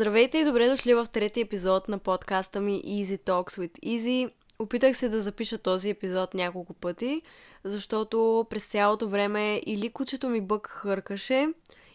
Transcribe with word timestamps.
Здравейте 0.00 0.38
и 0.38 0.44
добре 0.44 0.68
дошли 0.68 0.94
в 0.94 1.06
трети 1.12 1.40
епизод 1.40 1.88
на 1.88 1.98
подкаста 1.98 2.60
ми 2.60 2.82
Easy 2.82 3.18
Talks 3.18 3.58
with 3.58 3.78
Easy. 3.78 4.30
Опитах 4.58 4.96
се 4.96 5.08
да 5.08 5.20
запиша 5.20 5.58
този 5.58 5.90
епизод 5.90 6.34
няколко 6.34 6.74
пъти, 6.74 7.22
защото 7.64 8.46
през 8.50 8.68
цялото 8.68 9.08
време 9.08 9.62
или 9.66 9.90
кучето 9.90 10.28
ми 10.28 10.40
бък 10.40 10.66
хъркаше, 10.66 11.48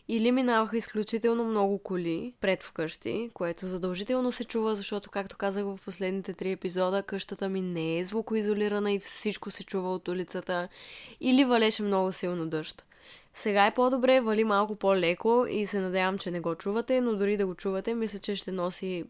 или 0.07 0.31
минаваха 0.31 0.77
изключително 0.77 1.43
много 1.43 1.79
коли 1.79 2.33
пред 2.41 2.63
вкъщи, 2.63 3.29
което 3.33 3.67
задължително 3.67 4.31
се 4.31 4.43
чува, 4.43 4.75
защото, 4.75 5.09
както 5.09 5.37
казах 5.37 5.65
в 5.65 5.79
последните 5.85 6.33
три 6.33 6.51
епизода, 6.51 7.03
къщата 7.03 7.49
ми 7.49 7.61
не 7.61 7.99
е 7.99 8.05
звукоизолирана 8.05 8.91
и 8.91 8.99
всичко 8.99 9.51
се 9.51 9.63
чува 9.63 9.93
от 9.93 10.07
улицата. 10.07 10.67
Или 11.21 11.45
валеше 11.45 11.83
много 11.83 12.11
силно 12.11 12.47
дъжд. 12.47 12.85
Сега 13.35 13.65
е 13.65 13.73
по-добре, 13.73 14.19
вали 14.19 14.43
малко 14.43 14.75
по-леко 14.75 15.45
и 15.49 15.65
се 15.65 15.79
надявам, 15.79 16.17
че 16.17 16.31
не 16.31 16.39
го 16.39 16.55
чувате, 16.55 17.01
но 17.01 17.15
дори 17.15 17.37
да 17.37 17.47
го 17.47 17.55
чувате, 17.55 17.95
мисля, 17.95 18.19
че 18.19 18.35
ще 18.35 18.51
носи 18.51 19.05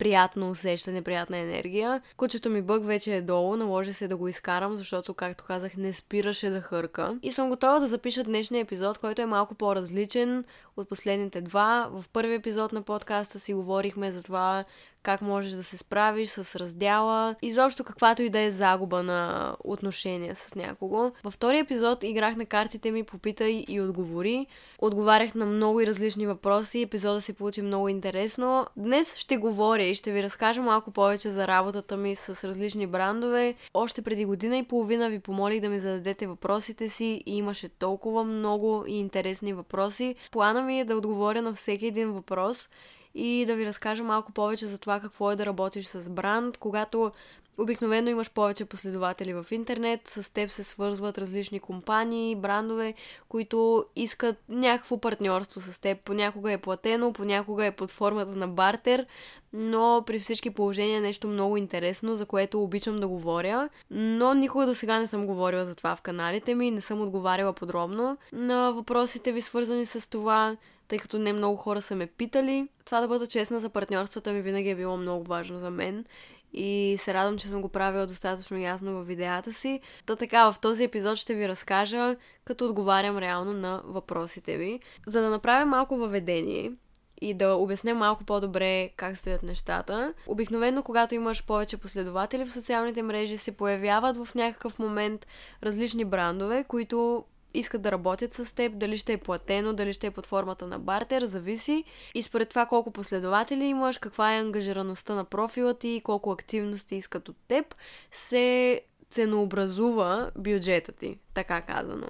приятно 0.00 0.50
усещане, 0.50 1.02
приятна 1.02 1.38
енергия. 1.38 2.02
Кучето 2.16 2.50
ми 2.50 2.62
бък 2.62 2.86
вече 2.86 3.16
е 3.16 3.22
долу, 3.22 3.56
наложи 3.56 3.92
се 3.92 4.08
да 4.08 4.16
го 4.16 4.28
изкарам, 4.28 4.76
защото, 4.76 5.14
както 5.14 5.44
казах, 5.44 5.76
не 5.76 5.92
спираше 5.92 6.50
да 6.50 6.60
хърка. 6.60 7.18
И 7.22 7.32
съм 7.32 7.48
готова 7.48 7.78
да 7.78 7.88
запиша 7.88 8.24
днешния 8.24 8.60
епизод, 8.60 8.98
който 8.98 9.22
е 9.22 9.26
малко 9.26 9.54
по-различен 9.54 10.44
от 10.80 10.88
последните 10.88 11.40
два. 11.40 11.88
В 11.92 12.04
първи 12.12 12.34
епизод 12.34 12.72
на 12.72 12.82
подкаста 12.82 13.38
си 13.38 13.54
говорихме 13.54 14.12
за 14.12 14.22
това 14.22 14.64
как 15.02 15.22
можеш 15.22 15.52
да 15.52 15.64
се 15.64 15.76
справиш 15.76 16.28
с 16.28 16.56
раздяла, 16.56 17.34
изобщо 17.42 17.84
каквато 17.84 18.22
и 18.22 18.30
да 18.30 18.40
е 18.40 18.50
загуба 18.50 19.02
на 19.02 19.52
отношения 19.64 20.36
с 20.36 20.54
някого. 20.54 21.12
Във 21.24 21.34
втория 21.34 21.60
епизод 21.60 22.04
играх 22.04 22.36
на 22.36 22.46
картите 22.46 22.90
ми 22.90 23.04
Попитай 23.04 23.64
и 23.68 23.80
отговори. 23.80 24.46
Отговарях 24.78 25.34
на 25.34 25.46
много 25.46 25.80
и 25.80 25.86
различни 25.86 26.26
въпроси, 26.26 26.82
епизода 26.82 27.20
си 27.20 27.32
получи 27.32 27.62
много 27.62 27.88
интересно. 27.88 28.66
Днес 28.76 29.16
ще 29.16 29.36
говоря 29.36 29.82
и 29.82 29.94
ще 29.94 30.12
ви 30.12 30.22
разкажа 30.22 30.62
малко 30.62 30.90
повече 30.90 31.30
за 31.30 31.46
работата 31.46 31.96
ми 31.96 32.14
с 32.16 32.48
различни 32.48 32.86
брандове. 32.86 33.54
Още 33.74 34.02
преди 34.02 34.24
година 34.24 34.58
и 34.58 34.62
половина 34.62 35.08
ви 35.08 35.18
помолих 35.18 35.60
да 35.60 35.68
ми 35.68 35.78
зададете 35.78 36.26
въпросите 36.26 36.88
си 36.88 37.22
и 37.26 37.36
имаше 37.36 37.68
толкова 37.68 38.24
много 38.24 38.84
и 38.86 38.98
интересни 38.98 39.52
въпроси. 39.52 40.14
Плана 40.30 40.62
ми 40.62 40.69
е 40.78 40.84
да 40.84 40.96
отговоря 40.96 41.42
на 41.42 41.52
всеки 41.52 41.86
един 41.86 42.12
въпрос 42.12 42.68
и 43.14 43.44
да 43.46 43.54
ви 43.54 43.66
разкажа 43.66 44.04
малко 44.04 44.32
повече 44.32 44.66
за 44.66 44.78
това 44.78 45.00
какво 45.00 45.30
е 45.30 45.36
да 45.36 45.46
работиш 45.46 45.86
с 45.86 46.10
бранд, 46.10 46.56
когато 46.56 47.12
Обикновено 47.60 48.10
имаш 48.10 48.30
повече 48.30 48.64
последователи 48.64 49.34
в 49.34 49.46
интернет, 49.50 50.08
с 50.08 50.32
теб 50.32 50.50
се 50.50 50.64
свързват 50.64 51.18
различни 51.18 51.60
компании, 51.60 52.36
брандове, 52.36 52.94
които 53.28 53.84
искат 53.96 54.36
някакво 54.48 54.98
партньорство 54.98 55.60
с 55.60 55.80
теб. 55.80 55.98
Понякога 56.04 56.52
е 56.52 56.58
платено, 56.58 57.12
понякога 57.12 57.66
е 57.66 57.70
под 57.70 57.90
формата 57.90 58.36
на 58.36 58.48
бартер, 58.48 59.06
но 59.52 60.02
при 60.06 60.18
всички 60.18 60.50
положения 60.50 60.98
е 60.98 61.00
нещо 61.00 61.28
много 61.28 61.56
интересно, 61.56 62.16
за 62.16 62.26
което 62.26 62.62
обичам 62.62 63.00
да 63.00 63.08
говоря. 63.08 63.68
Но 63.90 64.34
никога 64.34 64.66
до 64.66 64.74
сега 64.74 64.98
не 64.98 65.06
съм 65.06 65.26
говорила 65.26 65.64
за 65.64 65.74
това 65.74 65.96
в 65.96 66.02
каналите 66.02 66.54
ми, 66.54 66.70
не 66.70 66.80
съм 66.80 67.00
отговаряла 67.00 67.52
подробно 67.52 68.18
на 68.32 68.72
въпросите 68.72 69.32
ви 69.32 69.40
свързани 69.40 69.86
с 69.86 70.10
това, 70.10 70.56
тъй 70.90 70.98
като 70.98 71.18
не 71.18 71.32
много 71.32 71.56
хора 71.56 71.82
са 71.82 71.96
ме 71.96 72.06
питали. 72.06 72.68
Това 72.84 73.00
да 73.00 73.08
бъда 73.08 73.26
честна 73.26 73.60
за 73.60 73.70
партньорствата 73.70 74.32
ми 74.32 74.42
винаги 74.42 74.70
е 74.70 74.74
било 74.74 74.96
много 74.96 75.24
важно 75.24 75.58
за 75.58 75.70
мен 75.70 76.04
и 76.52 76.96
се 76.98 77.14
радвам, 77.14 77.38
че 77.38 77.48
съм 77.48 77.62
го 77.62 77.68
правила 77.68 78.06
достатъчно 78.06 78.58
ясно 78.58 78.92
в 78.92 79.04
видеята 79.04 79.52
си. 79.52 79.80
Та 80.06 80.16
така, 80.16 80.52
в 80.52 80.60
този 80.60 80.84
епизод 80.84 81.16
ще 81.16 81.34
ви 81.34 81.48
разкажа, 81.48 82.16
като 82.44 82.64
отговарям 82.64 83.18
реално 83.18 83.52
на 83.52 83.82
въпросите 83.84 84.56
ви. 84.56 84.80
За 85.06 85.20
да 85.20 85.30
направя 85.30 85.66
малко 85.66 85.96
въведение, 85.96 86.72
и 87.20 87.34
да 87.34 87.54
обясня 87.54 87.94
малко 87.94 88.24
по-добре 88.24 88.90
как 88.96 89.16
стоят 89.16 89.42
нещата. 89.42 90.14
Обикновено, 90.26 90.82
когато 90.82 91.14
имаш 91.14 91.46
повече 91.46 91.76
последователи 91.76 92.44
в 92.44 92.52
социалните 92.52 93.02
мрежи, 93.02 93.36
се 93.36 93.56
появяват 93.56 94.16
в 94.16 94.34
някакъв 94.34 94.78
момент 94.78 95.26
различни 95.62 96.04
брандове, 96.04 96.64
които 96.68 97.24
искат 97.54 97.82
да 97.82 97.92
работят 97.92 98.34
с 98.34 98.54
теб, 98.54 98.78
дали 98.78 98.96
ще 98.96 99.12
е 99.12 99.18
платено, 99.18 99.72
дали 99.72 99.92
ще 99.92 100.06
е 100.06 100.10
под 100.10 100.26
формата 100.26 100.66
на 100.66 100.78
бартер, 100.78 101.24
зависи. 101.24 101.84
И 102.14 102.22
според 102.22 102.48
това 102.48 102.66
колко 102.66 102.90
последователи 102.90 103.64
имаш, 103.64 103.98
каква 103.98 104.34
е 104.34 104.40
ангажираността 104.40 105.14
на 105.14 105.24
профила 105.24 105.74
ти, 105.74 106.00
колко 106.04 106.30
активности 106.30 106.96
искат 106.96 107.28
от 107.28 107.36
теб, 107.48 107.74
се 108.10 108.80
ценообразува 109.10 110.30
бюджета 110.36 110.92
ти, 110.92 111.18
така 111.34 111.60
казано. 111.60 112.06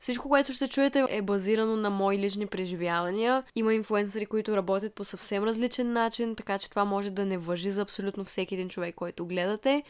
Всичко, 0.00 0.28
което 0.28 0.52
ще 0.52 0.68
чуете 0.68 1.06
е 1.08 1.22
базирано 1.22 1.76
на 1.76 1.90
мои 1.90 2.18
лични 2.18 2.46
преживявания. 2.46 3.44
Има 3.54 3.74
инфуенсъри, 3.74 4.26
които 4.26 4.56
работят 4.56 4.94
по 4.94 5.04
съвсем 5.04 5.44
различен 5.44 5.92
начин, 5.92 6.36
така 6.36 6.58
че 6.58 6.70
това 6.70 6.84
може 6.84 7.10
да 7.10 7.26
не 7.26 7.38
въжи 7.38 7.70
за 7.70 7.82
абсолютно 7.82 8.24
всеки 8.24 8.54
един 8.54 8.68
човек, 8.68 8.94
който 8.94 9.26
гледате. 9.26 9.82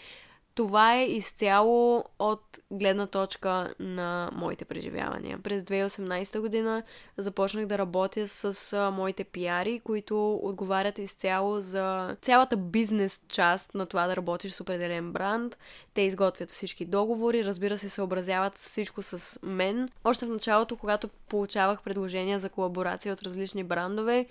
Това 0.59 0.95
е 0.95 1.05
изцяло 1.05 2.05
от 2.19 2.59
гледна 2.71 3.07
точка 3.07 3.75
на 3.79 4.31
моите 4.33 4.65
преживявания. 4.65 5.39
През 5.43 5.63
2018 5.63 6.41
година 6.41 6.83
започнах 7.17 7.67
да 7.67 7.79
работя 7.79 8.29
с 8.29 8.91
моите 8.93 9.25
пиари, 9.25 9.81
които 9.81 10.35
отговарят 10.43 10.99
изцяло 10.99 11.61
за 11.61 12.17
цялата 12.23 12.57
бизнес 12.57 13.23
част 13.29 13.75
на 13.75 13.87
това 13.87 14.07
да 14.07 14.17
работиш 14.17 14.53
с 14.53 14.61
определен 14.61 15.13
бранд. 15.13 15.59
Те 15.95 16.03
изготвят 16.03 16.51
всички 16.51 16.85
договори, 16.85 17.45
разбира 17.45 17.79
се, 17.79 17.89
съобразяват 17.89 18.59
всичко 18.59 19.03
с 19.03 19.39
мен. 19.43 19.89
Още 20.05 20.27
в 20.27 20.29
началото, 20.29 20.77
когато 20.77 21.09
получавах 21.29 21.83
предложения 21.83 22.41
за 22.41 22.49
колаборация 22.49 23.13
от 23.13 23.23
различни 23.23 23.65
брандове, 23.65 24.27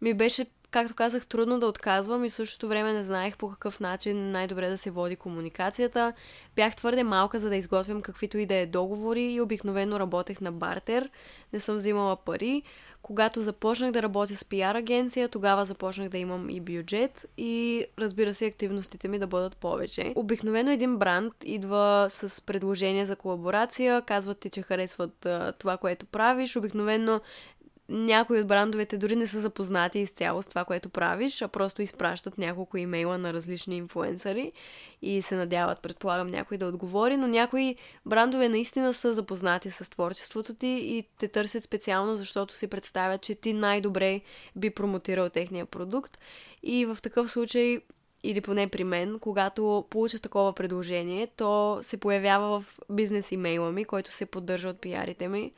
ми 0.00 0.14
беше 0.14 0.46
както 0.70 0.94
казах, 0.94 1.26
трудно 1.26 1.58
да 1.58 1.66
отказвам 1.66 2.24
и 2.24 2.28
в 2.28 2.32
същото 2.32 2.68
време 2.68 2.92
не 2.92 3.02
знаех 3.02 3.36
по 3.36 3.48
какъв 3.48 3.80
начин 3.80 4.30
най-добре 4.30 4.68
да 4.68 4.78
се 4.78 4.90
води 4.90 5.16
комуникацията. 5.16 6.12
Бях 6.56 6.76
твърде 6.76 7.04
малка, 7.04 7.38
за 7.38 7.48
да 7.48 7.56
изготвям 7.56 8.02
каквито 8.02 8.38
и 8.38 8.46
да 8.46 8.54
е 8.54 8.66
договори 8.66 9.22
и 9.22 9.40
обикновено 9.40 10.00
работех 10.00 10.40
на 10.40 10.52
бартер. 10.52 11.10
Не 11.52 11.60
съм 11.60 11.76
взимала 11.76 12.16
пари. 12.16 12.62
Когато 13.02 13.42
започнах 13.42 13.92
да 13.92 14.02
работя 14.02 14.36
с 14.36 14.44
пиар 14.44 14.74
агенция, 14.74 15.28
тогава 15.28 15.64
започнах 15.64 16.08
да 16.08 16.18
имам 16.18 16.50
и 16.50 16.60
бюджет 16.60 17.26
и 17.38 17.84
разбира 17.98 18.34
се 18.34 18.46
активностите 18.46 19.08
ми 19.08 19.18
да 19.18 19.26
бъдат 19.26 19.56
повече. 19.56 20.12
Обикновено 20.16 20.70
един 20.70 20.96
бранд 20.96 21.34
идва 21.44 22.06
с 22.10 22.46
предложение 22.46 23.06
за 23.06 23.16
колаборация, 23.16 24.02
казват 24.02 24.38
ти, 24.38 24.50
че 24.50 24.62
харесват 24.62 25.26
това, 25.58 25.76
което 25.76 26.06
правиш. 26.06 26.56
Обикновено 26.56 27.20
някои 27.90 28.40
от 28.40 28.46
брандовете 28.46 28.98
дори 28.98 29.16
не 29.16 29.26
са 29.26 29.40
запознати 29.40 29.98
изцяло 29.98 30.42
с 30.42 30.48
това, 30.48 30.64
което 30.64 30.88
правиш, 30.88 31.42
а 31.42 31.48
просто 31.48 31.82
изпращат 31.82 32.38
няколко 32.38 32.76
имейла 32.76 33.18
на 33.18 33.32
различни 33.32 33.76
инфуенсъри 33.76 34.52
и 35.02 35.22
се 35.22 35.36
надяват, 35.36 35.80
предполагам, 35.80 36.28
някой 36.28 36.58
да 36.58 36.66
отговори, 36.66 37.16
но 37.16 37.26
някои 37.26 37.76
брандове 38.06 38.48
наистина 38.48 38.92
са 38.92 39.14
запознати 39.14 39.70
с 39.70 39.90
творчеството 39.90 40.54
ти 40.54 40.66
и 40.66 41.04
те 41.18 41.28
търсят 41.28 41.64
специално, 41.64 42.16
защото 42.16 42.56
си 42.56 42.66
представят, 42.66 43.22
че 43.22 43.34
ти 43.34 43.52
най-добре 43.52 44.20
би 44.56 44.70
промотирал 44.70 45.28
техния 45.28 45.66
продукт. 45.66 46.18
И 46.62 46.86
в 46.86 46.98
такъв 47.02 47.30
случай 47.30 47.80
или 48.22 48.40
поне 48.40 48.68
при 48.68 48.84
мен, 48.84 49.18
когато 49.18 49.84
получа 49.90 50.18
такова 50.18 50.52
предложение, 50.52 51.26
то 51.26 51.78
се 51.82 51.96
появява 51.96 52.60
в 52.60 52.78
бизнес 52.90 53.32
имейла 53.32 53.72
ми, 53.72 53.84
който 53.84 54.12
се 54.12 54.26
поддържа 54.26 54.68
от 54.68 54.80
пиарите 54.80 55.28
ми. 55.28 55.52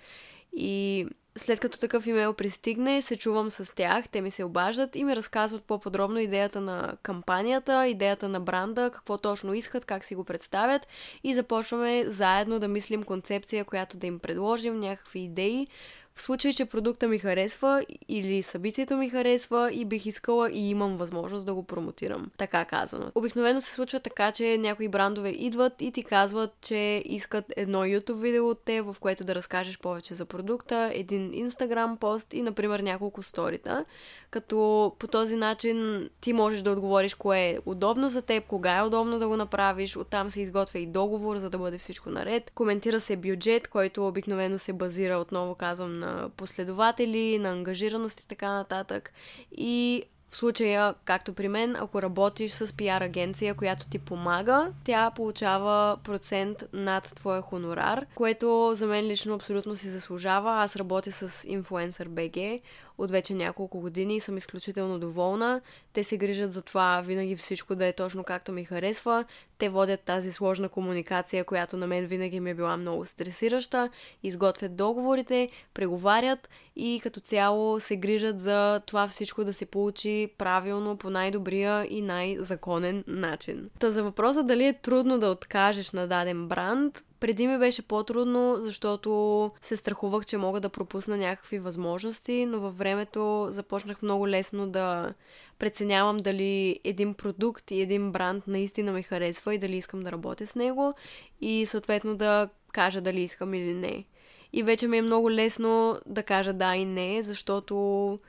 И 0.52 1.06
след 1.36 1.60
като 1.60 1.78
такъв 1.78 2.06
имейл 2.06 2.34
пристигне, 2.34 3.02
се 3.02 3.16
чувам 3.16 3.50
с 3.50 3.74
тях, 3.74 4.08
те 4.08 4.20
ми 4.20 4.30
се 4.30 4.44
обаждат 4.44 4.96
и 4.96 5.04
ми 5.04 5.16
разказват 5.16 5.64
по-подробно 5.64 6.18
идеята 6.18 6.60
на 6.60 6.96
кампанията, 7.02 7.86
идеята 7.86 8.28
на 8.28 8.40
бранда, 8.40 8.90
какво 8.92 9.18
точно 9.18 9.54
искат, 9.54 9.84
как 9.84 10.04
си 10.04 10.14
го 10.14 10.24
представят 10.24 10.88
и 11.24 11.34
започваме 11.34 12.04
заедно 12.06 12.58
да 12.58 12.68
мислим 12.68 13.02
концепция, 13.02 13.64
която 13.64 13.96
да 13.96 14.06
им 14.06 14.18
предложим, 14.18 14.80
някакви 14.80 15.20
идеи, 15.20 15.66
в 16.14 16.22
случай, 16.22 16.52
че 16.52 16.64
продукта 16.64 17.08
ми 17.08 17.18
харесва 17.18 17.84
или 18.08 18.42
събитието 18.42 18.96
ми 18.96 19.10
харесва 19.10 19.72
и 19.72 19.84
бих 19.84 20.06
искала 20.06 20.50
и 20.50 20.70
имам 20.70 20.96
възможност 20.96 21.46
да 21.46 21.54
го 21.54 21.62
промотирам. 21.62 22.30
Така 22.36 22.64
казано. 22.64 23.10
Обикновено 23.14 23.60
се 23.60 23.72
случва 23.72 24.00
така, 24.00 24.32
че 24.32 24.58
някои 24.58 24.88
брандове 24.88 25.28
идват 25.28 25.82
и 25.82 25.92
ти 25.92 26.02
казват, 26.02 26.50
че 26.60 27.02
искат 27.04 27.44
едно 27.56 27.78
YouTube 27.78 28.20
видео 28.20 28.48
от 28.48 28.58
те, 28.64 28.80
в 28.80 28.96
което 29.00 29.24
да 29.24 29.34
разкажеш 29.34 29.78
повече 29.78 30.14
за 30.14 30.24
продукта, 30.24 30.90
един 30.94 31.32
Instagram 31.32 31.96
пост 31.96 32.34
и, 32.34 32.42
например, 32.42 32.80
няколко 32.80 33.22
сторита. 33.22 33.84
Като 34.30 34.92
по 34.98 35.06
този 35.06 35.36
начин 35.36 36.08
ти 36.20 36.32
можеш 36.32 36.62
да 36.62 36.70
отговориш 36.70 37.14
кое 37.14 37.40
е 37.40 37.58
удобно 37.66 38.08
за 38.08 38.22
теб, 38.22 38.46
кога 38.46 38.78
е 38.78 38.82
удобно 38.82 39.18
да 39.18 39.28
го 39.28 39.36
направиш. 39.36 39.96
Оттам 39.96 40.30
се 40.30 40.40
изготвя 40.40 40.78
и 40.78 40.86
договор, 40.86 41.36
за 41.36 41.50
да 41.50 41.58
бъде 41.58 41.78
всичко 41.78 42.10
наред. 42.10 42.50
Коментира 42.54 43.00
се 43.00 43.16
бюджет, 43.16 43.68
който 43.68 44.08
обикновено 44.08 44.58
се 44.58 44.72
базира, 44.72 45.16
отново 45.16 45.54
казвам, 45.54 46.01
на 46.02 46.28
последователи, 46.36 47.38
на 47.38 47.50
ангажираност 47.50 48.20
и 48.20 48.28
така 48.28 48.52
нататък. 48.52 49.12
И 49.56 50.02
В 50.32 50.36
случая, 50.36 50.94
както 51.04 51.32
при 51.32 51.48
мен, 51.48 51.76
ако 51.76 52.02
работиш 52.02 52.52
с 52.52 52.76
пиар 52.76 53.00
агенция, 53.00 53.54
която 53.54 53.86
ти 53.86 53.98
помага, 53.98 54.72
тя 54.84 55.10
получава 55.10 55.96
процент 56.04 56.64
над 56.72 57.12
твоя 57.16 57.42
хонорар, 57.42 58.06
което 58.14 58.72
за 58.74 58.86
мен 58.86 59.04
лично 59.06 59.34
абсолютно 59.34 59.76
си 59.76 59.88
заслужава. 59.88 60.52
Аз 60.62 60.76
работя 60.76 61.12
с 61.12 61.28
Influencer 61.48 62.08
BG 62.08 62.60
от 62.98 63.10
вече 63.10 63.34
няколко 63.34 63.80
години 63.80 64.16
и 64.16 64.20
съм 64.20 64.36
изключително 64.36 64.98
доволна. 64.98 65.60
Те 65.92 66.04
се 66.04 66.16
грижат 66.16 66.52
за 66.52 66.62
това 66.62 67.02
винаги 67.06 67.36
всичко 67.36 67.74
да 67.74 67.86
е 67.86 67.92
точно 67.92 68.24
както 68.24 68.52
ми 68.52 68.64
харесва. 68.64 69.24
Те 69.58 69.68
водят 69.68 70.00
тази 70.00 70.32
сложна 70.32 70.68
комуникация, 70.68 71.44
която 71.44 71.76
на 71.76 71.86
мен 71.86 72.06
винаги 72.06 72.40
ми 72.40 72.50
е 72.50 72.54
била 72.54 72.76
много 72.76 73.06
стресираща. 73.06 73.90
Изготвят 74.22 74.76
договорите, 74.76 75.48
преговарят 75.74 76.48
и 76.76 77.00
като 77.02 77.20
цяло 77.20 77.80
се 77.80 77.96
грижат 77.96 78.40
за 78.40 78.80
това 78.86 79.08
всичко 79.08 79.44
да 79.44 79.52
се 79.52 79.66
получи 79.66 80.28
правилно 80.38 80.96
по 80.96 81.10
най-добрия 81.10 81.86
и 81.90 82.02
най-законен 82.02 83.04
начин. 83.06 83.70
Та 83.78 83.90
за 83.90 84.02
въпроса 84.02 84.42
дали 84.42 84.66
е 84.66 84.72
трудно 84.72 85.18
да 85.18 85.28
откажеш 85.28 85.90
на 85.90 86.06
даден 86.06 86.48
бранд, 86.48 87.02
преди 87.22 87.46
ми 87.46 87.58
беше 87.58 87.82
по-трудно, 87.82 88.56
защото 88.58 89.50
се 89.60 89.76
страхувах, 89.76 90.24
че 90.24 90.36
мога 90.36 90.60
да 90.60 90.68
пропусна 90.68 91.16
някакви 91.16 91.58
възможности, 91.58 92.46
но 92.46 92.60
във 92.60 92.78
времето 92.78 93.46
започнах 93.50 94.02
много 94.02 94.28
лесно 94.28 94.68
да 94.68 95.14
преценявам 95.58 96.16
дали 96.16 96.80
един 96.84 97.14
продукт 97.14 97.70
и 97.70 97.80
един 97.80 98.12
бранд 98.12 98.46
наистина 98.46 98.92
ми 98.92 99.02
харесва 99.02 99.54
и 99.54 99.58
дали 99.58 99.76
искам 99.76 100.02
да 100.02 100.12
работя 100.12 100.46
с 100.46 100.56
него 100.56 100.92
и 101.40 101.66
съответно 101.66 102.16
да 102.16 102.48
кажа 102.72 103.00
дали 103.00 103.20
искам 103.20 103.54
или 103.54 103.74
не. 103.74 104.04
И 104.52 104.62
вече 104.62 104.88
ми 104.88 104.98
е 104.98 105.02
много 105.02 105.30
лесно 105.30 106.00
да 106.06 106.22
кажа 106.22 106.52
да 106.52 106.76
и 106.76 106.84
не, 106.84 107.22
защото 107.22 107.74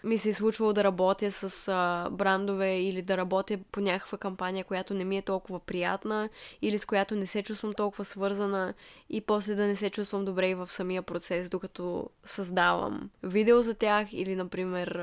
ми 0.04 0.18
се 0.18 0.30
е 0.30 0.34
случвало 0.34 0.74
да 0.74 0.84
работя 0.84 1.32
с 1.32 1.68
а, 1.68 2.10
брандове 2.10 2.80
или 2.80 3.02
да 3.02 3.18
работя 3.18 3.58
по 3.72 3.82
някаква 3.82 4.18
кампания, 4.18 4.66
която 4.66 4.94
не 4.94 5.04
ми 5.04 5.18
е 5.18 5.22
толкова 5.22 5.60
приятна 5.60 6.30
или 6.62 6.78
с 6.78 6.86
която 6.86 7.16
не 7.16 7.26
се 7.26 7.44
чувствам 7.44 7.74
толкова 7.74 8.06
свързана 8.06 8.74
и 9.10 9.22
после 9.22 9.56
да 9.56 9.68
не 9.68 9.76
се 9.76 9.90
чувствам 9.90 10.26
добре 10.26 10.50
и 10.50 10.56
в 10.56 10.72
самия 10.72 11.02
процес, 11.02 11.50
докато 11.50 12.10
създавам 12.24 13.10
видео 13.24 13.62
за 13.62 13.74
тях 13.74 14.14
или, 14.14 14.36
например, 14.36 15.00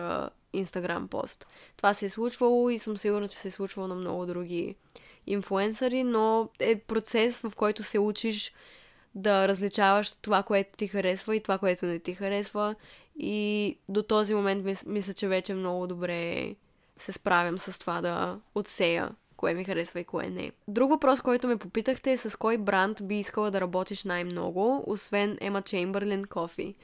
Инстаграм 0.53 1.09
пост. 1.09 1.47
Това 1.77 1.95
се 1.95 2.07
е 2.07 2.09
случвало 2.09 2.71
и 2.71 2.79
съм 2.79 2.97
сигурна, 2.97 3.29
че 3.29 3.39
се 3.39 3.49
е 3.49 3.51
случвало 3.51 3.89
на 3.89 3.95
много 3.95 4.27
други 4.27 4.77
инфуенсъри, 5.27 6.05
но 6.05 6.49
е 6.59 6.77
процес, 6.77 7.41
в 7.41 7.53
който 7.57 7.83
се 7.83 7.99
учиш 7.99 8.53
да 9.15 9.49
различаваш 9.49 10.13
това, 10.13 10.43
което 10.43 10.71
ти 10.77 10.89
харесва 10.89 11.37
и 11.37 11.43
това, 11.43 11.59
което 11.59 11.87
не 11.87 11.99
ти 11.99 12.15
харесва. 12.15 12.75
И 13.17 13.79
до 13.89 14.03
този 14.03 14.35
момент 14.35 14.65
мис- 14.65 14.89
мисля, 14.89 15.13
че 15.13 15.29
вече 15.29 15.55
много 15.55 15.87
добре 15.87 16.55
се 16.99 17.13
справям 17.13 17.59
с 17.59 17.79
това 17.79 18.01
да 18.01 18.39
отсея 18.55 19.11
кое 19.37 19.55
ми 19.55 19.65
харесва 19.65 20.01
и 20.01 20.05
кое 20.05 20.31
не. 20.31 20.53
Друг 20.69 20.91
въпрос, 20.91 21.21
който 21.21 21.49
ме 21.49 21.57
попитахте 21.57 22.13
е 22.13 22.17
с 22.17 22.39
кой 22.39 22.59
бранд 22.59 23.03
би 23.03 23.19
искала 23.19 23.51
да 23.51 23.61
работиш 23.61 24.05
най-много, 24.05 24.85
освен 24.87 25.39
Ема 25.41 25.63
Чеймбърлин 25.63 26.25
Кофи. 26.25 26.75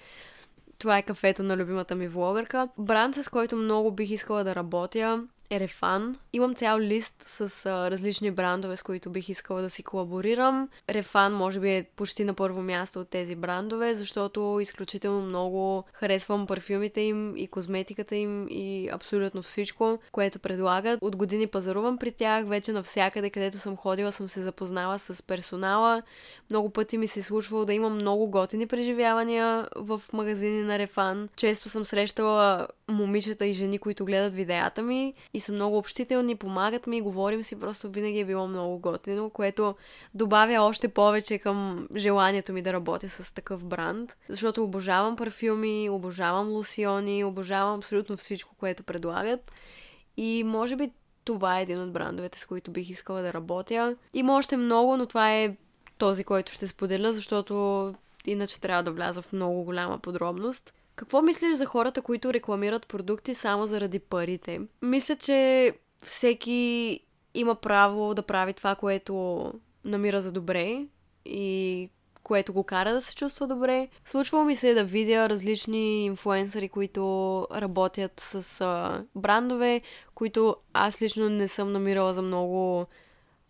Това 0.79 0.99
е 0.99 1.03
кафето 1.03 1.43
на 1.43 1.57
любимата 1.57 1.95
ми 1.95 2.09
влогърка. 2.09 2.69
Бранд, 2.79 3.15
с 3.15 3.29
който 3.29 3.57
много 3.57 3.91
бих 3.91 4.11
искала 4.11 4.45
да 4.45 4.55
работя, 4.55 5.25
Рефан. 5.53 6.17
Имам 6.33 6.55
цял 6.55 6.79
лист 6.79 7.25
с 7.27 7.67
а, 7.67 7.91
различни 7.91 8.31
брандове, 8.31 8.77
с 8.77 8.83
които 8.83 9.11
бих 9.11 9.29
искала 9.29 9.63
да 9.63 9.71
си 9.71 9.83
колаборирам. 9.83 10.69
Рефан 10.91 11.35
може 11.35 11.61
би 11.61 11.71
е 11.71 11.87
почти 11.97 12.25
на 12.25 12.35
първо 12.35 12.63
място 12.63 13.01
от 13.01 13.09
тези 13.09 13.37
брандове, 13.37 13.95
защото 13.95 14.59
изключително 14.61 15.21
много 15.21 15.85
харесвам 15.93 16.47
парфюмите 16.47 17.01
им 17.01 17.37
и 17.37 17.47
козметиката 17.47 18.17
им 18.17 18.47
и 18.51 18.89
абсолютно 18.93 19.43
всичко, 19.43 19.99
което 20.13 20.39
предлагат. 20.39 20.99
От 21.03 21.17
години 21.17 21.47
пазарувам 21.47 21.99
при 21.99 22.13
тях, 22.13 22.47
вече 22.47 22.73
навсякъде, 22.73 23.31
където 23.31 23.59
съм 23.59 23.77
ходила, 23.77 24.13
съм 24.13 24.29
се 24.29 24.43
запознала 24.43 24.99
с 24.99 25.23
персонала. 25.23 26.03
Много 26.51 26.71
пъти 26.71 26.99
ми 26.99 27.07
се 27.07 27.21
е 27.21 27.23
случвало 27.23 27.65
да 27.65 27.75
имам 27.75 27.95
много 27.95 28.31
готини 28.31 28.67
преживявания 28.67 29.69
в 29.77 30.03
магазини 30.13 30.63
на 30.63 30.79
Рефан. 30.79 31.29
Често 31.37 31.69
съм 31.69 31.85
срещала 31.85 32.69
момичета 32.89 33.47
и 33.47 33.53
жени, 33.53 33.79
които 33.79 34.05
гледат 34.05 34.35
видеята 34.35 34.83
ми 34.83 35.15
и 35.35 35.41
са 35.41 35.53
много 35.53 35.79
общителни, 35.79 36.37
помагат 36.37 36.87
ми, 36.87 37.01
говорим 37.01 37.43
си, 37.43 37.61
просто 37.61 37.91
винаги 37.91 38.21
е 38.21 38.25
било 38.25 38.49
много 38.49 38.79
готино, 38.79 39.31
което 39.31 39.75
добавя 40.15 40.61
още 40.61 40.89
повече 40.89 41.39
към 41.39 41.89
желанието 41.97 42.53
ми 42.53 42.63
да 42.63 42.73
работя 42.73 43.09
с 43.09 43.35
такъв 43.35 43.65
бранд, 43.65 44.17
защото 44.29 44.65
обожавам 44.65 45.17
парфюми, 45.17 45.91
обожавам 45.91 46.49
лосиони, 46.49 47.25
обожавам 47.25 47.79
абсолютно 47.79 48.17
всичко, 48.17 48.55
което 48.59 48.83
предлагат 48.83 49.53
и 50.17 50.45
може 50.45 50.77
би 50.77 50.91
това 51.25 51.59
е 51.59 51.63
един 51.63 51.81
от 51.81 51.93
брандовете, 51.93 52.41
с 52.41 52.47
които 52.47 52.71
бих 52.71 52.91
искала 52.91 53.23
да 53.23 53.33
работя. 53.33 53.97
Има 54.15 54.37
още 54.37 54.57
много, 54.57 54.97
но 54.97 55.07
това 55.07 55.35
е 55.35 55.57
този, 55.99 56.25
който 56.25 56.53
ще 56.53 56.69
споделя, 56.69 57.13
защото 57.13 57.95
иначе 58.27 58.61
трябва 58.61 58.83
да 58.83 58.93
вляза 58.93 59.23
в 59.23 59.33
много 59.33 59.65
голяма 59.65 59.99
подробност. 59.99 60.75
Какво 60.97 61.23
мислиш 61.23 61.57
за 61.57 61.67
хората, 61.67 62.03
които 62.03 62.35
рекламират 62.35 62.87
продукти 62.87 63.35
само 63.35 63.67
заради 63.67 63.99
парите? 63.99 64.61
Мисля, 64.83 65.17
че 65.17 65.73
всеки 66.05 67.01
има 67.35 67.55
право 67.55 68.15
да 68.15 68.23
прави 68.23 68.53
това, 68.53 68.75
което 68.75 69.53
намира 69.85 70.21
за 70.21 70.33
добре 70.33 70.87
и 71.25 71.91
което 72.23 72.53
го 72.53 72.65
кара 72.65 72.93
да 72.93 73.01
се 73.01 73.15
чувства 73.15 73.47
добре. 73.47 73.89
Случвало 74.05 74.45
ми 74.45 74.57
се 74.57 74.75
да 74.75 74.85
видя 74.85 75.29
различни 75.29 76.05
инфуенсъри, 76.05 76.69
които 76.69 77.03
работят 77.55 78.13
с 78.21 78.61
а, 78.61 79.05
брандове, 79.15 79.81
които 80.15 80.57
аз 80.73 81.03
лично 81.03 81.29
не 81.29 81.49
съм 81.49 81.73
намирала 81.73 82.15
за 82.15 82.23
много 82.23 82.87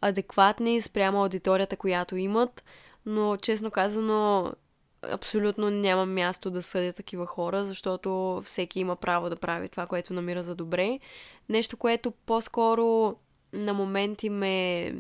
адекватни 0.01 0.81
спрямо 0.81 1.23
аудиторията, 1.23 1.77
която 1.77 2.17
имат. 2.17 2.65
Но 3.07 3.37
честно 3.37 3.71
казано, 3.71 4.53
абсолютно 5.11 5.71
няма 5.71 6.07
място 6.07 6.51
да 6.51 6.63
съдя 6.63 6.93
такива 6.93 7.27
хора, 7.27 7.65
защото 7.65 8.43
всеки 8.45 8.81
има 8.81 8.97
право 8.97 9.31
да 9.31 9.37
прави 9.37 9.69
това, 9.69 9.87
което 9.87 10.13
намира 10.13 10.43
за 10.43 10.55
добре. 10.55 10.99
Нещо, 11.49 11.77
което 11.77 12.11
по-скоро 12.11 13.15
на 13.53 13.75
моменти 13.75 14.31
ме 14.31 14.95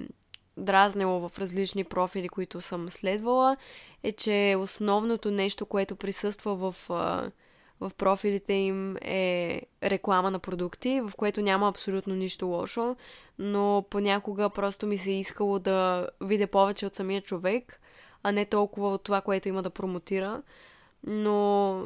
дразнило 0.56 1.29
в 1.29 1.38
различни 1.38 1.85
профили, 1.85 2.29
които 2.29 2.61
съм 2.61 2.91
следвала, 2.91 3.56
е, 4.03 4.12
че 4.12 4.56
основното 4.58 5.31
нещо, 5.31 5.67
което 5.67 5.97
присъства 5.97 6.56
в, 6.56 6.75
в 7.81 7.93
профилите 7.99 8.53
им 8.53 8.97
е 8.97 9.62
реклама 9.82 10.31
на 10.31 10.38
продукти, 10.38 11.00
в 11.00 11.12
което 11.17 11.43
няма 11.43 11.69
абсолютно 11.69 12.14
нищо 12.14 12.47
лошо, 12.47 12.97
но 13.38 13.85
понякога 13.91 14.50
просто 14.50 14.87
ми 14.87 14.99
се 14.99 15.11
е 15.11 15.19
искало 15.19 15.58
да 15.58 16.08
видя 16.20 16.47
повече 16.47 16.87
от 16.87 16.94
самия 16.94 17.23
човек– 17.23 17.81
а 18.23 18.33
не 18.33 18.45
толкова 18.45 18.89
от 18.89 19.05
това, 19.05 19.21
което 19.21 19.49
има 19.49 19.63
да 19.63 19.71
промотира. 19.71 20.43
Но 21.07 21.81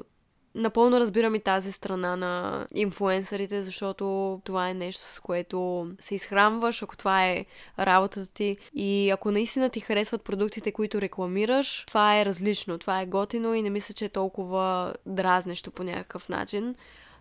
напълно 0.55 1.01
разбирам 1.01 1.35
и 1.35 1.41
тази 1.41 1.73
страна 1.73 2.17
на 2.17 2.67
инфуенсърите, 2.75 3.63
защото 3.63 4.41
това 4.45 4.69
е 4.69 4.75
нещо, 4.75 5.07
с 5.07 5.21
което 5.21 5.91
се 5.99 6.15
изхранваш, 6.15 6.83
ако 6.83 6.97
това 6.97 7.27
е 7.27 7.45
работата 7.79 8.33
ти. 8.33 8.57
И 8.75 9.11
ако 9.11 9.31
наистина 9.31 9.71
ти 9.71 9.81
харесват 9.81 10.23
продуктите, 10.23 10.73
които 10.73 11.01
рекламираш, 11.01 11.85
това 11.87 12.19
е 12.19 12.25
различно, 12.25 12.79
това 12.79 13.01
е 13.01 13.07
готино 13.07 13.55
и 13.55 13.63
не 13.63 13.71
мисля, 13.71 13.95
че 13.95 14.05
е 14.05 14.09
толкова 14.09 14.95
дразнещо 15.07 15.71
по 15.71 15.83
някакъв 15.83 16.29
начин. 16.29 16.75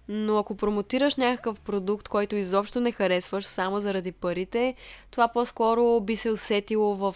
Но 0.07 0.37
ако 0.37 0.55
промотираш 0.55 1.15
някакъв 1.15 1.59
продукт, 1.59 2.07
който 2.07 2.35
изобщо 2.35 2.79
не 2.79 2.91
харесваш 2.91 3.45
само 3.45 3.79
заради 3.79 4.11
парите, 4.11 4.75
това 5.11 5.27
по-скоро 5.27 5.99
би 5.99 6.15
се 6.15 6.31
усетило 6.31 6.95
в 6.95 7.15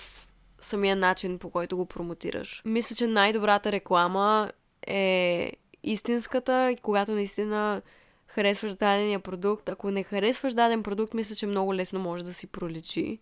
самия 0.63 0.95
начин, 0.95 1.39
по 1.39 1.49
който 1.49 1.77
го 1.77 1.85
промотираш. 1.85 2.61
Мисля, 2.65 2.95
че 2.95 3.07
най-добрата 3.07 3.71
реклама 3.71 4.51
е 4.87 5.51
истинската, 5.83 6.75
когато 6.81 7.11
наистина 7.11 7.81
харесваш 8.27 8.75
дадения 8.75 9.19
продукт. 9.19 9.69
Ако 9.69 9.91
не 9.91 10.03
харесваш 10.03 10.53
даден 10.53 10.83
продукт, 10.83 11.13
мисля, 11.13 11.35
че 11.35 11.47
много 11.47 11.75
лесно 11.75 11.99
може 11.99 12.23
да 12.23 12.33
си 12.33 12.47
проличи. 12.47 13.19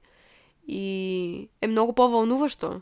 И 0.68 1.50
е 1.62 1.68
много 1.68 1.94
по-вълнуващо 1.94 2.82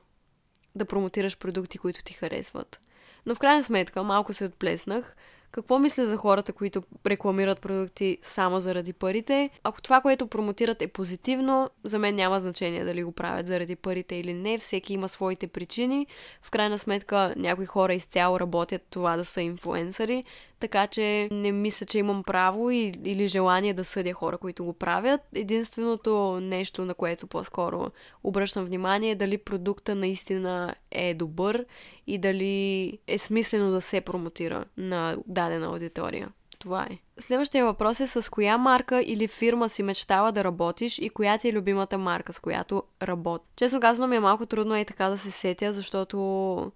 да 0.75 0.85
промотираш 0.85 1.37
продукти, 1.37 1.77
които 1.77 2.03
ти 2.03 2.13
харесват. 2.13 2.79
Но 3.25 3.35
в 3.35 3.39
крайна 3.39 3.63
сметка, 3.63 4.03
малко 4.03 4.33
се 4.33 4.45
отплеснах. 4.45 5.15
Какво 5.51 5.79
мисля 5.79 6.05
за 6.05 6.17
хората, 6.17 6.53
които 6.53 6.83
рекламират 7.07 7.61
продукти 7.61 8.17
само 8.21 8.59
заради 8.59 8.93
парите? 8.93 9.49
Ако 9.63 9.81
това, 9.81 10.01
което 10.01 10.27
промотират 10.27 10.81
е 10.81 10.87
позитивно, 10.87 11.69
за 11.83 11.99
мен 11.99 12.15
няма 12.15 12.39
значение 12.39 12.85
дали 12.85 13.03
го 13.03 13.11
правят 13.11 13.47
заради 13.47 13.75
парите 13.75 14.15
или 14.15 14.33
не. 14.33 14.57
Всеки 14.57 14.93
има 14.93 15.09
своите 15.09 15.47
причини. 15.47 16.07
В 16.41 16.51
крайна 16.51 16.77
сметка, 16.77 17.33
някои 17.37 17.65
хора 17.65 17.93
изцяло 17.93 18.39
работят 18.39 18.81
това 18.89 19.17
да 19.17 19.25
са 19.25 19.41
инфуенсъри, 19.41 20.23
така 20.59 20.87
че 20.87 21.27
не 21.31 21.51
мисля, 21.51 21.85
че 21.85 21.97
имам 21.99 22.23
право 22.23 22.71
или 22.71 23.27
желание 23.27 23.73
да 23.73 23.83
съдя 23.83 24.13
хора, 24.13 24.37
които 24.37 24.65
го 24.65 24.73
правят. 24.73 25.21
Единственото 25.35 26.39
нещо, 26.41 26.85
на 26.85 26.93
което 26.93 27.27
по-скоро 27.27 27.87
обръщам 28.23 28.65
внимание 28.65 29.11
е 29.11 29.15
дали 29.15 29.37
продукта 29.37 29.95
наистина 29.95 30.75
е 30.91 31.13
добър 31.13 31.65
и 32.07 32.17
дали 32.17 32.97
е 33.07 33.17
смислено 33.17 33.71
да 33.71 33.81
се 33.81 34.01
промотира 34.01 34.65
на 34.77 35.17
дадена 35.27 35.65
аудитория. 35.65 36.29
Това 36.59 36.87
е. 36.91 36.97
Следващия 37.19 37.65
въпрос 37.65 37.99
е 37.99 38.07
с 38.07 38.31
коя 38.31 38.57
марка 38.57 39.01
или 39.01 39.27
фирма 39.27 39.69
си 39.69 39.83
мечтала 39.83 40.31
да 40.31 40.43
работиш 40.43 40.99
и 40.99 41.09
коя 41.09 41.37
ти 41.37 41.49
е 41.49 41.53
любимата 41.53 41.97
марка, 41.97 42.33
с 42.33 42.39
която 42.39 42.83
работи. 43.01 43.45
Честно 43.55 43.79
казано 43.79 44.07
ми 44.07 44.15
е 44.15 44.19
малко 44.19 44.45
трудно 44.45 44.77
и 44.77 44.85
така 44.85 45.09
да 45.09 45.17
се 45.17 45.31
сетя, 45.31 45.73
защото 45.73 46.71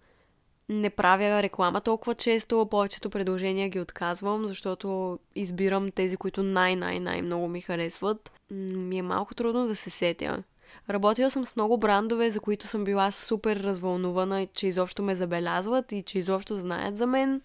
не 0.69 0.89
правя 0.89 1.43
реклама 1.43 1.81
толкова 1.81 2.15
често, 2.15 2.67
повечето 2.71 3.09
предложения 3.09 3.69
ги 3.69 3.79
отказвам, 3.79 4.47
защото 4.47 5.19
избирам 5.35 5.91
тези, 5.91 6.17
които 6.17 6.43
най-най-най 6.43 7.21
много 7.21 7.47
ми 7.47 7.61
харесват. 7.61 8.31
Ми 8.51 8.97
е 8.97 9.01
малко 9.01 9.35
трудно 9.35 9.67
да 9.67 9.75
се 9.75 9.89
сетя. 9.89 10.43
Работила 10.89 11.31
съм 11.31 11.45
с 11.45 11.55
много 11.55 11.77
брандове, 11.77 12.31
за 12.31 12.39
които 12.39 12.67
съм 12.67 12.83
била 12.83 13.11
супер 13.11 13.57
развълнувана, 13.57 14.47
че 14.53 14.67
изобщо 14.67 15.03
ме 15.03 15.15
забелязват 15.15 15.91
и 15.91 16.03
че 16.03 16.17
изобщо 16.17 16.57
знаят 16.57 16.95
за 16.95 17.07
мен. 17.07 17.41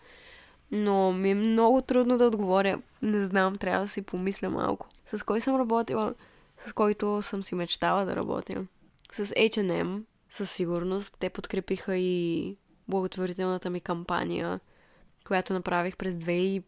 Но 0.71 1.13
ми 1.13 1.31
е 1.31 1.35
много 1.35 1.81
трудно 1.81 2.19
да 2.19 2.27
отговоря. 2.27 2.83
Не 3.03 3.25
знам, 3.25 3.57
трябва 3.57 3.81
да 3.81 3.89
си 3.89 4.03
помисля 4.03 4.51
малко. 4.51 4.89
С 5.05 5.25
кой 5.27 5.41
съм 5.41 5.57
работила? 5.57 6.15
С 6.59 6.73
който 6.73 7.23
съм 7.23 7.43
си 7.43 7.55
мечтала 7.55 8.05
да 8.05 8.17
работя. 8.17 8.67
С 9.13 9.25
H&M, 9.25 10.03
със 10.31 10.51
сигурност. 10.51 11.17
Те 11.19 11.31
подкрепиха 11.31 11.97
и 11.97 12.57
благотворителната 12.89 13.71
ми 13.71 13.81
кампания, 13.81 14.61
която 15.27 15.53
направих 15.53 15.97
през 15.97 16.15
2018-2019, 16.15 16.63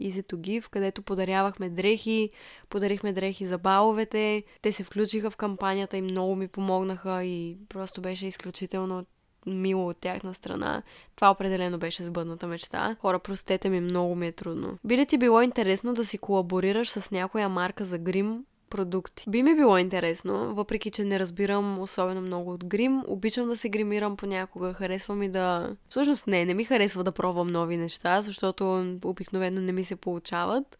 Easy 0.00 0.32
to 0.32 0.36
Give, 0.36 0.70
където 0.70 1.02
подарявахме 1.02 1.68
дрехи, 1.68 2.30
подарихме 2.68 3.12
дрехи 3.12 3.44
за 3.44 3.58
баловете. 3.58 4.42
Те 4.62 4.72
се 4.72 4.84
включиха 4.84 5.30
в 5.30 5.36
кампанията 5.36 5.96
и 5.96 6.02
много 6.02 6.36
ми 6.36 6.48
помогнаха 6.48 7.24
и 7.24 7.56
просто 7.68 8.00
беше 8.00 8.26
изключително 8.26 9.04
мило 9.46 9.88
от 9.88 9.96
тяхна 9.96 10.34
страна. 10.34 10.82
Това 11.16 11.30
определено 11.30 11.78
беше 11.78 12.02
сбъдната 12.02 12.46
мечта. 12.46 12.96
Хора, 13.00 13.18
простете 13.18 13.68
ми, 13.68 13.80
много 13.80 14.16
ми 14.16 14.26
е 14.26 14.32
трудно. 14.32 14.78
Би 14.84 14.96
ли 14.96 15.06
ти 15.06 15.18
било 15.18 15.42
интересно 15.42 15.94
да 15.94 16.04
си 16.04 16.18
колаборираш 16.18 16.90
с 16.90 17.10
някоя 17.10 17.48
марка 17.48 17.84
за 17.84 17.98
грим 17.98 18.44
продукти. 18.72 19.24
Би 19.28 19.42
ми 19.42 19.54
било 19.54 19.78
интересно, 19.78 20.54
въпреки 20.54 20.90
че 20.90 21.04
не 21.04 21.18
разбирам 21.18 21.78
особено 21.78 22.20
много 22.20 22.50
от 22.52 22.64
грим. 22.64 23.02
Обичам 23.06 23.46
да 23.46 23.56
се 23.56 23.68
гримирам 23.68 24.16
понякога, 24.16 24.72
харесва 24.72 25.14
ми 25.14 25.28
да... 25.28 25.76
Всъщност 25.88 26.26
не, 26.26 26.44
не 26.44 26.54
ми 26.54 26.64
харесва 26.64 27.04
да 27.04 27.12
пробвам 27.12 27.46
нови 27.46 27.76
неща, 27.76 28.22
защото 28.22 28.96
обикновено 29.04 29.60
не 29.60 29.72
ми 29.72 29.84
се 29.84 29.96
получават. 29.96 30.78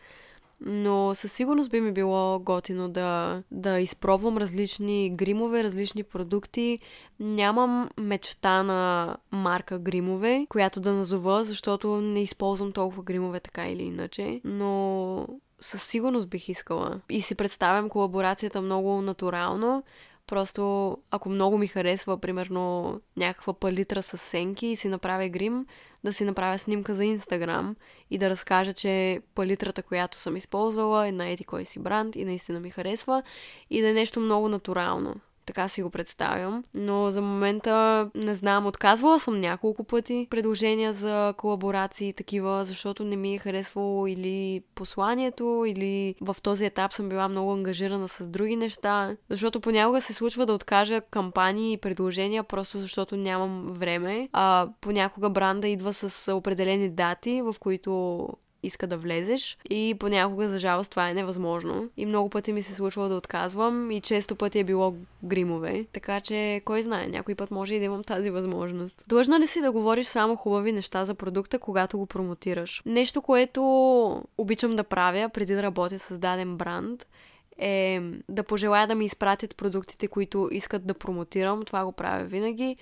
Но 0.67 1.15
със 1.15 1.33
сигурност 1.33 1.71
би 1.71 1.81
ми 1.81 1.93
било 1.93 2.39
готино 2.39 2.89
да, 2.89 3.43
да 3.51 3.81
изпробвам 3.81 4.39
различни 4.39 5.11
гримове, 5.11 5.65
различни 5.65 6.03
продукти. 6.03 6.79
Нямам 7.21 7.89
мечта 7.99 8.63
на 8.63 9.17
марка 9.33 9.79
гримове, 9.79 10.47
която 10.49 10.81
да 10.81 10.93
назова, 10.93 11.45
защото 11.45 12.01
не 12.01 12.23
използвам 12.23 12.73
толкова 12.73 13.03
гримове 13.03 13.41
така 13.41 13.69
или 13.69 13.83
иначе. 13.83 14.41
Но 14.45 15.27
със 15.63 15.83
сигурност 15.83 16.29
бих 16.29 16.49
искала. 16.49 17.01
И 17.11 17.23
си 17.23 17.35
представям 17.35 17.89
колаборацията 17.89 18.61
много 18.61 19.03
натурално. 19.03 19.83
Просто 20.27 20.97
ако 21.11 21.29
много 21.29 21.59
ми 21.59 21.67
харесва, 21.67 22.19
примерно, 22.19 23.01
някаква 23.17 23.53
палитра 23.53 24.03
с 24.03 24.19
сенки 24.19 24.67
и 24.67 24.77
си 24.77 24.89
направя 24.89 25.29
грим, 25.29 25.67
да 26.05 26.13
си 26.13 26.25
направя 26.25 26.59
снимка 26.59 26.95
за 26.95 27.05
Инстаграм 27.05 27.77
и 28.11 28.19
да 28.19 28.31
разкажа, 28.31 28.73
че 28.73 29.21
палитрата, 29.35 29.83
която 29.83 30.19
съм 30.19 30.37
използвала 30.37 31.09
е 31.09 31.13
на 31.13 31.29
ети 31.29 31.45
кой 31.45 31.65
си 31.65 31.81
бранд 31.81 32.17
и 32.17 32.25
наистина 32.25 32.61
ми 32.61 32.71
харесва 32.71 33.23
и 33.71 33.81
да 33.81 33.89
е 33.89 33.93
нещо 33.93 34.21
много 34.21 34.49
натурално. 34.49 35.15
Така 35.47 35.69
си 35.69 35.83
го 35.83 35.91
представям. 35.91 36.65
Но 36.75 37.11
за 37.11 37.23
момента 37.23 38.11
не 38.15 38.35
знам, 38.35 38.67
отказвала 38.67 39.21
съм 39.21 39.41
няколко 39.41 39.85
пъти 39.85 40.27
предложения 40.31 40.93
за 40.93 41.35
колаборации 41.37 42.09
и 42.09 42.13
такива, 42.13 42.65
защото 42.65 43.05
не 43.05 43.17
ми 43.17 43.35
е 43.35 43.39
харесвало 43.39 44.07
или 44.07 44.63
посланието, 44.75 45.65
или 45.67 46.15
в 46.21 46.37
този 46.43 46.65
етап 46.65 46.93
съм 46.93 47.09
била 47.09 47.29
много 47.29 47.53
ангажирана 47.53 48.09
с 48.09 48.29
други 48.29 48.57
неща. 48.57 49.17
Защото 49.31 49.61
понякога 49.61 50.01
се 50.01 50.13
случва 50.13 50.47
да 50.47 50.53
откажа 50.53 51.01
кампании 51.01 51.73
и 51.73 51.79
предложения, 51.79 52.45
просто 52.45 52.79
защото 52.79 53.17
нямам 53.17 53.63
време. 53.67 54.29
А 54.33 54.69
понякога 54.81 55.31
бранда 55.31 55.69
идва 55.69 55.93
с 55.93 56.35
определени 56.35 56.89
дати, 56.89 57.43
в 57.43 57.55
които 57.61 58.29
иска 58.63 58.87
да 58.87 58.97
влезеш 58.97 59.59
и 59.71 59.97
понякога, 59.99 60.49
за 60.49 60.59
жалост, 60.59 60.91
това 60.91 61.11
е 61.11 61.15
невъзможно. 61.15 61.89
И 61.97 62.07
много 62.07 62.31
пъти 62.31 62.53
ми 62.53 62.63
се 62.63 62.75
случва 62.75 63.09
да 63.09 63.15
отказвам 63.15 63.91
и 63.91 64.01
често 64.01 64.37
пъти 64.37 64.59
е 64.59 64.65
било 64.65 64.95
гримове. 65.25 65.87
Така 65.93 66.21
че, 66.21 66.63
кой 66.65 66.83
знае, 66.83 67.07
някой 67.07 67.35
път 67.35 67.51
може 67.51 67.75
и 67.75 67.79
да 67.79 67.85
имам 67.85 68.05
тази 68.05 68.31
възможност. 68.31 69.03
Длъжна 69.09 69.41
ли 69.41 69.47
си 69.47 69.61
да 69.61 69.73
говориш 69.73 70.07
само 70.07 70.37
хубави 70.37 70.73
неща 70.73 71.05
за 71.05 71.15
продукта, 71.15 71.59
когато 71.59 71.99
го 71.99 72.07
промотираш? 72.07 72.83
Нещо, 72.87 73.23
което 73.23 73.63
обичам 74.39 74.77
да 74.77 74.85
правя 74.85 75.29
преди 75.29 75.55
да 75.55 75.63
работя 75.63 75.99
с 75.99 76.19
даден 76.19 76.57
бранд, 76.57 77.07
е 77.59 78.01
да 78.29 78.43
пожелая 78.43 78.87
да 78.87 78.95
ми 78.95 79.05
изпратят 79.05 79.57
продуктите, 79.57 80.09
които 80.09 80.49
искат 80.53 80.87
да 80.87 80.95
промотирам. 80.95 81.63
Това 81.63 81.85
го 81.85 81.93
правя 81.93 82.25
винаги 82.25 82.77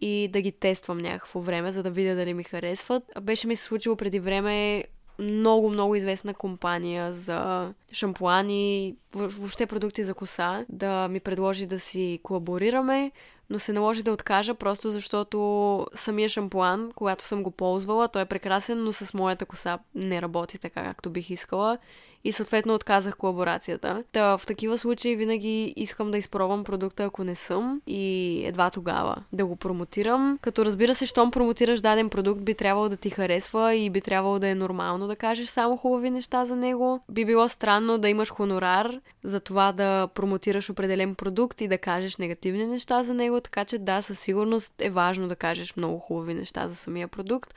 и 0.00 0.28
да 0.32 0.40
ги 0.40 0.52
тествам 0.52 0.98
някакво 0.98 1.40
време, 1.40 1.70
за 1.70 1.82
да 1.82 1.90
видя 1.90 2.14
дали 2.14 2.34
ми 2.34 2.44
харесват. 2.44 3.02
Беше 3.22 3.46
ми 3.46 3.56
се 3.56 3.64
случило 3.64 3.96
преди 3.96 4.20
време 4.20 4.84
много, 5.18 5.70
много 5.70 5.94
известна 5.94 6.34
компания 6.34 7.12
за 7.12 7.72
шампуани, 7.92 8.96
въобще 9.14 9.66
продукти 9.66 10.04
за 10.04 10.14
коса, 10.14 10.64
да 10.68 11.08
ми 11.08 11.20
предложи 11.20 11.66
да 11.66 11.80
си 11.80 12.20
колаборираме, 12.22 13.12
но 13.50 13.58
се 13.58 13.72
наложи 13.72 14.02
да 14.02 14.12
откажа, 14.12 14.54
просто 14.54 14.90
защото 14.90 15.86
самия 15.94 16.28
шампуан, 16.28 16.92
когато 16.94 17.28
съм 17.28 17.42
го 17.42 17.50
ползвала, 17.50 18.08
той 18.08 18.22
е 18.22 18.26
прекрасен, 18.26 18.84
но 18.84 18.92
с 18.92 19.14
моята 19.14 19.46
коса 19.46 19.78
не 19.94 20.22
работи 20.22 20.58
така, 20.58 20.84
както 20.84 21.10
бих 21.10 21.30
искала 21.30 21.78
и 22.24 22.32
съответно 22.32 22.74
отказах 22.74 23.16
колаборацията. 23.16 24.04
Та 24.12 24.38
в 24.38 24.46
такива 24.46 24.78
случаи 24.78 25.16
винаги 25.16 25.74
искам 25.76 26.10
да 26.10 26.18
изпробвам 26.18 26.64
продукта, 26.64 27.04
ако 27.04 27.24
не 27.24 27.34
съм 27.34 27.80
и 27.86 28.42
едва 28.46 28.70
тогава 28.70 29.16
да 29.32 29.46
го 29.46 29.56
промотирам. 29.56 30.38
Като 30.42 30.64
разбира 30.64 30.94
се, 30.94 31.06
щом 31.06 31.30
промотираш 31.30 31.80
даден 31.80 32.10
продукт, 32.10 32.42
би 32.42 32.54
трябвало 32.54 32.88
да 32.88 32.96
ти 32.96 33.10
харесва 33.10 33.74
и 33.74 33.90
би 33.90 34.00
трябвало 34.00 34.38
да 34.38 34.48
е 34.48 34.54
нормално 34.54 35.06
да 35.06 35.16
кажеш 35.16 35.48
само 35.48 35.76
хубави 35.76 36.10
неща 36.10 36.44
за 36.44 36.56
него. 36.56 37.00
Би 37.08 37.24
било 37.24 37.48
странно 37.48 37.98
да 37.98 38.08
имаш 38.08 38.30
хонорар 38.30 39.00
за 39.24 39.40
това 39.40 39.72
да 39.72 40.08
промотираш 40.14 40.70
определен 40.70 41.14
продукт 41.14 41.60
и 41.60 41.68
да 41.68 41.78
кажеш 41.78 42.16
негативни 42.16 42.66
неща 42.66 43.02
за 43.02 43.14
него, 43.14 43.40
така 43.40 43.64
че 43.64 43.78
да, 43.78 44.02
със 44.02 44.20
сигурност 44.20 44.74
е 44.78 44.90
важно 44.90 45.28
да 45.28 45.36
кажеш 45.36 45.76
много 45.76 45.98
хубави 45.98 46.34
неща 46.34 46.68
за 46.68 46.76
самия 46.76 47.08
продукт 47.08 47.54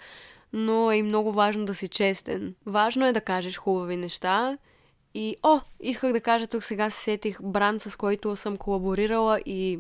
но 0.54 0.92
е 0.92 0.96
и 0.96 1.04
много 1.04 1.32
важно 1.32 1.66
да 1.66 1.76
си 1.76 1.88
честен. 1.88 2.56
Важно 2.66 3.06
е 3.06 3.14
да 3.14 3.22
кажеш 3.22 3.58
хубави 3.58 3.98
неща. 3.98 4.58
И, 5.14 5.36
о, 5.44 5.60
исках 5.80 6.14
да 6.14 6.22
кажа, 6.22 6.48
тук 6.48 6.64
сега 6.64 6.90
се 6.90 7.04
сетих 7.04 7.42
бранд, 7.42 7.82
с 7.82 7.96
който 7.96 8.36
съм 8.36 8.58
колаборирала 8.58 9.40
и 9.46 9.80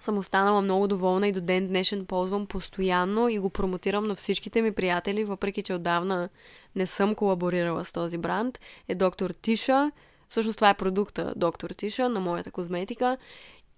съм 0.00 0.18
останала 0.18 0.62
много 0.62 0.88
доволна 0.88 1.28
и 1.28 1.32
до 1.32 1.40
ден 1.40 1.66
днешен 1.66 2.06
ползвам 2.06 2.46
постоянно 2.46 3.28
и 3.28 3.38
го 3.38 3.50
промотирам 3.50 4.06
на 4.06 4.14
всичките 4.14 4.62
ми 4.62 4.72
приятели, 4.72 5.24
въпреки 5.24 5.62
че 5.62 5.74
отдавна 5.74 6.28
не 6.76 6.86
съм 6.86 7.14
колаборирала 7.14 7.84
с 7.84 7.92
този 7.92 8.18
бранд, 8.18 8.60
е 8.88 8.94
доктор 8.94 9.30
Тиша. 9.30 9.90
Всъщност 10.28 10.56
това 10.56 10.70
е 10.70 10.76
продукта 10.76 11.32
доктор 11.36 11.70
Тиша 11.70 12.08
на 12.08 12.20
моята 12.20 12.50
козметика 12.50 13.16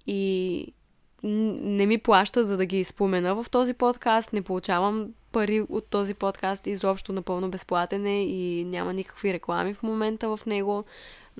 и 0.06 0.72
не 1.24 1.86
ми 1.86 1.98
плаща 1.98 2.44
за 2.44 2.56
да 2.56 2.66
ги 2.66 2.84
спомена 2.84 3.34
в 3.34 3.50
този 3.50 3.74
подкаст, 3.74 4.32
не 4.32 4.42
получавам 4.42 5.08
пари 5.32 5.60
от 5.68 5.86
този 5.86 6.14
подкаст, 6.14 6.66
изобщо 6.66 7.12
напълно 7.12 7.50
безплатен 7.50 8.06
е 8.06 8.24
и 8.24 8.64
няма 8.64 8.92
никакви 8.92 9.32
реклами 9.32 9.74
в 9.74 9.82
момента 9.82 10.36
в 10.36 10.46
него, 10.46 10.84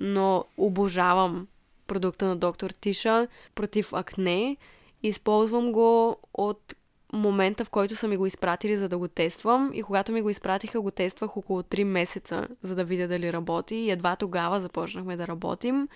но 0.00 0.45
обожавам 0.57 1.47
продукта 1.87 2.26
на 2.26 2.37
доктор 2.37 2.71
Тиша 2.71 3.29
против 3.55 3.93
акне. 3.93 4.57
Използвам 5.03 5.73
го 5.73 6.17
от 6.35 6.75
момента, 7.14 7.64
в 7.64 7.71
който 7.71 7.97
са 7.97 8.09
ми 8.09 8.16
го 8.16 8.26
изпратили, 8.26 8.76
за 8.76 8.88
да 8.88 8.99
го 8.99 9.09
тествам. 9.09 9.71
И 9.75 9.83
когато 9.83 10.12
ми 10.12 10.23
го 10.23 10.30
изпратиха, 10.30 10.80
го 10.80 10.90
тествах 10.90 11.37
около 11.37 11.62
3 11.62 11.85
месеца, 11.85 12.49
за 12.62 12.75
да 12.75 12.85
видя 12.85 13.09
дали 13.09 13.33
работи. 13.33 13.75
И 13.76 13.90
едва 13.90 14.16
тогава 14.16 14.61
започнахме 14.61 15.16
да 15.16 15.26
работим. 15.26 15.88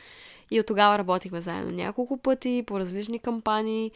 И 0.50 0.60
от 0.60 0.66
тогава 0.66 0.98
работихме 0.98 1.40
заедно 1.40 1.70
няколко 1.70 2.16
пъти 2.16 2.64
по 2.66 2.80
различни 2.80 3.18
кампании. 3.18 3.90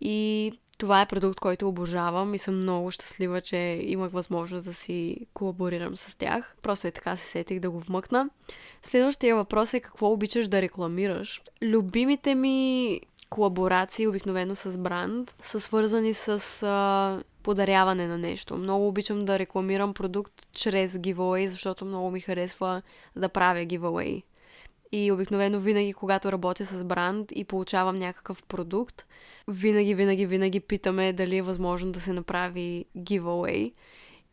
И 0.00 0.52
това 0.78 1.00
е 1.00 1.06
продукт, 1.06 1.40
който 1.40 1.68
обожавам 1.68 2.34
и 2.34 2.38
съм 2.38 2.62
много 2.62 2.90
щастлива, 2.90 3.40
че 3.40 3.56
имах 3.82 4.12
възможност 4.12 4.64
да 4.64 4.74
си 4.74 5.16
колаборирам 5.34 5.96
с 5.96 6.18
тях. 6.18 6.56
Просто 6.62 6.86
е 6.86 6.90
така 6.90 7.16
се 7.16 7.26
сетих 7.26 7.60
да 7.60 7.70
го 7.70 7.80
вмъкна. 7.80 8.30
Следващия 8.82 9.36
въпрос 9.36 9.74
е 9.74 9.80
какво 9.80 10.12
обичаш 10.12 10.48
да 10.48 10.62
рекламираш. 10.62 11.42
Любимите 11.62 12.34
ми 12.34 13.00
колаборации, 13.30 14.06
обикновено 14.06 14.54
с 14.54 14.78
бранд, 14.78 15.34
са 15.40 15.60
свързани 15.60 16.14
с 16.14 16.62
а, 16.62 17.22
подаряване 17.42 18.06
на 18.06 18.18
нещо. 18.18 18.56
Много 18.56 18.88
обичам 18.88 19.24
да 19.24 19.38
рекламирам 19.38 19.94
продукт 19.94 20.32
чрез 20.52 20.92
giveaway, 20.92 21.46
защото 21.46 21.84
много 21.84 22.10
ми 22.10 22.20
харесва 22.20 22.82
да 23.16 23.28
правя 23.28 23.60
giveaway. 23.60 24.22
И 24.92 25.12
обикновено 25.12 25.60
винаги, 25.60 25.92
когато 25.92 26.32
работя 26.32 26.66
с 26.66 26.84
бранд 26.84 27.32
и 27.34 27.44
получавам 27.44 27.96
някакъв 27.96 28.42
продукт, 28.42 29.06
винаги, 29.48 29.94
винаги, 29.94 30.26
винаги 30.26 30.60
питаме 30.60 31.12
дали 31.12 31.36
е 31.36 31.42
възможно 31.42 31.92
да 31.92 32.00
се 32.00 32.12
направи 32.12 32.84
giveaway. 32.96 33.72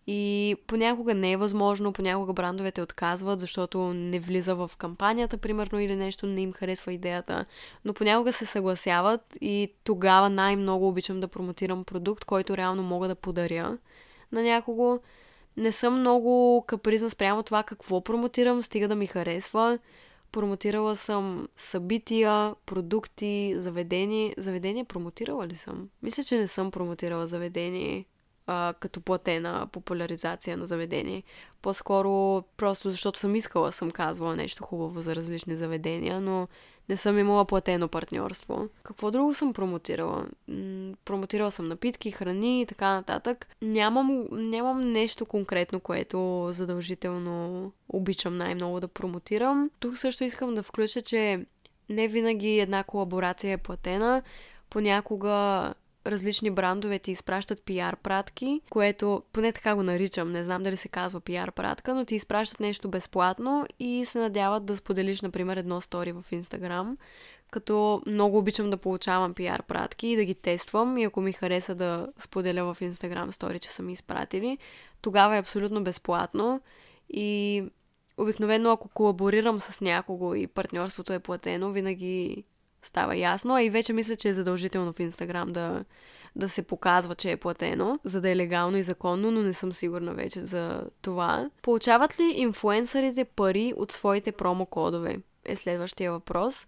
И 0.07 0.55
понякога 0.67 1.13
не 1.13 1.31
е 1.31 1.37
възможно, 1.37 1.93
понякога 1.93 2.33
брандовете 2.33 2.81
отказват, 2.81 3.39
защото 3.39 3.93
не 3.93 4.19
влиза 4.19 4.55
в 4.55 4.71
кампанията, 4.77 5.37
примерно, 5.37 5.79
или 5.79 5.95
нещо 5.95 6.25
не 6.25 6.41
им 6.41 6.53
харесва 6.53 6.93
идеята. 6.93 7.45
Но 7.85 7.93
понякога 7.93 8.33
се 8.33 8.45
съгласяват 8.45 9.21
и 9.41 9.73
тогава 9.83 10.29
най-много 10.29 10.87
обичам 10.87 11.19
да 11.19 11.27
промотирам 11.27 11.83
продукт, 11.83 12.25
който 12.25 12.57
реално 12.57 12.83
мога 12.83 13.07
да 13.07 13.15
подаря 13.15 13.77
на 14.31 14.43
някого. 14.43 14.99
Не 15.57 15.71
съм 15.71 15.99
много 15.99 16.63
капризна 16.67 17.09
спрямо 17.09 17.43
това 17.43 17.63
какво 17.63 18.01
промотирам, 18.01 18.63
стига 18.63 18.87
да 18.87 18.95
ми 18.95 19.07
харесва. 19.07 19.79
Промотирала 20.31 20.95
съм 20.95 21.47
събития, 21.55 22.55
продукти, 22.65 23.55
заведение. 23.57 24.33
Заведение 24.37 24.83
промотирала 24.83 25.47
ли 25.47 25.55
съм? 25.55 25.89
Мисля, 26.03 26.23
че 26.23 26.37
не 26.37 26.47
съм 26.47 26.71
промотирала 26.71 27.27
заведение 27.27 28.05
а, 28.47 28.73
като 28.79 29.01
платена 29.01 29.67
популяризация 29.71 30.57
на 30.57 30.65
заведение. 30.65 31.23
По-скоро 31.61 32.41
просто 32.57 32.89
защото 32.89 33.19
съм 33.19 33.35
искала, 33.35 33.71
съм 33.71 33.91
казвала 33.91 34.35
нещо 34.35 34.63
хубаво 34.63 35.01
за 35.01 35.15
различни 35.15 35.55
заведения, 35.55 36.21
но 36.21 36.47
не 36.89 36.97
съм 36.97 37.19
имала 37.19 37.45
платено 37.45 37.87
партньорство. 37.87 38.67
Какво 38.83 39.11
друго 39.11 39.33
съм 39.33 39.53
промотирала? 39.53 40.25
Промотирала 41.05 41.51
съм 41.51 41.67
напитки, 41.67 42.11
храни 42.11 42.61
и 42.61 42.65
така 42.65 42.93
нататък. 42.93 43.47
Нямам, 43.61 44.27
нямам 44.31 44.91
нещо 44.91 45.25
конкретно, 45.25 45.79
което 45.79 46.47
задължително 46.51 47.71
обичам 47.89 48.37
най-много 48.37 48.79
да 48.79 48.87
промотирам. 48.87 49.69
Тук 49.79 49.97
също 49.97 50.23
искам 50.23 50.53
да 50.53 50.63
включа, 50.63 51.01
че 51.01 51.45
не 51.89 52.07
винаги 52.07 52.59
една 52.59 52.83
колаборация 52.83 53.53
е 53.53 53.57
платена. 53.57 54.21
Понякога 54.69 55.73
различни 56.05 56.51
брандове 56.51 56.99
ти 56.99 57.11
изпращат 57.11 57.63
пиар 57.63 57.95
пратки, 57.95 58.61
което 58.69 59.23
поне 59.33 59.51
така 59.51 59.75
го 59.75 59.83
наричам, 59.83 60.31
не 60.31 60.43
знам 60.43 60.63
дали 60.63 60.77
се 60.77 60.87
казва 60.87 61.19
пиар 61.19 61.51
пратка, 61.51 61.95
но 61.95 62.05
ти 62.05 62.15
изпращат 62.15 62.59
нещо 62.59 62.89
безплатно 62.89 63.65
и 63.79 64.05
се 64.05 64.19
надяват 64.19 64.65
да 64.65 64.75
споделиш, 64.75 65.21
например, 65.21 65.57
едно 65.57 65.81
стори 65.81 66.11
в 66.11 66.25
Инстаграм, 66.31 66.97
като 67.51 68.01
много 68.07 68.37
обичам 68.37 68.69
да 68.69 68.77
получавам 68.77 69.33
пиар 69.33 69.63
пратки 69.63 70.07
и 70.07 70.15
да 70.15 70.25
ги 70.25 70.35
тествам 70.35 70.97
и 70.97 71.03
ако 71.03 71.21
ми 71.21 71.33
хареса 71.33 71.75
да 71.75 72.07
споделя 72.17 72.73
в 72.73 72.81
Инстаграм 72.81 73.31
стори, 73.31 73.59
че 73.59 73.69
са 73.69 73.83
ми 73.83 73.93
изпратили, 73.93 74.57
тогава 75.01 75.35
е 75.35 75.39
абсолютно 75.39 75.83
безплатно. 75.83 76.61
И 77.09 77.63
обикновено 78.17 78.71
ако 78.71 78.89
колаборирам 78.89 79.59
с 79.59 79.81
някого 79.81 80.35
и 80.35 80.47
партньорството 80.47 81.13
е 81.13 81.19
платено, 81.19 81.71
винаги 81.71 82.43
става 82.83 83.15
ясно, 83.15 83.55
а 83.55 83.63
и 83.63 83.69
вече 83.69 83.93
мисля, 83.93 84.15
че 84.15 84.29
е 84.29 84.33
задължително 84.33 84.93
в 84.93 84.99
Инстаграм 84.99 85.51
да, 85.51 85.83
да 86.35 86.49
се 86.49 86.61
показва, 86.61 87.15
че 87.15 87.31
е 87.31 87.37
платено, 87.37 87.99
за 88.03 88.21
да 88.21 88.29
е 88.29 88.35
легално 88.35 88.77
и 88.77 88.83
законно, 88.83 89.31
но 89.31 89.41
не 89.41 89.53
съм 89.53 89.73
сигурна 89.73 90.13
вече 90.13 90.41
за 90.45 90.83
това. 91.01 91.49
Получават 91.61 92.19
ли 92.19 92.33
инфуенсърите 92.35 93.25
пари 93.25 93.73
от 93.77 93.91
своите 93.91 94.31
промокодове? 94.31 95.17
Е 95.45 95.55
следващия 95.55 96.11
въпрос. 96.11 96.67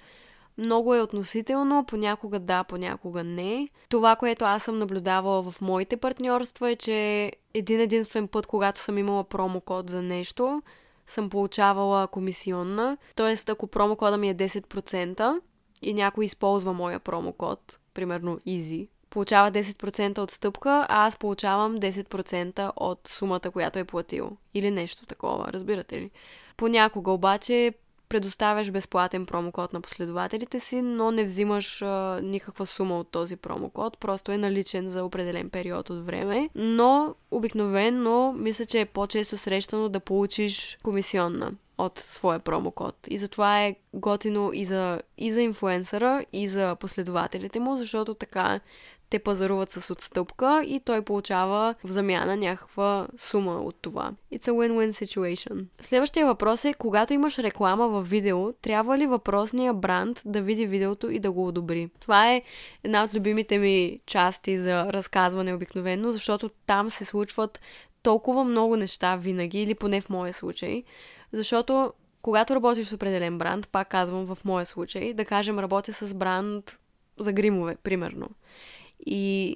Много 0.57 0.95
е 0.95 1.01
относително, 1.01 1.85
понякога 1.85 2.39
да, 2.39 2.63
понякога 2.63 3.23
не. 3.23 3.69
Това, 3.89 4.15
което 4.15 4.45
аз 4.45 4.63
съм 4.63 4.79
наблюдавала 4.79 5.51
в 5.51 5.61
моите 5.61 5.97
партньорства 5.97 6.71
е, 6.71 6.75
че 6.75 7.31
един 7.53 7.79
единствен 7.79 8.27
път, 8.27 8.47
когато 8.47 8.79
съм 8.79 8.97
имала 8.97 9.23
промокод 9.23 9.89
за 9.89 10.01
нещо, 10.01 10.61
съм 11.07 11.29
получавала 11.29 12.07
комисионна. 12.07 12.97
Тоест, 13.15 13.49
ако 13.49 13.67
промокода 13.67 14.17
ми 14.17 14.29
е 14.29 14.35
10%, 14.35 15.39
и 15.83 15.93
някой 15.93 16.25
използва 16.25 16.73
моя 16.73 16.99
промокод, 16.99 17.79
примерно 17.93 18.39
Easy, 18.39 18.87
получава 19.09 19.51
10% 19.51 20.19
от 20.19 20.31
стъпка, 20.31 20.85
а 20.89 21.07
аз 21.07 21.17
получавам 21.17 21.79
10% 21.79 22.71
от 22.75 23.07
сумата, 23.07 23.51
която 23.53 23.79
е 23.79 23.83
платил. 23.83 24.37
Или 24.53 24.71
нещо 24.71 25.05
такова, 25.05 25.53
разбирате 25.53 25.99
ли? 25.99 26.11
Понякога 26.57 27.11
обаче 27.11 27.73
предоставяш 28.09 28.71
безплатен 28.71 29.25
промокод 29.25 29.73
на 29.73 29.81
последователите 29.81 30.59
си, 30.59 30.81
но 30.81 31.11
не 31.11 31.23
взимаш 31.23 31.81
а, 31.81 32.19
никаква 32.23 32.65
сума 32.65 32.99
от 32.99 33.07
този 33.07 33.35
промокод, 33.35 33.97
просто 33.97 34.31
е 34.31 34.37
наличен 34.37 34.87
за 34.87 35.03
определен 35.03 35.49
период 35.49 35.89
от 35.89 36.05
време. 36.05 36.49
Но 36.55 37.15
обикновено 37.31 38.33
мисля, 38.37 38.65
че 38.65 38.81
е 38.81 38.85
по-често 38.85 39.37
срещано 39.37 39.89
да 39.89 39.99
получиш 39.99 40.77
комисионна 40.83 41.51
от 41.77 41.99
своя 41.99 42.39
промокод. 42.39 42.95
И 43.07 43.17
затова 43.17 43.63
е 43.63 43.75
готино 43.93 44.53
и 44.53 44.65
за, 44.65 45.01
и 45.17 45.31
за 45.31 45.41
инфуенсъра, 45.41 46.25
и 46.33 46.47
за 46.47 46.75
последователите 46.75 47.59
му, 47.59 47.75
защото 47.75 48.13
така 48.13 48.59
те 49.13 49.19
пазаруват 49.19 49.71
с 49.71 49.89
отстъпка 49.89 50.63
и 50.67 50.79
той 50.79 51.01
получава 51.01 51.75
в 51.83 51.91
замяна 51.91 52.37
някаква 52.37 53.07
сума 53.17 53.51
от 53.51 53.75
това. 53.81 54.11
It's 54.33 54.47
a 54.47 54.51
win-win 54.51 54.89
situation. 54.89 55.65
Следващия 55.81 56.25
въпрос 56.25 56.65
е, 56.65 56.73
когато 56.73 57.13
имаш 57.13 57.39
реклама 57.39 57.87
в 57.87 58.01
видео, 58.01 58.53
трябва 58.53 58.97
ли 58.97 59.07
въпросния 59.07 59.73
бранд 59.73 60.21
да 60.25 60.41
види 60.41 60.65
видеото 60.65 61.09
и 61.09 61.19
да 61.19 61.31
го 61.31 61.47
одобри? 61.47 61.89
Това 61.99 62.31
е 62.31 62.41
една 62.83 63.03
от 63.03 63.13
любимите 63.13 63.57
ми 63.57 63.99
части 64.05 64.57
за 64.57 64.93
разказване 64.93 65.53
обикновено, 65.53 66.11
защото 66.11 66.49
там 66.65 66.89
се 66.89 67.05
случват 67.05 67.61
толкова 68.03 68.43
много 68.43 68.77
неща 68.77 69.15
винаги, 69.15 69.61
или 69.61 69.75
поне 69.75 70.01
в 70.01 70.09
моя 70.09 70.33
случай, 70.33 70.83
защото 71.33 71.93
когато 72.21 72.55
работиш 72.55 72.87
с 72.87 72.93
определен 72.93 73.37
бранд, 73.37 73.69
пак 73.69 73.89
казвам 73.89 74.25
в 74.25 74.37
моя 74.45 74.65
случай, 74.65 75.13
да 75.13 75.25
кажем 75.25 75.59
работя 75.59 75.93
с 75.93 76.13
бранд 76.13 76.79
за 77.19 77.33
гримове, 77.33 77.75
примерно. 77.83 78.29
И 79.05 79.55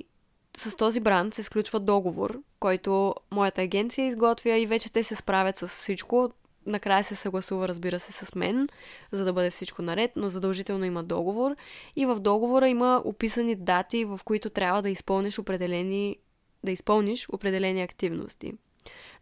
с 0.58 0.76
този 0.76 1.00
бранд 1.00 1.34
се 1.34 1.44
сключва 1.44 1.80
договор, 1.80 2.42
който 2.60 3.16
моята 3.32 3.62
агенция 3.62 4.08
изготвя 4.08 4.58
и 4.58 4.66
вече 4.66 4.92
те 4.92 5.04
се 5.04 5.16
справят 5.16 5.56
с 5.56 5.68
всичко. 5.68 6.32
Накрая 6.66 7.04
се 7.04 7.16
съгласува, 7.16 7.68
разбира 7.68 8.00
се, 8.00 8.12
с 8.12 8.36
мен, 8.36 8.68
за 9.12 9.26
да 9.26 9.34
бъде 9.34 9.50
всичко 9.50 9.82
наред, 9.82 10.12
но 10.16 10.30
задължително 10.30 10.86
има 10.86 11.04
договор. 11.04 11.56
И 11.96 12.06
в 12.06 12.20
договора 12.20 12.68
има 12.68 13.02
описани 13.06 13.56
дати, 13.56 14.06
в 14.06 14.20
които 14.26 14.50
трябва 14.50 14.82
да 14.82 14.90
изпълниш 14.90 15.40
определени, 15.40 16.18
да 16.64 16.72
изпълниш 16.72 17.30
определени 17.30 17.82
активности. 17.82 18.54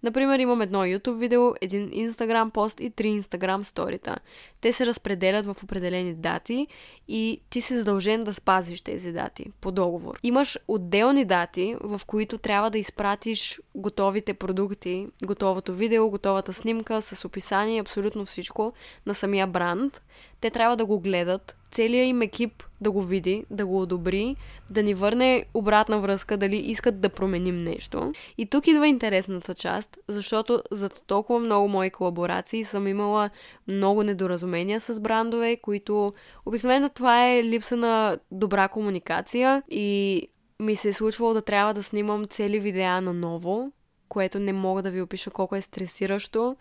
Например, 0.04 0.40
имам 0.40 0.62
едно 0.62 0.80
YouTube 0.80 1.18
видео, 1.18 1.54
един 1.62 1.90
Instagram 1.90 2.50
пост 2.50 2.80
и 2.80 2.90
три 2.90 3.22
Instagram 3.22 3.62
сторита. 3.62 4.18
Те 4.62 4.74
се 4.74 4.86
разпределят 4.86 5.46
в 5.46 5.64
определени 5.64 6.14
дати 6.14 6.68
и 7.08 7.42
ти 7.50 7.62
си 7.62 7.78
задължен 7.78 8.24
да 8.24 8.34
спазиш 8.34 8.82
тези 8.82 9.12
дати 9.12 9.46
по 9.62 9.72
договор. 9.72 10.20
Имаш 10.24 10.58
отделни 10.68 11.26
дати, 11.26 11.76
в 11.82 12.02
които 12.08 12.38
трябва 12.38 12.70
да 12.70 12.78
изпратиш 12.78 13.62
готовите 13.76 14.34
продукти, 14.34 15.08
готовото 15.26 15.74
видео, 15.74 16.10
готовата 16.10 16.54
снимка 16.54 17.02
с 17.02 17.26
описание, 17.26 17.82
абсолютно 17.82 18.26
всичко 18.26 18.74
на 19.06 19.16
самия 19.16 19.48
бранд. 19.48 20.02
Те 20.42 20.50
трябва 20.50 20.78
да 20.78 20.86
го 20.86 21.00
гледат, 21.00 21.56
целият 21.72 22.08
им 22.08 22.22
екип 22.22 22.64
да 22.82 22.92
го 22.92 23.02
види, 23.02 23.46
да 23.50 23.66
го 23.66 23.82
одобри, 23.82 24.36
да 24.70 24.84
ни 24.84 24.94
върне 24.94 25.46
обратна 25.54 26.00
връзка, 26.00 26.38
дали 26.38 26.56
искат 26.56 27.02
да 27.02 27.10
променим 27.10 27.58
нещо. 27.58 28.14
И 28.38 28.46
тук 28.46 28.68
идва 28.68 28.88
интересната 28.88 29.54
част, 29.54 29.98
защото 30.08 30.62
за 30.72 30.90
толкова 30.90 31.40
много 31.40 31.68
мои 31.68 31.90
колаборации 31.90 32.64
съм 32.64 32.88
имала 32.88 33.30
много 33.68 34.04
недоразумения 34.04 34.82
с 34.82 35.00
брандове, 35.00 35.58
които 35.58 36.10
обикновено 36.46 36.90
това 36.90 37.30
е 37.30 37.44
липса 37.44 37.76
на 37.76 38.18
добра 38.32 38.68
комуникация 38.68 39.64
и 39.70 40.28
ми 40.60 40.76
се 40.76 40.90
е 40.90 40.94
случвало 40.94 41.34
да 41.34 41.42
трябва 41.42 41.74
да 41.74 41.84
снимам 41.84 42.26
цели 42.26 42.60
видеа 42.60 43.02
на 43.02 43.14
ново, 43.14 43.72
което 44.10 44.40
не 44.40 44.54
мога 44.54 44.82
да 44.82 44.92
ви 44.92 45.02
опиша 45.02 45.32
колко 45.32 45.56
е 45.56 45.62
стресиращо 45.62 46.56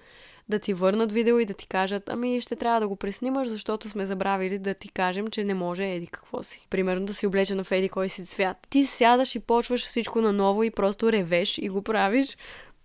да 0.49 0.59
ти 0.59 0.75
върнат 0.75 1.13
видео 1.13 1.39
и 1.39 1.45
да 1.45 1.55
ти 1.55 1.67
кажат, 1.67 2.09
ами 2.09 2.41
ще 2.41 2.57
трябва 2.57 2.81
да 2.81 2.89
го 2.89 2.97
преснимаш, 2.97 3.49
защото 3.49 3.89
сме 3.89 4.07
забравили 4.07 4.59
да 4.59 4.75
ти 4.75 4.89
кажем, 4.89 5.29
че 5.29 5.45
не 5.45 5.55
може 5.55 5.85
еди 5.85 6.07
какво 6.07 6.43
си. 6.43 6.67
Примерно 6.71 7.07
да 7.07 7.15
си 7.15 7.27
облече 7.27 7.55
на 7.55 7.65
Феди 7.65 7.89
кой 7.89 8.09
си 8.09 8.25
цвят. 8.27 8.57
Ти 8.71 8.87
сядаш 8.87 9.35
и 9.35 9.41
почваш 9.41 9.87
всичко 9.87 10.21
наново 10.21 10.63
и 10.63 10.71
просто 10.71 11.13
ревеш 11.13 11.59
и 11.59 11.69
го 11.69 11.83
правиш. 11.83 12.37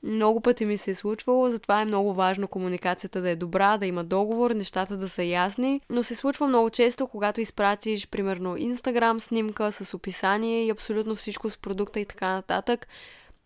Много 0.04 0.42
пъти 0.42 0.66
ми 0.66 0.78
се 0.78 0.92
е 0.92 0.96
случвало, 0.96 1.50
затова 1.50 1.82
е 1.82 1.86
много 1.86 2.14
важно 2.14 2.48
комуникацията 2.48 3.22
да 3.22 3.30
е 3.30 3.36
добра, 3.36 3.78
да 3.78 3.86
има 3.86 4.04
договор, 4.04 4.52
нещата 4.52 4.98
да 4.98 5.10
са 5.10 5.24
ясни, 5.24 5.82
но 5.90 6.04
се 6.04 6.16
случва 6.16 6.48
много 6.48 6.70
често, 6.70 7.08
когато 7.08 7.42
изпратиш, 7.42 8.08
примерно, 8.08 8.58
Инстаграм 8.58 9.20
снимка 9.20 9.72
с 9.72 9.94
описание 9.94 10.66
и 10.66 10.70
абсолютно 10.70 11.16
всичко 11.16 11.50
с 11.50 11.58
продукта 11.58 12.00
и 12.00 12.06
така 12.06 12.28
нататък. 12.28 12.88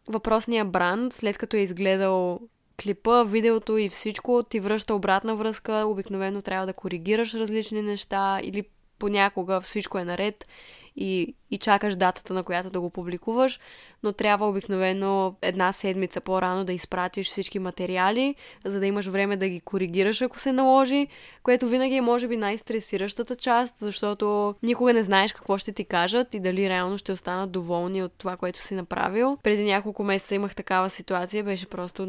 Въпросният 0.07 0.71
бранд, 0.71 1.13
след 1.13 1.37
като 1.37 1.57
е 1.57 1.59
изгледал 1.59 2.39
клипа, 2.81 3.23
видеото 3.23 3.77
и 3.77 3.89
всичко 3.89 4.43
ти 4.49 4.59
връща 4.59 4.95
обратна 4.95 5.35
връзка. 5.35 5.73
Обикновено 5.73 6.41
трябва 6.41 6.65
да 6.65 6.73
коригираш 6.73 7.33
различни 7.33 7.81
неща 7.81 8.39
или 8.43 8.63
понякога 8.99 9.61
всичко 9.61 9.97
е 9.97 10.05
наред 10.05 10.47
и, 10.95 11.35
и 11.53 11.57
чакаш 11.57 11.95
датата, 11.95 12.33
на 12.33 12.43
която 12.43 12.69
да 12.69 12.81
го 12.81 12.89
публикуваш, 12.89 13.59
но 14.03 14.13
трябва 14.13 14.49
обикновено 14.49 15.35
една 15.41 15.71
седмица 15.71 16.21
по-рано 16.21 16.65
да 16.65 16.73
изпратиш 16.73 17.29
всички 17.29 17.59
материали, 17.59 18.35
за 18.65 18.79
да 18.79 18.85
имаш 18.85 19.05
време 19.05 19.37
да 19.37 19.49
ги 19.49 19.59
коригираш, 19.59 20.21
ако 20.21 20.39
се 20.39 20.51
наложи, 20.51 21.07
което 21.43 21.67
винаги 21.67 21.95
е, 21.95 22.01
може 22.01 22.27
би, 22.27 22.37
най-стресиращата 22.37 23.35
част, 23.35 23.79
защото 23.79 24.55
никога 24.63 24.93
не 24.93 25.03
знаеш 25.03 25.33
какво 25.33 25.57
ще 25.57 25.71
ти 25.71 25.85
кажат 25.85 26.33
и 26.33 26.39
дали 26.39 26.69
реално 26.69 26.97
ще 26.97 27.11
останат 27.11 27.51
доволни 27.51 28.03
от 28.03 28.11
това, 28.17 28.37
което 28.37 28.63
си 28.63 28.75
направил. 28.75 29.37
Преди 29.43 29.63
няколко 29.63 30.03
месеца 30.03 30.35
имах 30.35 30.55
такава 30.55 30.89
ситуация, 30.89 31.43
беше 31.43 31.65
просто 31.65 32.05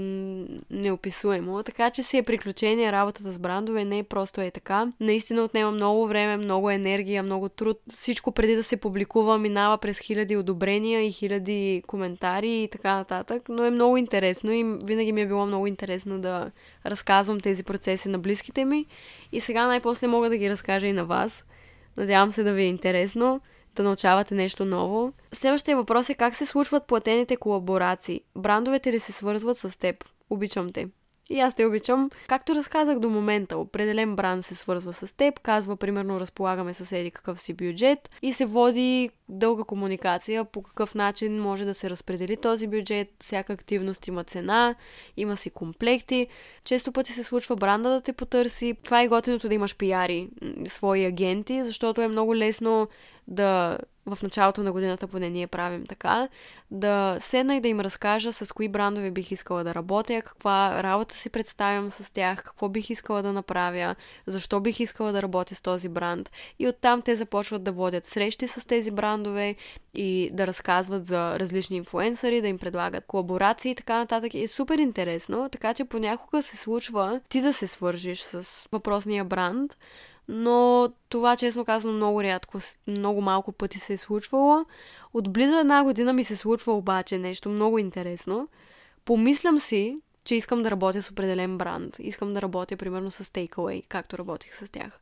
неописуемо. 0.71 1.63
Така 1.63 1.91
че 1.91 2.03
си 2.03 2.19
е 2.19 2.23
приключение 2.23 2.93
работата 2.93 3.33
с 3.33 3.39
брандове, 3.39 3.85
не 3.85 3.99
е 3.99 4.03
просто 4.03 4.41
е 4.41 4.51
така. 4.51 4.93
Наистина 5.01 5.43
отнема 5.43 5.71
много 5.71 6.07
време, 6.07 6.37
много 6.37 6.71
енергия, 6.71 7.23
много 7.23 7.49
труд. 7.49 7.81
Всичко 7.91 8.33
преди 8.33 8.57
да 8.57 8.63
се 8.63 8.77
публикува 8.77 9.34
минава 9.39 9.79
през 9.79 9.99
хиляди 9.99 10.37
одобрения 10.37 11.07
и 11.07 11.13
хиляди 11.13 11.83
коментари 11.87 12.63
и 12.63 12.69
така 12.69 12.97
нататък, 12.97 13.43
но 13.49 13.65
е 13.65 13.71
много 13.71 13.97
интересно 13.97 14.53
и 14.53 14.77
винаги 14.85 15.13
ми 15.13 15.21
е 15.21 15.27
било 15.27 15.47
много 15.47 15.67
интересно 15.67 16.19
да 16.19 16.51
разказвам 16.87 17.41
тези 17.41 17.65
процеси 17.65 18.09
на 18.09 18.19
близките 18.19 18.65
ми 18.65 18.87
и 19.33 19.41
сега 19.41 19.67
най-после 19.67 20.07
мога 20.07 20.29
да 20.29 20.37
ги 20.37 20.51
разкажа 20.51 20.87
и 20.87 20.93
на 20.93 21.05
вас. 21.05 21.45
Надявам 21.97 22.31
се 22.31 22.43
да 22.43 22.53
ви 22.53 22.63
е 22.63 22.69
интересно, 22.69 23.41
да 23.77 23.83
научавате 23.83 24.35
нещо 24.35 24.65
ново. 24.65 25.13
Следващия 25.33 25.77
въпрос 25.77 26.09
е 26.09 26.15
как 26.15 26.35
се 26.35 26.47
случват 26.47 26.87
платените 26.87 27.37
колаборации. 27.37 28.21
Брандовете 28.37 28.93
ли 28.93 29.01
се 29.01 29.13
свързват 29.13 29.57
с 29.57 29.79
теб? 29.79 30.05
Обичам 30.31 30.73
те. 30.73 30.87
И 31.31 31.41
аз 31.41 31.55
те 31.55 31.67
обичам. 31.67 32.11
Както 32.29 32.55
разказах 32.55 32.99
до 32.99 33.11
момента, 33.11 33.59
определен 33.59 34.17
бранд 34.17 34.45
се 34.45 34.55
свързва 34.55 34.93
с 34.93 35.17
теб, 35.17 35.41
казва 35.41 35.77
примерно 35.77 36.21
разполагаме 36.21 36.75
с 36.75 36.93
еди 36.93 37.11
какъв 37.11 37.41
си 37.41 37.53
бюджет 37.53 38.11
и 38.23 38.33
се 38.33 38.47
води 38.47 39.11
дълга 39.29 39.65
комуникация 39.65 40.45
по 40.45 40.63
какъв 40.63 40.95
начин 40.95 41.41
може 41.41 41.65
да 41.65 41.75
се 41.75 41.91
разпредели 41.91 42.37
този 42.37 42.67
бюджет, 42.67 43.09
всяка 43.21 43.53
активност 43.53 44.09
има 44.09 44.25
цена, 44.25 44.75
има 45.17 45.37
си 45.37 45.51
комплекти. 45.51 46.27
Често 46.65 46.93
пъти 46.93 47.13
се 47.13 47.23
случва 47.23 47.57
бранда 47.57 47.91
да 47.91 48.01
те 48.01 48.13
потърси. 48.13 48.77
Това 48.85 49.03
е 49.03 49.09
готиното 49.09 49.49
да 49.49 49.55
имаш 49.55 49.77
пиари, 49.77 50.29
свои 50.67 51.05
агенти, 51.05 51.65
защото 51.65 52.03
е 52.03 52.09
много 52.09 52.37
лесно 52.37 52.89
да 53.29 53.79
в 54.07 54.23
началото 54.23 54.63
на 54.63 54.73
годината 54.73 55.07
поне 55.07 55.31
ние 55.31 55.47
правим 55.47 55.87
така, 55.87 56.29
да 56.71 57.17
седна 57.21 57.57
и 57.57 57.61
да 57.61 57.69
им 57.69 57.81
разкажа 57.81 58.33
с 58.33 58.53
кои 58.53 58.69
брандове 58.69 59.11
бих 59.11 59.31
искала 59.31 59.65
да 59.65 59.75
работя, 59.75 60.23
каква 60.23 60.83
работа 60.83 61.15
си 61.15 61.31
представям 61.31 61.91
с 61.91 62.13
тях, 62.13 62.43
какво 62.43 62.69
бих 62.69 62.91
искала 62.91 63.23
да 63.23 63.33
направя, 63.33 63.95
защо 64.27 64.61
бих 64.61 64.81
искала 64.81 65.13
да 65.13 65.23
работя 65.23 65.55
с 65.55 65.63
този 65.63 65.89
бранд. 65.89 66.31
И 66.59 66.69
оттам 66.69 67.03
те 67.03 67.17
започват 67.17 67.65
да 67.65 67.73
водят 67.73 68.07
срещи 68.07 68.49
с 68.49 68.69
тези 68.69 68.91
брандове 68.91 69.55
и 69.95 70.31
да 70.33 70.47
разказват 70.47 71.07
за 71.07 71.39
различни 71.39 71.77
инфуенсъри, 71.77 72.41
да 72.41 72.49
им 72.49 72.59
предлагат 72.59 73.07
колаборации 73.07 73.71
и 73.71 73.75
така 73.75 73.99
нататък. 73.99 74.35
И 74.35 74.43
е 74.43 74.49
супер 74.49 74.79
интересно, 74.79 75.49
така 75.53 75.75
че 75.75 75.85
понякога 75.85 76.43
се 76.43 76.57
случва 76.57 77.21
ти 77.29 77.41
да 77.41 77.53
се 77.53 77.67
свържиш 77.67 78.21
с 78.21 78.69
въпросния 78.73 79.25
бранд, 79.25 79.77
но 80.29 80.89
това, 81.09 81.37
честно 81.37 81.65
казвам, 81.65 81.97
много 81.97 82.23
рядко, 82.23 82.59
много 82.87 83.21
малко 83.21 83.53
пъти 83.53 83.79
се 83.79 83.93
е 83.93 83.97
случвало. 83.97 84.65
От 85.15 85.33
близо 85.33 85.59
една 85.59 85.85
година 85.85 86.13
ми 86.13 86.25
се 86.25 86.37
случва 86.37 86.73
обаче 86.73 87.19
нещо 87.19 87.49
много 87.49 87.79
интересно. 87.79 88.49
Помислям 89.05 89.59
си, 89.59 89.99
че 90.25 90.35
искам 90.35 90.63
да 90.63 90.71
работя 90.71 91.03
с 91.03 91.11
определен 91.11 91.59
бранд. 91.59 91.97
Искам 91.99 92.35
да 92.35 92.43
работя, 92.43 92.77
примерно, 92.77 93.11
с 93.11 93.25
Takeaway, 93.25 93.83
както 93.89 94.19
работих 94.19 94.55
с 94.55 94.73
тях. 94.73 94.99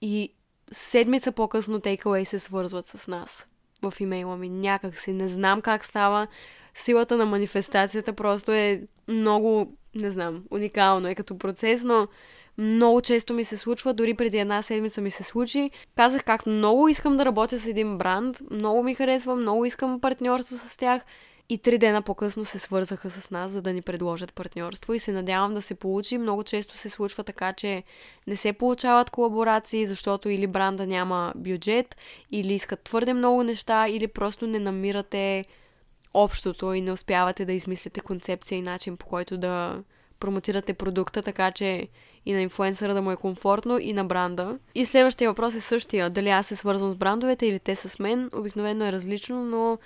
И 0.00 0.32
седмица 0.72 1.32
по-късно 1.32 1.80
Takeaway 1.80 2.24
се 2.24 2.38
свързват 2.38 2.86
с 2.86 3.08
нас 3.08 3.48
в 3.82 4.00
имейла 4.00 4.36
ми. 4.36 4.48
Някак 4.48 4.98
си 4.98 5.12
не 5.12 5.28
знам 5.28 5.60
как 5.60 5.84
става. 5.84 6.26
Силата 6.74 7.16
на 7.16 7.26
манифестацията 7.26 8.12
просто 8.12 8.52
е 8.52 8.82
много, 9.08 9.76
не 9.94 10.10
знам, 10.10 10.44
уникално 10.50 11.08
е 11.08 11.14
като 11.14 11.38
процес, 11.38 11.84
но 11.84 12.08
много 12.58 13.00
често 13.00 13.34
ми 13.34 13.44
се 13.44 13.56
случва, 13.56 13.94
дори 13.94 14.14
преди 14.14 14.38
една 14.38 14.62
седмица 14.62 15.00
ми 15.00 15.10
се 15.10 15.22
случи. 15.22 15.70
Казах 15.96 16.24
как 16.24 16.46
много 16.46 16.88
искам 16.88 17.16
да 17.16 17.24
работя 17.24 17.58
с 17.58 17.66
един 17.66 17.98
бранд, 17.98 18.42
много 18.50 18.82
ми 18.82 18.94
харесва, 18.94 19.36
много 19.36 19.64
искам 19.64 20.00
партньорство 20.00 20.56
с 20.56 20.76
тях. 20.76 21.02
И 21.48 21.58
три 21.58 21.78
дена 21.78 22.02
по-късно 22.02 22.44
се 22.44 22.58
свързаха 22.58 23.10
с 23.10 23.30
нас, 23.30 23.50
за 23.50 23.62
да 23.62 23.72
ни 23.72 23.82
предложат 23.82 24.32
партньорство 24.32 24.94
и 24.94 24.98
се 24.98 25.12
надявам 25.12 25.54
да 25.54 25.62
се 25.62 25.74
получи. 25.74 26.18
Много 26.18 26.44
често 26.44 26.76
се 26.76 26.90
случва 26.90 27.24
така, 27.24 27.52
че 27.52 27.82
не 28.26 28.36
се 28.36 28.52
получават 28.52 29.10
колаборации, 29.10 29.86
защото 29.86 30.28
или 30.28 30.46
бранда 30.46 30.86
няма 30.86 31.32
бюджет, 31.36 31.96
или 32.30 32.54
искат 32.54 32.82
твърде 32.82 33.14
много 33.14 33.42
неща, 33.42 33.88
или 33.88 34.08
просто 34.08 34.46
не 34.46 34.58
намирате 34.58 35.44
общото 36.14 36.72
и 36.72 36.80
не 36.80 36.92
успявате 36.92 37.44
да 37.44 37.52
измислите 37.52 38.00
концепция 38.00 38.58
и 38.58 38.62
начин 38.62 38.96
по 38.96 39.06
който 39.06 39.38
да 39.38 39.82
промотирате 40.20 40.74
продукта, 40.74 41.22
така 41.22 41.50
че 41.50 41.88
и 42.26 42.32
на 42.32 42.40
инфлуенсъра 42.40 42.94
да 42.94 43.02
му 43.02 43.10
е 43.10 43.16
комфортно 43.16 43.78
и 43.78 43.92
на 43.92 44.04
бранда. 44.04 44.58
И 44.74 44.86
следващия 44.86 45.30
въпрос 45.30 45.54
е 45.54 45.60
същия. 45.60 46.10
Дали 46.10 46.28
аз 46.28 46.46
се 46.46 46.56
свързвам 46.56 46.90
с 46.90 46.94
брандовете 46.94 47.46
или 47.46 47.58
те 47.58 47.76
с 47.76 47.98
мен. 47.98 48.30
Обикновено 48.34 48.84
е 48.84 48.92
различно, 48.92 49.44
но 49.44 49.78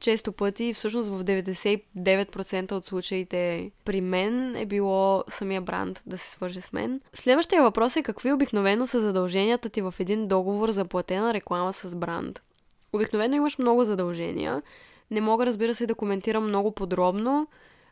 често 0.00 0.32
пъти, 0.32 0.72
всъщност 0.72 1.08
в 1.08 1.24
99% 1.24 2.72
от 2.72 2.84
случаите 2.84 3.70
при 3.84 4.00
мен 4.00 4.56
е 4.56 4.66
било 4.66 5.24
самия 5.28 5.60
бранд 5.60 6.02
да 6.06 6.18
се 6.18 6.30
свърже 6.30 6.60
с 6.60 6.72
мен. 6.72 7.00
Следващия 7.12 7.62
въпрос 7.62 7.96
е 7.96 8.02
какви 8.02 8.32
обикновено 8.32 8.86
са 8.86 9.00
задълженията 9.00 9.68
ти 9.68 9.82
в 9.82 9.94
един 9.98 10.28
договор 10.28 10.70
за 10.70 10.84
платена 10.84 11.34
реклама 11.34 11.72
с 11.72 11.96
бранд. 11.96 12.42
Обикновено 12.92 13.34
имаш 13.34 13.58
много 13.58 13.84
задължения. 13.84 14.62
Не 15.10 15.20
мога, 15.20 15.46
разбира 15.46 15.74
се, 15.74 15.86
да 15.86 15.94
коментирам 15.94 16.48
много 16.48 16.70
подробно, 16.70 17.48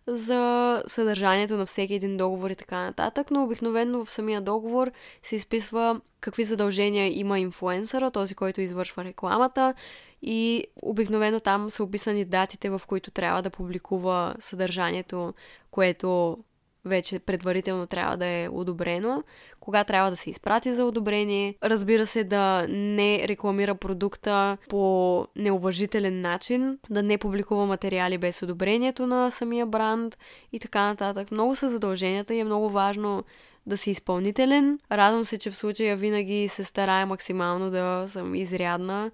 за 0.06 0.82
съдържанието 0.86 1.56
на 1.56 1.66
всеки 1.66 1.94
един 1.94 2.16
договор 2.16 2.50
и 2.50 2.56
така 2.56 2.82
нататък, 2.82 3.30
но 3.30 3.44
обикновено 3.44 4.04
в 4.04 4.10
самия 4.10 4.40
договор 4.40 4.90
се 5.22 5.36
изписва 5.36 6.00
какви 6.20 6.44
задължения 6.44 7.18
има 7.18 7.38
инфуенсъра, 7.38 8.10
този, 8.10 8.34
който 8.34 8.60
извършва 8.60 9.04
рекламата 9.04 9.74
и 10.22 10.64
обикновено 10.82 11.40
там 11.40 11.70
са 11.70 11.84
описани 11.84 12.24
датите, 12.24 12.70
в 12.70 12.82
които 12.86 13.10
трябва 13.10 13.42
да 13.42 13.50
публикува 13.50 14.34
съдържанието, 14.38 15.34
което 15.70 16.38
вече 16.84 17.18
предварително 17.18 17.86
трябва 17.86 18.16
да 18.16 18.26
е 18.26 18.48
одобрено, 18.52 19.22
кога 19.60 19.84
трябва 19.84 20.10
да 20.10 20.16
се 20.16 20.30
изпрати 20.30 20.74
за 20.74 20.84
одобрение, 20.84 21.54
разбира 21.62 22.06
се 22.06 22.24
да 22.24 22.66
не 22.68 23.28
рекламира 23.28 23.74
продукта 23.74 24.56
по 24.68 25.24
неуважителен 25.36 26.20
начин, 26.20 26.78
да 26.90 27.02
не 27.02 27.18
публикува 27.18 27.66
материали 27.66 28.18
без 28.18 28.42
одобрението 28.42 29.06
на 29.06 29.30
самия 29.30 29.66
бранд 29.66 30.18
и 30.52 30.58
така 30.58 30.84
нататък. 30.84 31.30
Много 31.30 31.56
са 31.56 31.68
задълженията 31.68 32.34
и 32.34 32.38
е 32.38 32.44
много 32.44 32.70
важно 32.70 33.24
да 33.66 33.76
си 33.76 33.90
изпълнителен. 33.90 34.78
Радвам 34.92 35.24
се, 35.24 35.38
че 35.38 35.50
в 35.50 35.56
случая 35.56 35.96
винаги 35.96 36.48
се 36.48 36.64
старая 36.64 37.06
максимално 37.06 37.70
да 37.70 38.04
съм 38.08 38.34
изрядна 38.34 39.10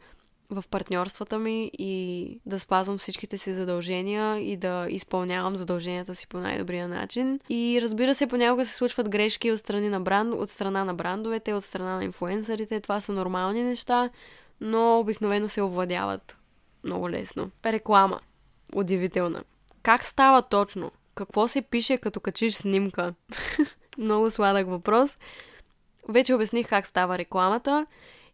в 0.51 0.65
партньорствата 0.71 1.39
ми 1.39 1.71
и 1.79 2.41
да 2.47 2.61
спазвам 2.61 2.99
всичките 2.99 3.39
си 3.39 3.55
задължения 3.55 4.39
и 4.39 4.57
да 4.57 4.87
изпълнявам 4.89 5.57
задълженията 5.57 6.15
си 6.15 6.27
по 6.27 6.39
най-добрия 6.39 6.89
начин. 6.89 7.41
И 7.49 7.79
разбира 7.83 8.15
се, 8.15 8.27
понякога 8.27 8.65
се 8.65 8.75
случват 8.75 9.09
грешки 9.09 9.53
от 9.53 9.59
страни 9.59 9.89
на 9.89 10.01
бранд, 10.01 10.35
от 10.35 10.51
страна 10.51 10.85
на 10.85 10.95
брандовете, 10.95 11.55
от 11.55 11.65
страна 11.65 11.97
на 11.97 12.05
инфуенсърите. 12.05 12.81
Това 12.81 13.01
са 13.01 13.13
нормални 13.13 13.63
неща, 13.63 14.11
но 14.61 14.99
обикновено 14.99 15.49
се 15.49 15.63
овладяват 15.63 16.37
много 16.85 17.11
лесно. 17.11 17.51
Реклама. 17.67 18.21
Удивителна. 18.75 19.45
Как 19.83 20.05
става 20.05 20.43
точно? 20.43 20.91
Какво 21.15 21.49
се 21.49 21.63
пише 21.63 21.99
като 21.99 22.21
качиш 22.21 22.55
снимка? 22.55 23.15
много 23.99 24.31
сладък 24.31 24.69
въпрос. 24.69 25.19
Вече 26.09 26.35
обясних 26.35 26.69
как 26.69 26.87
става 26.87 27.19
рекламата 27.19 27.87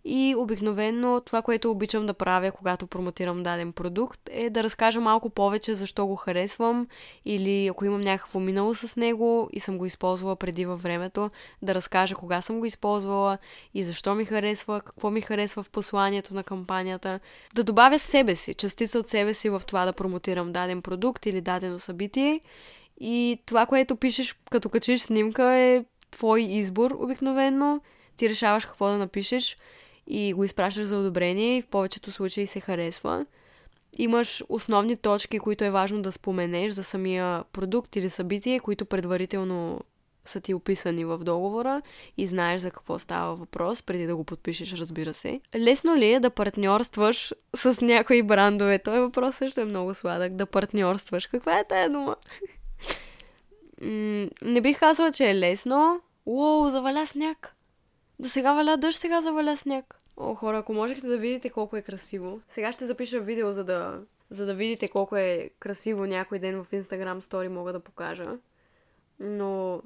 и 0.09 0.35
обикновено 0.39 1.21
това, 1.21 1.43
което 1.43 1.71
обичам 1.71 2.07
да 2.07 2.15
правя, 2.15 2.53
когато 2.53 2.87
промотирам 2.87 3.43
даден 3.43 3.73
продукт, 3.73 4.21
е 4.31 4.51
да 4.51 4.63
разкажа 4.63 5.01
малко 5.01 5.31
повече 5.31 5.75
защо 5.75 6.07
го 6.07 6.17
харесвам 6.17 6.87
или 7.25 7.67
ако 7.67 7.85
имам 7.85 8.01
някакво 8.01 8.41
минало 8.41 8.75
с 8.75 8.97
него 8.97 9.49
и 9.53 9.61
съм 9.61 9.79
го 9.79 9.87
използвала 9.87 10.37
преди 10.37 10.65
във 10.65 10.83
времето, 10.83 11.31
да 11.63 11.75
разкажа 11.75 12.15
кога 12.15 12.43
съм 12.43 12.59
го 12.59 12.65
използвала 12.65 13.39
и 13.75 13.83
защо 13.83 14.15
ми 14.15 14.25
харесва, 14.25 14.81
какво 14.81 15.11
ми 15.11 15.21
харесва 15.21 15.63
в 15.63 15.71
посланието 15.71 16.35
на 16.35 16.45
кампанията. 16.45 17.21
Да 17.55 17.65
добавя 17.65 17.99
себе 17.99 18.35
си, 18.35 18.55
частица 18.55 18.99
от 18.99 19.09
себе 19.09 19.35
си 19.35 19.49
в 19.49 19.63
това 19.67 19.85
да 19.85 19.93
промотирам 19.93 20.53
даден 20.53 20.83
продукт 20.83 21.27
или 21.27 21.41
дадено 21.41 21.79
събитие. 21.79 22.41
И 23.01 23.43
това, 23.47 23.67
което 23.67 23.97
пишеш 23.97 24.37
като 24.51 24.69
качиш 24.69 25.01
снимка 25.01 25.45
е 25.45 25.85
твой 26.11 26.43
избор 26.43 26.91
обикновено. 26.99 27.81
Ти 28.17 28.29
решаваш 28.29 28.67
какво 28.67 28.87
да 28.89 28.99
напишеш 28.99 29.57
и 30.07 30.33
го 30.33 30.45
изпращаш 30.45 30.85
за 30.87 30.99
одобрение 30.99 31.57
и 31.57 31.63
в 31.63 31.67
повечето 31.67 32.11
случаи 32.11 32.47
се 32.47 32.61
харесва. 32.61 33.27
Имаш 33.99 34.43
основни 34.49 34.97
точки, 34.97 35.39
които 35.39 35.65
е 35.65 35.71
важно 35.71 36.03
да 36.03 36.13
споменеш 36.13 36.73
за 36.73 36.85
самия 36.85 37.45
продукт 37.53 37.97
или 37.97 38.11
събитие, 38.11 38.61
които 38.61 38.87
предварително 38.87 39.81
са 40.25 40.41
ти 40.41 40.55
описани 40.55 41.05
в 41.05 41.19
договора 41.19 41.83
и 42.17 42.27
знаеш 42.27 42.61
за 42.61 42.71
какво 42.71 42.99
става 42.99 43.35
въпрос, 43.35 43.83
преди 43.83 44.07
да 44.07 44.17
го 44.17 44.25
подпишеш, 44.25 44.73
разбира 44.73 45.15
се. 45.15 45.41
Лесно 45.57 45.97
ли 45.97 46.13
е 46.13 46.21
да 46.21 46.31
партньорстваш 46.31 47.35
с 47.55 47.85
някои 47.85 48.23
брандове? 48.23 48.79
Той 48.79 49.01
въпрос 49.01 49.35
също 49.35 49.61
е 49.61 49.65
много 49.65 49.95
сладък. 49.95 50.35
Да 50.35 50.47
партньорстваш. 50.47 51.27
Каква 51.27 51.59
е 51.59 51.69
тая 51.69 51.91
дума? 51.91 52.17
не 54.43 54.61
бих 54.61 54.79
казала, 54.79 55.13
че 55.13 55.31
е 55.31 55.35
лесно. 55.35 56.01
Уоу, 56.27 56.71
заваля 56.71 57.07
сняг. 57.07 57.56
До 58.19 58.29
сега 58.29 58.53
валя 58.53 58.77
дъжд, 58.77 58.99
сега 58.99 59.21
заваля 59.21 59.57
сняг. 59.57 59.97
О, 60.17 60.35
хора, 60.35 60.59
ако 60.59 60.73
можехте 60.73 61.07
да 61.07 61.19
видите 61.19 61.51
колко 61.51 61.77
е 61.77 61.83
красиво. 61.83 62.41
Сега 62.49 62.73
ще 62.73 62.87
запиша 62.87 63.21
видео, 63.21 63.53
за 63.53 63.65
да, 63.65 64.01
за 64.31 64.47
да 64.47 64.55
видите 64.55 64.89
колко 64.89 65.17
е 65.17 65.51
красиво 65.59 66.07
някой 66.07 66.39
ден 66.39 66.65
в 66.65 66.71
Instagram 66.71 67.21
Story 67.21 67.49
мога 67.49 67.73
да 67.73 67.81
покажа. 67.81 68.39
Но 69.21 69.83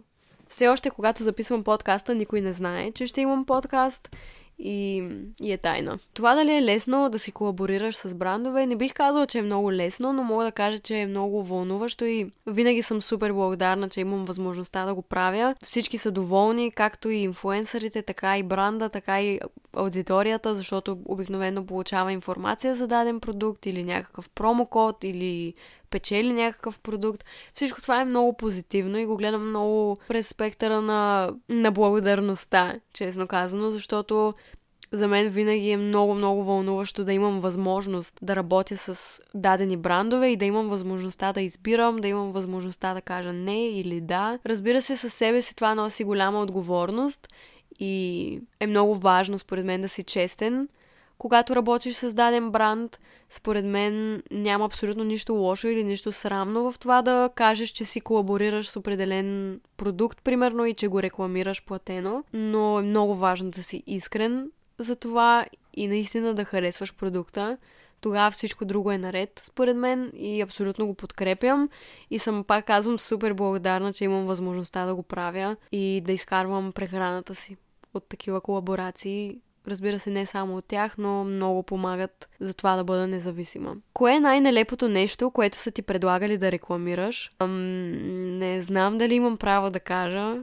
все 0.49 0.69
още, 0.69 0.91
когато 0.91 1.23
записвам 1.23 1.65
подкаста, 1.65 2.15
никой 2.15 2.41
не 2.41 2.53
знае, 2.53 2.93
че 2.93 3.07
ще 3.07 3.21
имам 3.21 3.47
подкаст 3.47 4.17
и, 4.61 5.09
и 5.43 5.53
е 5.53 5.57
тайна. 5.57 5.99
Това 6.15 6.35
дали 6.35 6.57
е 6.57 6.63
лесно 6.63 7.09
да 7.09 7.19
си 7.19 7.33
колаборираш 7.33 7.97
с 7.97 8.15
брандове, 8.15 8.67
не 8.67 8.77
бих 8.77 8.95
казала, 8.95 9.27
че 9.27 9.39
е 9.39 9.43
много 9.43 9.73
лесно, 9.73 10.13
но 10.13 10.25
мога 10.25 10.45
да 10.45 10.53
кажа, 10.53 10.79
че 10.79 10.99
е 10.99 11.07
много 11.07 11.45
вълнуващо 11.45 12.05
и 12.05 12.31
винаги 12.47 12.83
съм 12.83 13.03
супер 13.03 13.33
благодарна, 13.33 13.89
че 13.89 14.01
имам 14.01 14.25
възможността 14.25 14.87
да 14.87 14.95
го 14.95 15.03
правя. 15.03 15.55
Всички 15.65 15.99
са 15.99 16.11
доволни, 16.11 16.71
както 16.71 17.11
и 17.11 17.17
инфуенсърите, 17.17 18.03
така 18.03 18.39
и 18.39 18.43
бранда, 18.43 18.89
така 18.89 19.23
и 19.23 19.41
аудиторията, 19.77 20.55
защото 20.55 20.99
обикновено 21.05 21.67
получава 21.67 22.13
информация 22.13 22.75
за 22.75 22.87
даден 22.87 23.21
продукт 23.21 23.67
или 23.67 23.85
някакъв 23.85 24.31
промокод 24.31 25.05
или 25.05 25.55
печели 25.91 26.33
някакъв 26.33 26.79
продукт. 26.79 27.25
Всичко 27.55 27.83
това 27.83 28.01
е 28.01 28.05
много 28.05 28.37
позитивно 28.37 28.99
и 28.99 29.07
го 29.07 29.17
гледам 29.17 29.49
много 29.49 29.97
през 30.09 30.29
спектъра 30.29 30.81
на, 30.81 31.31
на 31.49 31.73
благодарността, 31.73 32.75
честно 32.93 33.27
казано, 33.27 33.71
защото 33.71 34.33
за 34.93 35.09
мен 35.09 35.29
винаги 35.29 35.71
е 35.71 35.77
много, 35.77 36.15
много 36.15 36.45
вълнуващо 36.45 37.05
да 37.05 37.13
имам 37.13 37.41
възможност 37.41 38.19
да 38.23 38.37
работя 38.37 38.77
с 38.77 39.21
дадени 39.35 39.77
брандове 39.77 40.29
и 40.29 40.37
да 40.37 40.45
имам 40.45 40.69
възможността 40.69 41.33
да 41.33 41.41
избирам, 41.41 41.97
да 41.97 42.09
имам 42.09 42.33
възможността 42.33 42.95
да 42.95 43.01
кажа 43.01 43.33
не 43.33 43.69
или 43.69 44.01
да. 44.01 44.39
Разбира 44.47 44.83
се, 44.83 44.97
със 44.97 45.15
себе 45.15 45.43
си 45.43 45.57
това 45.57 45.75
носи 45.75 46.05
голяма 46.05 46.41
отговорност 46.41 47.29
и 47.81 48.41
е 48.61 48.67
много 48.67 48.95
важно, 48.95 49.39
според 49.39 49.65
мен, 49.65 49.81
да 49.81 49.89
си 49.89 50.03
честен 50.03 50.69
когато 51.21 51.57
работиш 51.57 51.97
с 51.97 52.15
даден 52.15 52.51
бранд, 52.51 53.01
според 53.29 53.65
мен 53.65 54.23
няма 54.31 54.65
абсолютно 54.65 55.05
нищо 55.05 55.35
лошо 55.35 55.69
или 55.69 55.85
нищо 55.85 56.13
срамно 56.13 56.73
в 56.73 56.79
това 56.79 57.03
да 57.03 57.31
кажеш, 57.35 57.69
че 57.69 57.85
си 57.85 58.01
колаборираш 58.01 58.69
с 58.69 58.77
определен 58.77 59.61
продукт, 59.77 60.23
примерно, 60.23 60.67
и 60.67 60.75
че 60.75 60.89
го 60.89 61.03
рекламираш 61.03 61.65
платено. 61.65 62.25
Но 62.33 62.79
е 62.79 62.83
много 62.83 63.15
важно 63.15 63.51
да 63.51 63.63
си 63.63 63.83
искрен 63.87 64.51
за 64.79 64.97
това 64.97 65.47
и 65.75 65.89
наистина 65.89 66.35
да 66.35 66.45
харесваш 66.45 66.95
продукта. 66.95 67.59
Тогава 68.01 68.31
всичко 68.31 68.65
друго 68.65 68.91
е 68.91 68.99
наред, 68.99 69.41
според 69.45 69.77
мен, 69.77 70.13
и 70.17 70.41
абсолютно 70.41 70.87
го 70.87 70.95
подкрепям. 70.95 71.69
И 72.11 72.19
съм, 72.19 72.45
пак 72.45 72.67
казвам, 72.67 72.99
супер 72.99 73.33
благодарна, 73.33 73.93
че 73.93 74.05
имам 74.05 74.27
възможността 74.27 74.87
да 74.87 74.95
го 74.95 75.03
правя 75.03 75.57
и 75.73 76.03
да 76.05 76.13
изкарвам 76.13 76.73
прехраната 76.73 77.35
си 77.35 77.57
от 77.95 78.09
такива 78.09 78.41
колаборации 78.41 79.41
Разбира 79.69 79.99
се, 79.99 80.11
не 80.11 80.27
само 80.27 80.57
от 80.57 80.65
тях, 80.65 80.99
но 80.99 81.25
много 81.25 81.63
помагат 81.63 82.29
за 82.41 82.55
това 82.55 82.77
да 82.77 82.85
бъда 82.85 83.07
независима. 83.07 83.75
Кое 83.93 84.15
е 84.15 84.21
най-нелепото 84.21 84.89
нещо, 84.89 85.31
което 85.31 85.59
са 85.59 85.71
ти 85.71 85.83
предлагали 85.83 86.39
да 86.39 86.53
рекламираш? 86.53 87.31
Ам, 87.39 88.39
не 88.39 88.63
знам 88.63 88.99
дали 88.99 89.15
имам 89.15 89.37
право 89.37 89.71
да 89.71 89.81
кажа. 89.81 90.37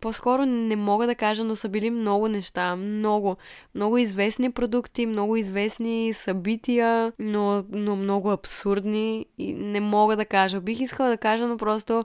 По-скоро 0.00 0.46
не 0.46 0.76
мога 0.76 1.06
да 1.06 1.14
кажа, 1.14 1.44
но 1.44 1.56
са 1.56 1.68
били 1.68 1.90
много 1.90 2.28
неща. 2.28 2.76
Много. 2.76 3.36
Много 3.74 3.98
известни 3.98 4.50
продукти, 4.50 5.06
много 5.06 5.36
известни 5.36 6.12
събития, 6.12 7.12
но, 7.18 7.64
но 7.70 7.96
много 7.96 8.30
абсурдни. 8.30 9.26
И 9.38 9.52
не 9.52 9.80
мога 9.80 10.16
да 10.16 10.24
кажа. 10.24 10.60
Бих 10.60 10.80
искала 10.80 11.08
да 11.08 11.16
кажа, 11.16 11.46
но 11.46 11.56
просто 11.56 12.04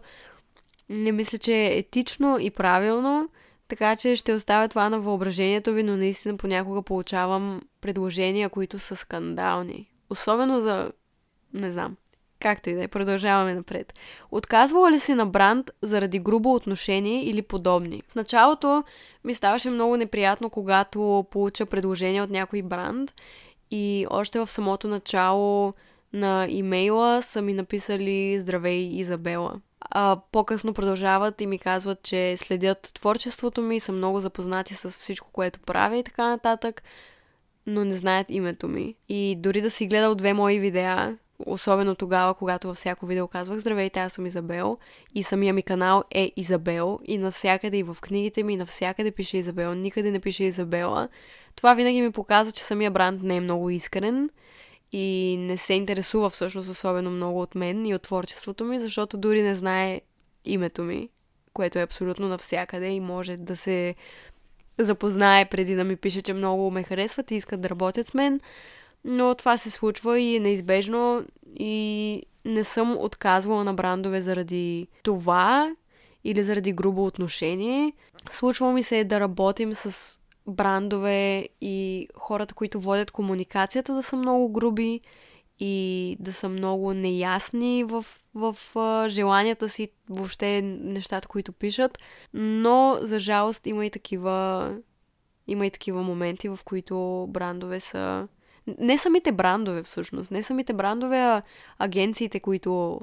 не 0.90 1.12
мисля, 1.12 1.38
че 1.38 1.54
е 1.54 1.78
етично 1.78 2.38
и 2.40 2.50
правилно. 2.50 3.30
Така 3.68 3.96
че 3.96 4.16
ще 4.16 4.34
оставя 4.34 4.68
това 4.68 4.90
на 4.90 5.00
въображението 5.00 5.74
ви, 5.74 5.84
но 5.84 5.98
наистина 5.98 6.38
понякога 6.38 6.82
получавам 6.82 7.62
предложения, 7.82 8.50
които 8.50 8.80
са 8.80 8.96
скандални. 8.96 9.90
Особено 10.10 10.62
за... 10.62 10.92
не 11.54 11.72
знам. 11.72 11.98
Както 12.40 12.70
и 12.70 12.74
да 12.74 12.84
е, 12.84 12.88
продължаваме 12.88 13.56
напред. 13.56 13.94
Отказвала 14.32 14.92
ли 14.92 15.00
си 15.00 15.14
на 15.14 15.26
бранд 15.26 15.72
заради 15.82 16.20
грубо 16.20 16.54
отношение 16.54 17.30
или 17.30 17.42
подобни? 17.42 18.04
В 18.08 18.16
началото 18.16 18.84
ми 19.24 19.34
ставаше 19.34 19.70
много 19.70 19.98
неприятно, 19.98 20.50
когато 20.50 21.26
получа 21.32 21.66
предложение 21.66 22.22
от 22.22 22.30
някой 22.30 22.62
бранд 22.62 23.14
и 23.72 24.06
още 24.10 24.40
в 24.40 24.52
самото 24.52 24.88
начало 24.88 25.74
на 26.14 26.48
имейла 26.50 27.22
са 27.22 27.42
ми 27.42 27.54
написали 27.54 28.40
Здравей, 28.40 28.80
Изабела 28.80 29.62
а, 29.90 30.20
по-късно 30.32 30.74
продължават 30.74 31.42
и 31.42 31.48
ми 31.48 31.60
казват, 31.60 32.04
че 32.04 32.38
следят 32.38 32.92
творчеството 32.94 33.62
ми, 33.62 33.80
са 33.80 33.92
много 33.92 34.20
запознати 34.20 34.74
с 34.76 34.90
всичко, 34.90 35.30
което 35.32 35.60
правя 35.60 35.98
и 35.98 36.04
така 36.04 36.28
нататък, 36.28 36.84
но 37.68 37.86
не 37.86 37.96
знаят 37.96 38.28
името 38.30 38.68
ми. 38.68 38.96
И 39.10 39.36
дори 39.40 39.62
да 39.62 39.70
си 39.70 39.88
гледал 39.88 40.16
две 40.16 40.34
мои 40.34 40.60
видеа, 40.60 41.18
особено 41.46 41.96
тогава, 41.96 42.34
когато 42.34 42.68
във 42.68 42.78
всяко 42.78 43.06
видео 43.06 43.28
казвах 43.28 43.60
Здравейте, 43.60 44.00
аз 44.00 44.14
съм 44.14 44.26
Изабел 44.26 44.78
и 45.16 45.24
самия 45.24 45.54
ми 45.54 45.64
канал 45.64 46.04
е 46.12 46.32
Изабел 46.36 47.00
и 47.06 47.18
навсякъде 47.18 47.78
и 47.78 47.84
в 47.84 47.98
книгите 48.02 48.44
ми 48.44 48.56
навсякъде 48.56 49.12
пише 49.12 49.38
Изабел, 49.38 49.74
никъде 49.74 50.12
не 50.12 50.20
пише 50.20 50.44
Изабела. 50.44 51.10
Това 51.56 51.74
винаги 51.74 52.02
ми 52.02 52.12
показва, 52.12 52.52
че 52.52 52.64
самия 52.64 52.92
бранд 52.92 53.24
не 53.24 53.36
е 53.36 53.42
много 53.42 53.70
искрен 53.70 54.30
и 54.92 55.38
не 55.40 55.58
се 55.58 55.74
интересува 55.74 56.30
всъщност 56.30 56.70
особено 56.70 57.12
много 57.12 57.42
от 57.42 57.56
мен 57.56 57.86
и 57.86 57.96
от 57.96 58.02
творчеството 58.02 58.64
ми, 58.64 58.80
защото 58.80 59.18
дори 59.18 59.44
не 59.44 59.56
знае 59.56 60.02
името 60.46 60.84
ми, 60.84 61.10
което 61.54 61.80
е 61.80 61.84
абсолютно 61.84 62.28
навсякъде 62.28 62.88
и 62.88 63.00
може 63.00 63.38
да 63.38 63.56
се 63.56 63.96
запознае 64.78 65.46
преди 65.46 65.76
да 65.76 65.84
ми 65.84 65.96
пише, 65.96 66.22
че 66.22 66.34
много 66.34 66.72
ме 66.72 66.84
харесват 66.84 67.32
и 67.32 67.36
искат 67.36 67.62
да 67.62 67.70
работят 67.70 68.06
с 68.06 68.14
мен. 68.14 68.40
Но 69.06 69.36
това 69.36 69.58
се 69.58 69.72
случва 69.72 70.20
и 70.20 70.36
е 70.36 70.40
неизбежно 70.40 71.26
и 71.60 72.24
не 72.46 72.64
съм 72.64 72.98
отказвала 72.98 73.64
на 73.64 73.74
брандове 73.74 74.22
заради 74.22 74.88
това 75.04 75.76
или 76.24 76.44
заради 76.44 76.74
грубо 76.74 77.06
отношение. 77.06 77.94
Случва 78.32 78.74
ми 78.74 78.84
се 78.84 79.04
да 79.04 79.20
работим 79.20 79.74
с 79.74 80.20
брандове 80.48 81.50
и 81.62 82.08
хората, 82.16 82.54
които 82.54 82.80
водят 82.80 83.12
комуникацията 83.12 83.96
да 83.96 84.04
са 84.04 84.16
много 84.16 84.50
груби 84.50 85.02
и 85.60 86.18
да 86.20 86.34
са 86.34 86.50
много 86.50 86.94
неясни 86.94 87.84
в, 87.84 88.06
в 88.36 88.56
в 88.76 89.06
желанията 89.10 89.70
си, 89.70 89.90
въобще 90.10 90.62
нещата, 90.62 91.28
които 91.28 91.52
пишат. 91.52 91.98
Но, 92.34 92.98
за 93.02 93.20
жалост, 93.20 93.68
има 93.68 93.86
и 93.86 93.90
такива 93.90 94.72
има 95.48 95.66
и 95.66 95.72
такива 95.72 96.04
моменти, 96.04 96.50
в 96.50 96.60
които 96.66 97.28
брандове 97.30 97.80
са... 97.80 98.28
Не 98.78 98.98
самите 98.98 99.32
брандове, 99.32 99.84
всъщност. 99.84 100.32
Не 100.32 100.44
самите 100.44 100.74
брандове, 100.74 101.18
а 101.18 101.42
агенциите, 101.80 102.40
които 102.40 103.00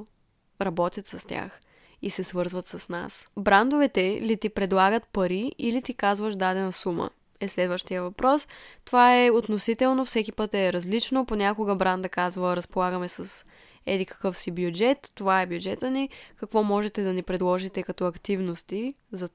работят 0.61 1.07
с 1.07 1.27
тях 1.27 1.61
и 2.03 2.11
се 2.11 2.25
свързват 2.25 2.67
с 2.67 2.89
нас. 2.89 3.27
Брандовете 3.39 4.21
ли 4.23 4.37
ти 4.37 4.49
предлагат 4.49 5.07
пари 5.13 5.53
или 5.59 5.83
ти 5.83 5.95
казваш 5.95 6.37
дадена 6.37 6.73
сума? 6.73 7.11
Е 7.43 7.49
следващия 7.49 8.03
въпрос. 8.03 8.49
Това 8.85 9.17
е 9.17 9.31
относително, 9.31 10.05
всеки 10.05 10.33
път 10.33 10.55
е 10.55 10.73
различно. 10.73 11.27
Понякога 11.27 11.75
бранда 11.75 12.09
казва, 12.09 12.57
разполагаме 12.57 13.09
с 13.09 13.47
еди 13.87 14.07
какъв 14.07 14.39
си 14.39 14.51
бюджет, 14.51 15.13
това 15.15 15.43
е 15.43 15.47
бюджета 15.47 15.91
ни, 15.91 16.09
какво 16.37 16.63
можете 16.63 17.03
да 17.03 17.13
ни 17.13 17.23
предложите 17.23 17.83
като 17.83 18.07
активности 18.07 18.95
за 19.13 19.29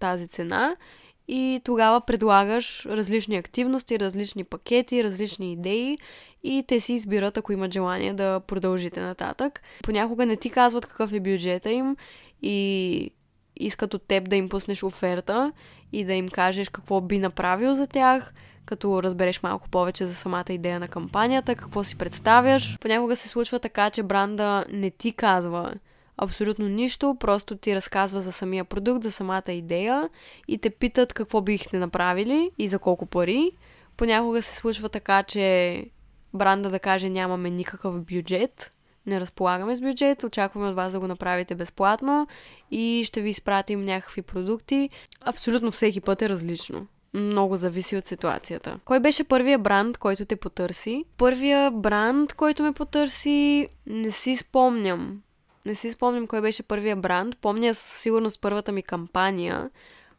тази 0.00 0.28
цена 0.28 0.76
и 1.28 1.60
тогава 1.64 2.00
предлагаш 2.00 2.86
различни 2.86 3.36
активности, 3.36 4.00
различни 4.00 4.44
пакети, 4.44 5.04
различни 5.04 5.52
идеи 5.52 5.98
и 6.42 6.64
те 6.68 6.80
си 6.80 6.92
избират, 6.92 7.38
ако 7.38 7.52
имат 7.52 7.72
желание 7.72 8.12
да 8.12 8.40
продължите 8.40 9.00
нататък. 9.00 9.60
Понякога 9.82 10.26
не 10.26 10.36
ти 10.36 10.50
казват 10.50 10.86
какъв 10.86 11.12
е 11.12 11.20
бюджета 11.20 11.70
им 11.70 11.96
и 12.42 13.10
искат 13.58 13.94
от 13.94 14.02
теб 14.02 14.30
да 14.30 14.36
им 14.36 14.48
пуснеш 14.48 14.82
оферта 14.82 15.52
и 15.92 16.04
да 16.04 16.14
им 16.14 16.28
кажеш 16.28 16.68
какво 16.68 17.00
би 17.00 17.18
направил 17.18 17.74
за 17.74 17.86
тях, 17.86 18.32
като 18.66 19.02
разбереш 19.02 19.42
малко 19.42 19.68
повече 19.68 20.06
за 20.06 20.14
самата 20.14 20.44
идея 20.48 20.80
на 20.80 20.88
кампанията, 20.88 21.54
какво 21.54 21.84
си 21.84 21.98
представяш. 21.98 22.78
Понякога 22.80 23.16
се 23.16 23.28
случва 23.28 23.58
така, 23.58 23.90
че 23.90 24.02
бранда 24.02 24.64
не 24.70 24.90
ти 24.90 25.12
казва 25.12 25.74
абсолютно 26.18 26.68
нищо, 26.68 27.16
просто 27.20 27.56
ти 27.56 27.76
разказва 27.76 28.20
за 28.20 28.32
самия 28.32 28.64
продукт, 28.64 29.02
за 29.02 29.12
самата 29.12 29.52
идея 29.52 30.08
и 30.48 30.58
те 30.58 30.70
питат 30.70 31.12
какво 31.12 31.40
бихте 31.40 31.78
направили 31.78 32.50
и 32.58 32.68
за 32.68 32.78
колко 32.78 33.06
пари. 33.06 33.50
Понякога 33.96 34.42
се 34.42 34.56
случва 34.56 34.88
така, 34.88 35.22
че 35.22 35.84
бранда 36.34 36.70
да 36.70 36.78
каже 36.78 37.08
нямаме 37.08 37.50
никакъв 37.50 38.00
бюджет, 38.00 38.72
не 39.08 39.20
разполагаме 39.20 39.76
с 39.76 39.80
бюджет, 39.80 40.24
очакваме 40.24 40.68
от 40.68 40.74
вас 40.74 40.92
да 40.92 41.00
го 41.00 41.06
направите 41.06 41.54
безплатно 41.54 42.26
и 42.70 43.04
ще 43.06 43.20
ви 43.20 43.28
изпратим 43.30 43.84
някакви 43.84 44.22
продукти. 44.22 44.90
Абсолютно 45.20 45.70
всеки 45.70 46.00
път 46.00 46.22
е 46.22 46.28
различно. 46.28 46.86
Много 47.14 47.56
зависи 47.56 47.96
от 47.96 48.06
ситуацията. 48.06 48.80
Кой 48.84 49.00
беше 49.00 49.24
първия 49.24 49.58
бранд, 49.58 49.98
който 49.98 50.24
те 50.24 50.36
потърси? 50.36 51.04
Първия 51.16 51.70
бранд, 51.70 52.34
който 52.34 52.62
ме 52.62 52.72
потърси, 52.72 53.68
не 53.86 54.10
си 54.10 54.36
спомням. 54.36 55.22
Не 55.66 55.74
си 55.74 55.90
спомням 55.90 56.26
кой 56.26 56.40
беше 56.40 56.62
първия 56.62 56.96
бранд. 56.96 57.36
Помня 57.38 57.74
сигурно 57.74 58.30
с 58.30 58.40
първата 58.40 58.72
ми 58.72 58.82
кампания, 58.82 59.70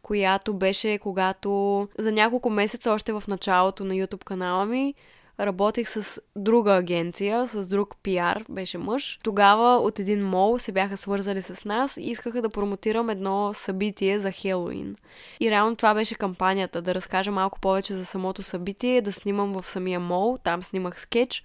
която 0.01 0.53
беше 0.53 0.97
когато 0.97 1.87
за 1.97 2.11
няколко 2.11 2.49
месеца, 2.49 2.91
още 2.91 3.13
в 3.13 3.23
началото 3.27 3.83
на 3.83 3.93
YouTube 3.93 4.23
канала 4.23 4.65
ми, 4.65 4.93
работех 5.39 5.89
с 5.89 6.21
друга 6.35 6.71
агенция, 6.71 7.47
с 7.47 7.67
друг 7.67 7.95
пиар, 8.03 8.43
беше 8.49 8.77
мъж. 8.77 9.19
Тогава 9.23 9.77
от 9.77 9.99
един 9.99 10.25
мол 10.25 10.59
се 10.59 10.71
бяха 10.71 10.97
свързали 10.97 11.41
с 11.41 11.65
нас 11.65 11.97
и 11.97 12.01
искаха 12.01 12.41
да 12.41 12.49
промотирам 12.49 13.09
едно 13.09 13.51
събитие 13.53 14.19
за 14.19 14.31
Хелоуин. 14.31 14.95
И 15.39 15.51
реално 15.51 15.75
това 15.75 15.93
беше 15.93 16.15
кампанията, 16.15 16.81
да 16.81 16.95
разкажа 16.95 17.31
малко 17.31 17.59
повече 17.59 17.95
за 17.95 18.05
самото 18.05 18.43
събитие, 18.43 19.01
да 19.01 19.11
снимам 19.11 19.53
в 19.53 19.67
самия 19.67 19.99
мол, 19.99 20.37
там 20.43 20.63
снимах 20.63 21.01
скетч 21.01 21.43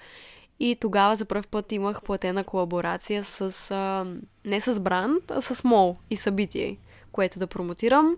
и 0.60 0.76
тогава 0.80 1.16
за 1.16 1.24
първ 1.24 1.42
път 1.50 1.72
имах 1.72 2.02
платена 2.02 2.44
колаборация 2.44 3.24
с... 3.24 3.70
А, 3.70 4.06
не 4.44 4.60
с 4.60 4.80
бранд, 4.80 5.30
а 5.30 5.40
с 5.40 5.64
мол 5.64 5.96
и 6.10 6.16
събитие, 6.16 6.78
което 7.12 7.38
да 7.38 7.46
промотирам. 7.46 8.16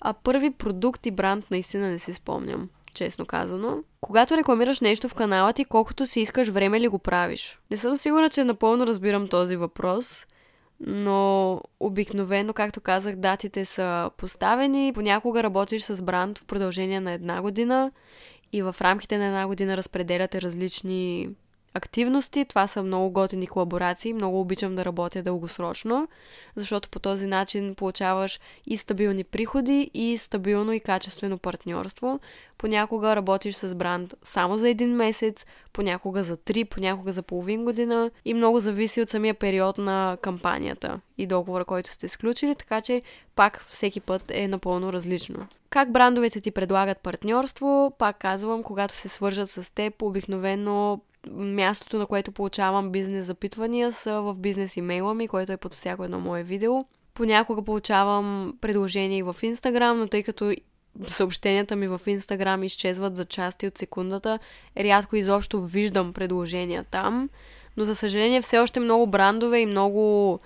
А 0.00 0.12
първи 0.12 0.50
продукт 0.50 1.06
и 1.06 1.10
бранд 1.10 1.50
наистина 1.50 1.88
не 1.88 1.98
си 1.98 2.12
спомням 2.12 2.68
честно 2.94 3.26
казано. 3.26 3.78
Когато 4.00 4.36
рекламираш 4.36 4.80
нещо 4.80 5.08
в 5.08 5.14
канала 5.14 5.52
ти, 5.52 5.64
колкото 5.64 6.06
си 6.06 6.20
искаш 6.20 6.48
време 6.48 6.80
ли 6.80 6.88
го 6.88 6.98
правиш? 6.98 7.58
Не 7.70 7.76
съм 7.76 7.96
сигурна, 7.96 8.30
че 8.30 8.44
напълно 8.44 8.86
разбирам 8.86 9.28
този 9.28 9.56
въпрос, 9.56 10.26
но 10.80 11.60
обикновено, 11.80 12.52
както 12.52 12.80
казах, 12.80 13.16
датите 13.16 13.64
са 13.64 14.10
поставени. 14.16 14.92
Понякога 14.94 15.42
работиш 15.42 15.82
с 15.82 16.02
бранд 16.02 16.38
в 16.38 16.44
продължение 16.44 17.00
на 17.00 17.12
една 17.12 17.42
година 17.42 17.92
и 18.52 18.62
в 18.62 18.76
рамките 18.80 19.18
на 19.18 19.26
една 19.26 19.46
година 19.46 19.76
разпределяте 19.76 20.42
различни 20.42 21.28
активности. 21.78 22.44
Това 22.44 22.66
са 22.66 22.82
много 22.82 23.10
готини 23.10 23.46
колаборации. 23.46 24.14
Много 24.14 24.40
обичам 24.40 24.74
да 24.74 24.84
работя 24.84 25.22
дългосрочно, 25.22 26.08
защото 26.56 26.88
по 26.88 26.98
този 26.98 27.26
начин 27.26 27.74
получаваш 27.74 28.40
и 28.66 28.76
стабилни 28.76 29.24
приходи, 29.24 29.90
и 29.94 30.16
стабилно 30.16 30.72
и 30.72 30.80
качествено 30.80 31.38
партньорство. 31.38 32.20
Понякога 32.58 33.16
работиш 33.16 33.54
с 33.54 33.74
бранд 33.74 34.14
само 34.22 34.58
за 34.58 34.68
един 34.68 34.96
месец, 34.96 35.46
понякога 35.72 36.24
за 36.24 36.36
три, 36.36 36.64
понякога 36.64 37.12
за 37.12 37.22
половин 37.22 37.64
година 37.64 38.10
и 38.24 38.34
много 38.34 38.60
зависи 38.60 39.02
от 39.02 39.08
самия 39.08 39.34
период 39.34 39.78
на 39.78 40.16
кампанията 40.22 41.00
и 41.18 41.26
договора, 41.26 41.64
който 41.64 41.92
сте 41.92 42.08
сключили, 42.08 42.54
така 42.54 42.80
че 42.80 43.02
пак 43.36 43.64
всеки 43.68 44.00
път 44.00 44.30
е 44.30 44.48
напълно 44.48 44.92
различно. 44.92 45.46
Как 45.70 45.92
брандовете 45.92 46.40
ти 46.40 46.50
предлагат 46.50 46.98
партньорство? 46.98 47.92
Пак 47.98 48.18
казвам, 48.18 48.62
когато 48.62 48.96
се 48.96 49.08
свържат 49.08 49.48
с 49.48 49.74
теб, 49.74 50.02
обикновено 50.02 51.00
мястото, 51.30 51.98
на 51.98 52.06
което 52.06 52.32
получавам 52.32 52.90
бизнес 52.90 53.26
запитвания 53.26 53.92
са 53.92 54.20
в 54.20 54.34
бизнес 54.38 54.76
имейла 54.76 55.14
ми, 55.14 55.28
който 55.28 55.52
е 55.52 55.56
под 55.56 55.74
всяко 55.74 56.04
едно 56.04 56.20
мое 56.20 56.42
видео. 56.42 56.84
Понякога 57.14 57.62
получавам 57.62 58.54
предложения 58.60 59.18
и 59.18 59.22
в 59.22 59.36
Инстаграм, 59.42 59.98
но 59.98 60.08
тъй 60.08 60.22
като 60.22 60.54
съобщенията 61.06 61.76
ми 61.76 61.88
в 61.88 62.00
Инстаграм 62.06 62.64
изчезват 62.64 63.16
за 63.16 63.24
части 63.24 63.66
от 63.66 63.78
секундата, 63.78 64.38
рядко 64.76 65.16
изобщо 65.16 65.64
виждам 65.64 66.12
предложения 66.12 66.84
там. 66.90 67.28
Но 67.76 67.84
за 67.84 67.94
съжаление 67.94 68.42
все 68.42 68.58
още 68.58 68.80
много 68.80 69.06
брандове 69.06 69.58
и 69.58 69.66
много 69.66 70.38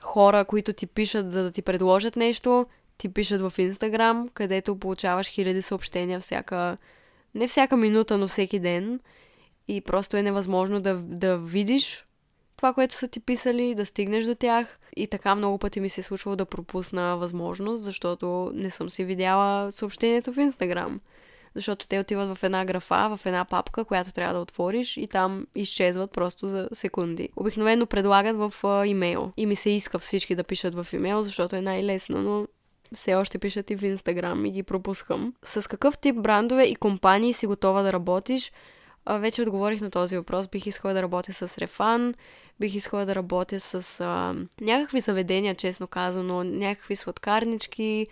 хора, 0.00 0.44
които 0.44 0.72
ти 0.72 0.86
пишат 0.86 1.30
за 1.30 1.42
да 1.42 1.50
ти 1.50 1.62
предложат 1.62 2.16
нещо, 2.16 2.66
ти 2.98 3.08
пишат 3.08 3.40
в 3.40 3.58
Инстаграм, 3.58 4.28
където 4.28 4.76
получаваш 4.76 5.28
хиляди 5.28 5.62
съобщения 5.62 6.20
всяка... 6.20 6.76
Не 7.34 7.48
всяка 7.48 7.76
минута, 7.76 8.18
но 8.18 8.28
всеки 8.28 8.58
ден 8.58 9.00
и 9.76 9.80
просто 9.80 10.16
е 10.16 10.22
невъзможно 10.22 10.80
да, 10.80 10.94
да 10.94 11.38
видиш 11.38 12.04
това, 12.56 12.72
което 12.72 12.94
са 12.94 13.08
ти 13.08 13.20
писали, 13.20 13.74
да 13.74 13.86
стигнеш 13.86 14.24
до 14.24 14.34
тях. 14.34 14.78
И 14.96 15.06
така 15.06 15.34
много 15.34 15.58
пъти 15.58 15.80
ми 15.80 15.88
се 15.88 16.00
е 16.00 16.04
случвало 16.04 16.36
да 16.36 16.44
пропусна 16.44 17.16
възможност, 17.16 17.84
защото 17.84 18.50
не 18.54 18.70
съм 18.70 18.90
си 18.90 19.04
видяла 19.04 19.72
съобщението 19.72 20.32
в 20.32 20.38
Инстаграм. 20.38 21.00
Защото 21.54 21.86
те 21.86 22.00
отиват 22.00 22.38
в 22.38 22.42
една 22.44 22.64
графа, 22.64 23.16
в 23.16 23.26
една 23.26 23.44
папка, 23.44 23.84
която 23.84 24.12
трябва 24.12 24.34
да 24.34 24.40
отвориш 24.40 24.96
и 24.96 25.06
там 25.06 25.46
изчезват 25.54 26.12
просто 26.12 26.48
за 26.48 26.68
секунди. 26.72 27.28
Обикновено 27.36 27.86
предлагат 27.86 28.36
в 28.36 28.54
а, 28.64 28.86
имейл. 28.86 29.32
И 29.36 29.46
ми 29.46 29.56
се 29.56 29.70
иска 29.70 29.98
всички 29.98 30.34
да 30.34 30.44
пишат 30.44 30.74
в 30.74 30.86
имейл, 30.92 31.22
защото 31.22 31.56
е 31.56 31.60
най-лесно, 31.60 32.22
но 32.22 32.46
все 32.94 33.14
още 33.14 33.38
пишат 33.38 33.70
и 33.70 33.76
в 33.76 33.84
Инстаграм 33.84 34.44
и 34.44 34.50
ги 34.50 34.62
пропускам. 34.62 35.34
С 35.42 35.68
какъв 35.68 35.98
тип 35.98 36.16
брандове 36.16 36.64
и 36.64 36.76
компании 36.76 37.32
си 37.32 37.46
готова 37.46 37.82
да 37.82 37.92
работиш? 37.92 38.52
Вече 39.08 39.42
отговорих 39.42 39.80
на 39.80 39.90
този 39.90 40.16
въпрос. 40.16 40.48
Бих 40.48 40.66
искала 40.66 40.94
да 40.94 41.02
работя 41.02 41.32
с 41.32 41.58
Рефан, 41.58 42.14
бих 42.60 42.74
искала 42.74 43.06
да 43.06 43.14
работя 43.14 43.60
с 43.60 44.00
а, 44.00 44.34
някакви 44.60 45.00
заведения, 45.00 45.54
честно 45.54 45.86
казано, 45.86 46.44
някакви 46.44 46.96
сладкарнички 46.96 48.06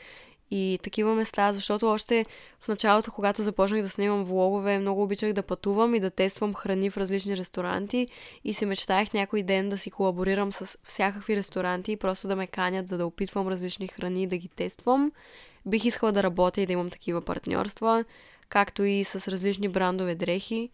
и 0.50 0.78
такива 0.82 1.14
места, 1.14 1.52
защото 1.52 1.88
още 1.88 2.26
в 2.60 2.68
началото, 2.68 3.12
когато 3.12 3.42
започнах 3.42 3.82
да 3.82 3.88
снимам 3.88 4.24
влогове, 4.24 4.78
много 4.78 5.02
обичах 5.02 5.32
да 5.32 5.42
пътувам 5.42 5.94
и 5.94 6.00
да 6.00 6.10
тествам 6.10 6.54
храни 6.54 6.90
в 6.90 6.96
различни 6.96 7.36
ресторанти 7.36 8.06
и 8.44 8.54
се 8.54 8.66
мечтаях 8.66 9.12
някой 9.12 9.42
ден 9.42 9.68
да 9.68 9.78
си 9.78 9.90
колаборирам 9.90 10.52
с 10.52 10.78
всякакви 10.82 11.36
ресторанти 11.36 11.92
и 11.92 11.96
просто 11.96 12.28
да 12.28 12.36
ме 12.36 12.46
канят, 12.46 12.88
за 12.88 12.98
да 12.98 13.06
опитвам 13.06 13.48
различни 13.48 13.88
храни 13.88 14.22
и 14.22 14.26
да 14.26 14.36
ги 14.36 14.48
тествам. 14.48 15.12
Бих 15.66 15.84
искала 15.84 16.12
да 16.12 16.22
работя 16.22 16.60
и 16.60 16.66
да 16.66 16.72
имам 16.72 16.90
такива 16.90 17.22
партньорства 17.22 18.04
както 18.48 18.82
и 18.82 19.04
с 19.04 19.28
различни 19.28 19.68
брандове 19.68 20.14
дрехи. 20.14 20.70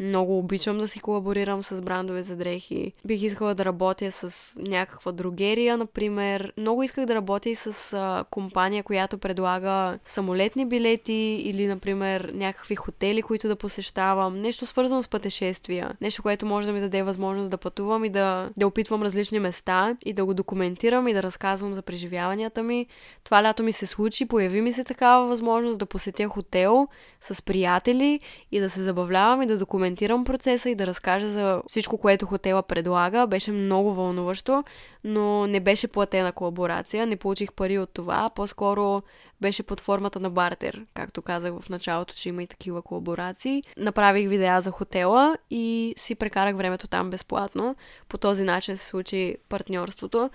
Много 0.00 0.38
обичам 0.38 0.78
да 0.78 0.88
си 0.88 1.00
колаборирам 1.00 1.62
с 1.62 1.82
брандове 1.82 2.22
за 2.22 2.36
дрехи. 2.36 2.92
Бих 3.04 3.22
искала 3.22 3.54
да 3.54 3.64
работя 3.64 4.12
с 4.12 4.56
някаква 4.60 5.12
другерия, 5.12 5.76
например. 5.76 6.52
Много 6.56 6.82
исках 6.82 7.06
да 7.06 7.14
работя 7.14 7.50
и 7.50 7.54
с 7.54 7.92
а, 7.92 8.24
компания, 8.30 8.82
която 8.82 9.18
предлага 9.18 9.98
самолетни 10.04 10.66
билети 10.66 11.42
или, 11.44 11.66
например, 11.66 12.30
някакви 12.34 12.74
хотели, 12.74 13.22
които 13.22 13.48
да 13.48 13.56
посещавам. 13.56 14.40
Нещо 14.40 14.66
свързано 14.66 15.02
с 15.02 15.08
пътешествия. 15.08 15.96
Нещо, 16.00 16.22
което 16.22 16.46
може 16.46 16.66
да 16.66 16.72
ми 16.72 16.80
даде 16.80 17.02
възможност 17.02 17.50
да 17.50 17.58
пътувам 17.58 18.04
и 18.04 18.08
да, 18.08 18.50
да 18.56 18.66
опитвам 18.66 19.02
различни 19.02 19.40
места 19.40 19.96
и 20.04 20.12
да 20.12 20.24
го 20.24 20.34
документирам 20.34 21.08
и 21.08 21.14
да 21.14 21.22
разказвам 21.22 21.74
за 21.74 21.82
преживяванията 21.82 22.62
ми. 22.62 22.86
Това 23.24 23.42
лято 23.42 23.62
ми 23.62 23.72
се 23.72 23.86
случи, 23.86 24.26
появи 24.26 24.60
ми 24.60 24.72
се 24.72 24.84
такава 24.84 25.26
възможност 25.26 25.80
да 25.80 25.86
посетя 25.86 26.28
хотел 26.28 26.88
с 27.20 27.42
приятели 27.42 28.20
и 28.52 28.60
да 28.60 28.70
се 28.70 28.82
забавлявам 28.82 29.42
и 29.42 29.46
да 29.46 29.58
документирам 29.58 29.87
коментирам 29.88 30.24
процеса 30.24 30.70
и 30.70 30.74
да 30.74 30.86
разкажа 30.86 31.28
за 31.28 31.62
всичко, 31.66 31.98
което 31.98 32.26
хотела 32.26 32.62
предлага. 32.62 33.26
Беше 33.26 33.52
много 33.52 33.94
вълнуващо, 33.94 34.64
но 35.04 35.46
не 35.46 35.60
беше 35.60 35.88
платена 35.88 36.32
колаборация, 36.32 37.06
не 37.06 37.16
получих 37.16 37.52
пари 37.52 37.78
от 37.78 37.90
това, 37.90 38.30
по-скоро 38.34 39.00
беше 39.40 39.62
под 39.62 39.80
формата 39.80 40.20
на 40.20 40.30
бартер, 40.30 40.86
както 40.94 41.22
казах 41.22 41.52
в 41.60 41.68
началото, 41.68 42.14
че 42.14 42.28
има 42.28 42.42
и 42.42 42.46
такива 42.46 42.82
колаборации. 42.82 43.62
Направих 43.76 44.28
видеа 44.28 44.60
за 44.60 44.70
хотела 44.70 45.38
и 45.50 45.94
си 45.96 46.14
прекарах 46.14 46.56
времето 46.56 46.88
там 46.88 47.10
безплатно. 47.10 47.76
По 48.08 48.18
този 48.18 48.44
начин 48.44 48.76
се 48.76 48.86
случи 48.86 49.36
партньорството, 49.48 50.30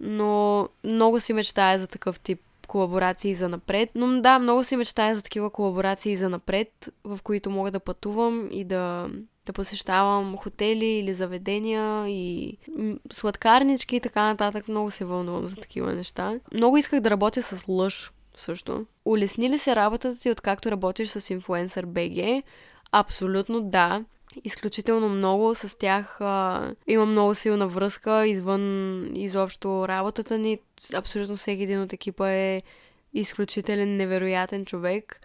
но 0.00 0.68
много 0.84 1.20
си 1.20 1.32
мечтая 1.32 1.78
за 1.78 1.86
такъв 1.86 2.20
тип 2.20 2.40
колаборации 2.68 3.34
за 3.34 3.48
напред. 3.48 3.90
Но 3.94 4.20
да, 4.20 4.38
много 4.38 4.64
си 4.64 4.76
мечтая 4.76 5.16
за 5.16 5.22
такива 5.22 5.50
колаборации 5.50 6.16
за 6.16 6.28
напред, 6.28 6.90
в 7.04 7.18
които 7.22 7.50
мога 7.50 7.70
да 7.70 7.80
пътувам 7.80 8.48
и 8.52 8.64
да, 8.64 9.08
да 9.46 9.52
посещавам 9.52 10.36
хотели 10.36 10.86
или 10.86 11.14
заведения 11.14 12.08
и 12.08 12.56
сладкарнички 13.12 13.96
и 13.96 14.00
така 14.00 14.22
нататък. 14.22 14.68
Много 14.68 14.90
се 14.90 15.04
вълнувам 15.04 15.46
за 15.46 15.56
такива 15.56 15.94
неща. 15.94 16.34
Много 16.54 16.76
исках 16.76 17.00
да 17.00 17.10
работя 17.10 17.42
с 17.42 17.68
лъж 17.68 18.12
също. 18.36 18.86
Улесни 19.04 19.50
ли 19.50 19.58
се 19.58 19.76
работата 19.76 20.20
ти 20.20 20.30
откакто 20.30 20.70
работиш 20.70 21.08
с 21.08 21.30
инфуенсър 21.30 21.86
БГ? 21.86 22.44
Абсолютно 22.92 23.60
да 23.60 24.04
изключително 24.44 25.08
много. 25.08 25.54
С 25.54 25.78
тях 25.78 26.20
а, 26.20 26.74
има 26.86 27.06
много 27.06 27.34
силна 27.34 27.68
връзка 27.68 28.26
извън 28.26 29.16
изобщо 29.16 29.88
работата 29.88 30.38
ни. 30.38 30.58
Абсолютно 30.94 31.36
всеки 31.36 31.62
един 31.62 31.82
от 31.82 31.92
екипа 31.92 32.30
е 32.30 32.62
изключителен, 33.14 33.96
невероятен 33.96 34.64
човек. 34.64 35.20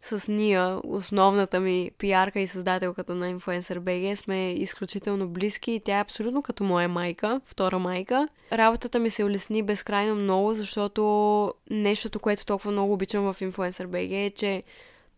С 0.00 0.32
Ния, 0.32 0.80
основната 0.84 1.60
ми 1.60 1.90
пиарка 1.98 2.40
и 2.40 2.46
създателката 2.46 3.14
на 3.14 3.34
Influencer 3.34 3.78
BG, 3.78 4.14
сме 4.14 4.52
изключително 4.52 5.28
близки 5.28 5.72
и 5.72 5.80
тя 5.80 5.98
е 5.98 6.00
абсолютно 6.00 6.42
като 6.42 6.64
моя 6.64 6.88
майка, 6.88 7.40
втора 7.44 7.78
майка. 7.78 8.28
Работата 8.52 8.98
ми 8.98 9.10
се 9.10 9.24
улесни 9.24 9.62
безкрайно 9.62 10.14
много, 10.14 10.54
защото 10.54 11.54
нещото, 11.70 12.18
което 12.18 12.46
толкова 12.46 12.72
много 12.72 12.92
обичам 12.92 13.32
в 13.32 13.40
Influencer 13.40 13.86
BG 13.86 14.26
е, 14.26 14.30
че 14.30 14.62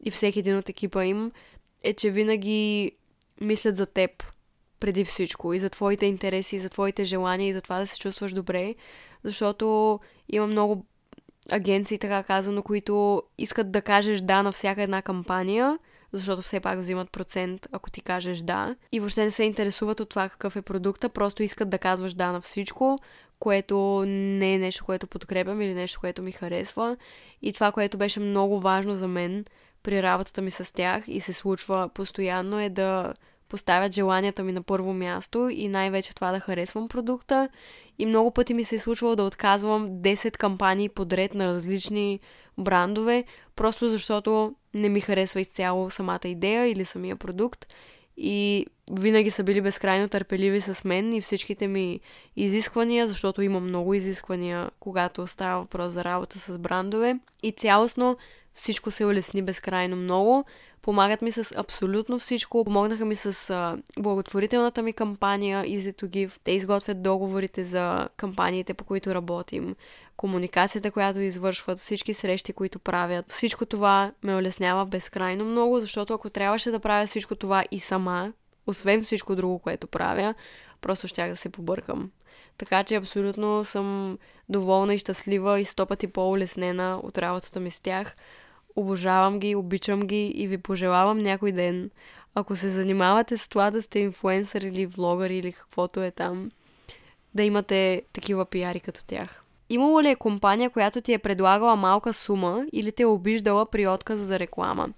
и 0.05 0.11
всеки 0.11 0.39
един 0.39 0.57
от 0.57 0.69
екипа 0.69 1.05
им 1.05 1.33
е, 1.83 1.93
че 1.93 2.11
винаги 2.11 2.93
мислят 3.41 3.77
за 3.77 3.87
теб. 3.87 4.11
преди 4.81 5.05
всичко 5.05 5.53
и 5.53 5.59
за 5.59 5.71
твоите 5.71 6.07
интереси, 6.07 6.57
и 6.57 6.59
за 6.59 6.69
твоите 6.69 7.05
желания, 7.05 7.49
и 7.49 7.53
за 7.53 7.61
това 7.61 7.79
да 7.79 7.87
се 7.87 7.99
чувстваш 7.99 8.33
добре, 8.33 8.75
защото 9.25 10.01
има 10.29 10.47
много 10.47 10.87
агенции, 11.51 11.99
така 11.99 12.23
казано, 12.23 12.63
които 12.63 13.23
искат 13.39 13.73
да 13.73 13.83
кажеш 13.83 14.21
да 14.21 14.43
на 14.43 14.53
всяка 14.53 14.83
една 14.83 15.03
кампания, 15.03 15.79
защото 16.13 16.43
все 16.43 16.61
пак 16.61 16.79
взимат 16.79 17.13
процент, 17.13 17.69
ако 17.73 17.91
ти 17.91 18.01
кажеш 18.01 18.39
да. 18.39 18.77
И 18.93 19.01
въобще 19.01 19.25
не 19.25 19.31
се 19.31 19.45
интересуват 19.45 20.01
от 20.01 20.09
това 20.09 20.29
какъв 20.29 20.57
е 20.57 20.63
продукта, 20.63 21.09
просто 21.09 21.43
искат 21.43 21.71
да 21.71 21.79
казваш 21.79 22.15
да 22.15 22.33
на 22.33 22.41
всичко, 22.41 22.99
което 23.39 24.05
не 24.07 24.55
е 24.55 24.59
нещо, 24.59 24.85
което 24.85 25.07
подкрепям 25.07 25.61
или 25.61 25.75
нещо, 25.75 26.01
което 26.01 26.23
ми 26.23 26.33
харесва. 26.33 26.97
И 27.43 27.53
това, 27.53 27.73
което 27.73 27.99
беше 27.99 28.21
много 28.21 28.61
важно 28.61 28.95
за 28.95 29.09
мен 29.09 29.45
при 29.83 30.03
работата 30.03 30.43
ми 30.43 30.51
с 30.51 30.75
тях 30.75 31.05
и 31.07 31.21
се 31.21 31.33
случва 31.33 31.91
постоянно 31.95 32.61
е 32.61 32.69
да 32.69 33.15
поставят 33.51 33.95
желанията 33.95 34.43
ми 34.43 34.53
на 34.53 34.63
първо 34.63 34.95
място 34.95 35.49
и 35.49 35.69
най-вече 35.69 36.15
това 36.15 36.33
да 36.33 36.41
харесвам 36.41 36.89
продукта. 36.89 37.49
И 37.99 38.07
много 38.07 38.31
пъти 38.31 38.55
ми 38.55 38.65
се 38.65 38.75
е 38.75 38.79
случвало 38.79 39.17
да 39.17 39.23
отказвам 39.23 39.91
10 39.91 40.37
кампании 40.37 40.89
подред 40.89 41.35
на 41.35 41.49
различни 41.55 42.21
брандове, 42.59 43.25
просто 43.57 43.89
защото 43.89 44.55
не 44.75 44.89
ми 44.89 45.01
харесва 45.01 45.41
изцяло 45.41 45.91
самата 45.91 46.21
идея 46.25 46.67
или 46.67 46.85
самия 46.85 47.17
продукт. 47.17 47.67
И 48.17 48.67
винаги 48.93 49.31
са 49.31 49.43
били 49.43 49.61
безкрайно 49.61 50.09
търпеливи 50.09 50.61
с 50.61 50.85
мен 50.85 51.13
и 51.13 51.21
всичките 51.21 51.67
ми 51.67 52.01
изисквания, 52.37 53.07
защото 53.07 53.43
има 53.43 53.61
много 53.61 53.95
изисквания, 53.95 54.71
когато 54.81 55.27
става 55.27 55.63
въпрос 55.63 55.93
за 55.93 56.05
работа 56.05 56.39
с 56.39 56.59
брандове. 56.59 57.19
И 57.43 57.53
цялостно 57.53 58.17
всичко 58.55 58.91
се 58.91 59.05
улесни 59.05 59.43
безкрайно 59.43 59.97
много. 59.97 60.45
Помагат 60.83 61.23
ми 61.23 61.33
с 61.33 61.59
абсолютно 61.59 62.19
всичко. 62.19 62.65
Помогнаха 62.65 63.05
ми 63.05 63.15
с 63.15 63.51
а, 63.51 63.79
благотворителната 63.99 64.83
ми 64.83 64.93
кампания 64.93 65.65
Easy 65.65 66.03
to 66.03 66.09
Give. 66.09 66.33
Те 66.45 66.53
изготвят 66.53 67.03
договорите 67.03 67.65
за 67.65 68.09
кампаниите, 68.17 68.75
по 68.75 68.85
които 68.85 69.15
работим, 69.15 69.77
комуникацията, 70.17 70.91
която 70.91 71.21
извършват, 71.21 71.79
всички 71.79 72.15
срещи, 72.15 72.53
които 72.53 72.79
правят. 72.79 73.33
Всичко 73.33 73.67
това 73.67 74.13
ме 74.23 74.37
улеснява 74.37 74.87
безкрайно 74.87 75.45
много, 75.45 75.81
защото 75.81 76.15
ако 76.15 76.31
трябваше 76.31 76.71
да 76.71 76.81
правя 76.81 77.07
всичко 77.07 77.35
това 77.35 77.65
и 77.71 77.81
сама, 77.81 78.33
освен 78.67 79.03
всичко 79.03 79.37
друго, 79.37 79.59
което 79.59 79.87
правя, 79.87 80.35
просто 80.81 81.09
щях 81.09 81.31
да 81.31 81.37
се 81.37 81.49
побъркам. 81.49 82.11
Така 82.59 82.85
че 82.85 82.95
абсолютно 82.95 83.65
съм 83.65 84.19
доволна 84.49 84.95
и 84.95 84.99
щастлива 84.99 85.61
и 85.61 85.65
сто 85.65 85.87
пъти 85.87 86.07
по-улеснена 86.07 87.01
от 87.03 87.19
работата 87.19 87.61
ми 87.61 87.71
с 87.71 87.81
тях. 87.81 88.15
Обожавам 88.77 89.39
ги, 89.39 89.55
обичам 89.55 90.01
ги 90.01 90.27
и 90.27 90.47
ви 90.47 90.59
пожелавам 90.59 91.19
някой 91.19 91.53
ден, 91.53 91.91
ако 92.35 92.57
се 92.57 92.71
занимавате 92.71 93.37
с 93.37 93.49
това 93.49 93.71
да 93.71 93.83
сте 93.83 93.99
инфлуенсър 93.99 94.61
или 94.61 94.87
влогър 94.87 95.31
или 95.31 95.53
каквото 95.53 96.03
е 96.03 96.11
там, 96.11 96.51
да 97.35 97.43
имате 97.43 98.03
такива 98.13 98.45
пиари 98.45 98.81
като 98.81 99.05
тях. 99.05 99.43
Имало 99.71 100.03
ли 100.03 100.09
е 100.09 100.17
компания, 100.17 100.71
която 100.71 101.01
ти 101.01 101.13
е 101.13 101.19
предлагала 101.19 101.77
малка 101.77 102.13
сума 102.13 102.67
или 102.73 102.93
те 102.93 103.03
е 103.03 103.07
обиждала 103.07 103.67
при 103.67 103.87
отказ 103.87 104.19
за 104.19 104.39
реклама? 104.39 104.89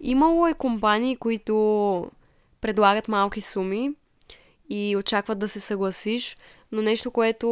Имало 0.00 0.46
е 0.46 0.54
компании, 0.54 1.16
които 1.16 2.10
предлагат 2.60 3.08
малки 3.08 3.40
суми 3.40 3.90
и 4.70 4.96
очакват 4.96 5.38
да 5.38 5.48
се 5.48 5.60
съгласиш, 5.60 6.36
но 6.72 6.82
нещо, 6.82 7.10
което 7.10 7.48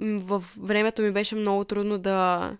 в 0.00 0.44
времето 0.58 1.02
ми 1.02 1.10
беше 1.10 1.36
много 1.36 1.64
трудно 1.64 1.98
да, 1.98 2.52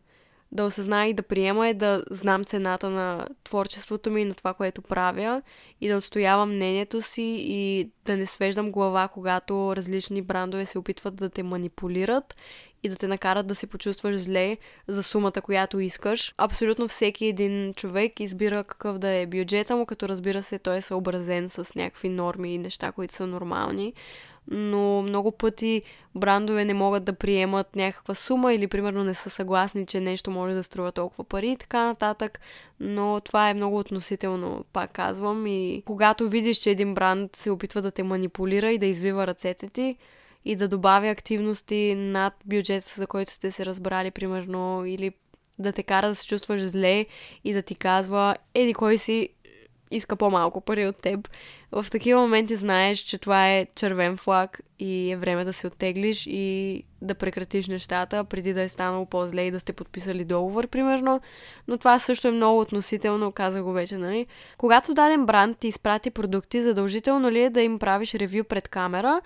да 0.56 0.64
осъзная 0.64 1.08
и 1.08 1.14
да 1.14 1.22
приема 1.22 1.68
е 1.68 1.74
да 1.74 2.04
знам 2.10 2.44
цената 2.44 2.90
на 2.90 3.26
творчеството 3.44 4.10
ми 4.10 4.22
и 4.22 4.24
на 4.24 4.34
това, 4.34 4.54
което 4.54 4.82
правя 4.82 5.42
и 5.80 5.88
да 5.88 5.96
отстоявам 5.96 6.54
мнението 6.54 7.02
си 7.02 7.36
и 7.38 7.90
да 8.04 8.16
не 8.16 8.26
свеждам 8.26 8.72
глава, 8.72 9.08
когато 9.08 9.76
различни 9.76 10.22
брандове 10.22 10.66
се 10.66 10.78
опитват 10.78 11.16
да 11.16 11.28
те 11.28 11.42
манипулират 11.42 12.36
и 12.82 12.88
да 12.88 12.96
те 12.96 13.08
накарат 13.08 13.46
да 13.46 13.54
се 13.54 13.66
почувстваш 13.66 14.16
зле 14.16 14.56
за 14.86 15.02
сумата, 15.02 15.42
която 15.42 15.80
искаш. 15.80 16.34
Абсолютно 16.38 16.88
всеки 16.88 17.26
един 17.26 17.74
човек 17.74 18.20
избира 18.20 18.64
какъв 18.64 18.98
да 18.98 19.08
е 19.08 19.26
бюджета 19.26 19.76
му, 19.76 19.86
като 19.86 20.08
разбира 20.08 20.42
се 20.42 20.58
той 20.58 20.76
е 20.76 20.82
съобразен 20.82 21.48
с 21.48 21.74
някакви 21.74 22.08
норми 22.08 22.54
и 22.54 22.58
неща, 22.58 22.92
които 22.92 23.14
са 23.14 23.26
нормални 23.26 23.92
но 24.50 25.02
много 25.02 25.32
пъти 25.32 25.82
брандове 26.14 26.64
не 26.64 26.74
могат 26.74 27.04
да 27.04 27.12
приемат 27.12 27.76
някаква 27.76 28.14
сума 28.14 28.54
или 28.54 28.66
примерно 28.66 29.04
не 29.04 29.14
са 29.14 29.30
съгласни, 29.30 29.86
че 29.86 30.00
нещо 30.00 30.30
може 30.30 30.54
да 30.54 30.62
струва 30.62 30.92
толкова 30.92 31.24
пари 31.24 31.50
и 31.50 31.56
така 31.56 31.86
нататък, 31.86 32.40
но 32.80 33.20
това 33.24 33.50
е 33.50 33.54
много 33.54 33.78
относително, 33.78 34.64
пак 34.72 34.92
казвам. 34.92 35.46
И 35.46 35.82
когато 35.86 36.28
видиш, 36.28 36.58
че 36.58 36.70
един 36.70 36.94
бранд 36.94 37.36
се 37.36 37.50
опитва 37.50 37.82
да 37.82 37.90
те 37.90 38.02
манипулира 38.02 38.72
и 38.72 38.78
да 38.78 38.86
извива 38.86 39.26
ръцете 39.26 39.68
ти, 39.68 39.96
и 40.44 40.56
да 40.56 40.68
добавя 40.68 41.08
активности 41.08 41.94
над 41.96 42.34
бюджета, 42.44 42.94
за 42.96 43.06
който 43.06 43.32
сте 43.32 43.50
се 43.50 43.66
разбрали, 43.66 44.10
примерно, 44.10 44.86
или 44.86 45.12
да 45.58 45.72
те 45.72 45.82
кара 45.82 46.08
да 46.08 46.14
се 46.14 46.26
чувстваш 46.26 46.60
зле 46.60 47.06
и 47.44 47.52
да 47.52 47.62
ти 47.62 47.74
казва, 47.74 48.36
еди 48.54 48.74
кой 48.74 48.98
си 48.98 49.28
иска 49.90 50.16
по-малко 50.16 50.60
пари 50.60 50.86
от 50.86 50.96
теб. 51.02 51.28
В 51.72 51.86
такива 51.90 52.20
моменти 52.20 52.56
знаеш, 52.56 52.98
че 52.98 53.18
това 53.18 53.52
е 53.52 53.66
червен 53.74 54.16
флаг 54.16 54.60
и 54.78 55.12
е 55.12 55.16
време 55.16 55.44
да 55.44 55.52
се 55.52 55.66
оттеглиш 55.66 56.26
и 56.26 56.82
да 57.02 57.14
прекратиш 57.14 57.68
нещата, 57.68 58.24
преди 58.24 58.54
да 58.54 58.62
е 58.62 58.68
станало 58.68 59.06
по-зле 59.06 59.42
и 59.42 59.50
да 59.50 59.60
сте 59.60 59.72
подписали 59.72 60.24
договор, 60.24 60.66
примерно. 60.66 61.20
Но 61.68 61.78
това 61.78 61.98
също 61.98 62.28
е 62.28 62.32
много 62.32 62.60
относително, 62.60 63.32
каза 63.32 63.62
го 63.62 63.72
вече, 63.72 63.98
нали? 63.98 64.26
Когато 64.58 64.94
даден 64.94 65.26
бранд 65.26 65.58
ти 65.58 65.68
изпрати 65.68 66.10
продукти, 66.10 66.62
задължително 66.62 67.30
ли 67.30 67.42
е 67.42 67.50
да 67.50 67.62
им 67.62 67.78
правиш 67.78 68.14
ревю 68.14 68.44
пред 68.44 68.68
камера? 68.68 69.20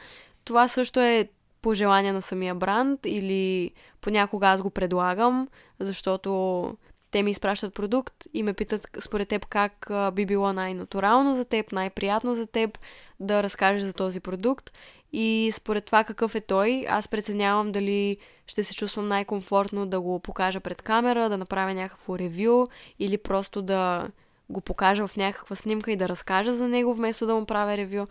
Това 0.44 0.68
също 0.68 1.00
е 1.00 1.28
пожелание 1.62 2.12
на 2.12 2.22
самия 2.22 2.54
бранд 2.54 3.00
или 3.06 3.70
понякога 4.00 4.46
аз 4.46 4.62
го 4.62 4.70
предлагам, 4.70 5.48
защото 5.78 6.62
те 7.10 7.22
ми 7.22 7.30
изпращат 7.30 7.74
продукт 7.74 8.14
и 8.34 8.42
ме 8.42 8.52
питат 8.52 8.86
според 9.00 9.28
теб 9.28 9.46
как 9.46 9.90
би 10.12 10.26
било 10.26 10.52
най-натурално 10.52 11.34
за 11.34 11.44
теб, 11.44 11.72
най-приятно 11.72 12.34
за 12.34 12.46
теб 12.46 12.78
да 13.20 13.42
разкажеш 13.42 13.82
за 13.82 13.94
този 13.94 14.20
продукт. 14.20 14.72
И 15.12 15.50
според 15.54 15.84
това 15.84 16.04
какъв 16.04 16.34
е 16.34 16.40
той, 16.40 16.86
аз 16.88 17.08
преценявам 17.08 17.72
дали 17.72 18.16
ще 18.46 18.64
се 18.64 18.74
чувствам 18.74 19.08
най-комфортно 19.08 19.86
да 19.86 20.00
го 20.00 20.20
покажа 20.20 20.60
пред 20.60 20.82
камера, 20.82 21.28
да 21.28 21.38
направя 21.38 21.74
някакво 21.74 22.18
ревю 22.18 22.66
или 22.98 23.18
просто 23.18 23.62
да 23.62 24.08
го 24.50 24.60
покажа 24.60 25.06
в 25.06 25.16
някаква 25.16 25.56
снимка 25.56 25.92
и 25.92 25.96
да 25.96 26.08
разкажа 26.08 26.54
за 26.54 26.68
него, 26.68 26.94
вместо 26.94 27.26
да 27.26 27.34
му 27.34 27.46
правя 27.46 27.76
ревю. 27.76 28.06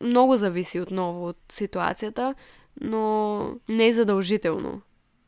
Много 0.00 0.36
зависи 0.36 0.80
отново 0.80 1.28
от 1.28 1.38
ситуацията, 1.48 2.34
но 2.80 3.44
не 3.68 3.86
е 3.86 3.92
задължително 3.92 4.80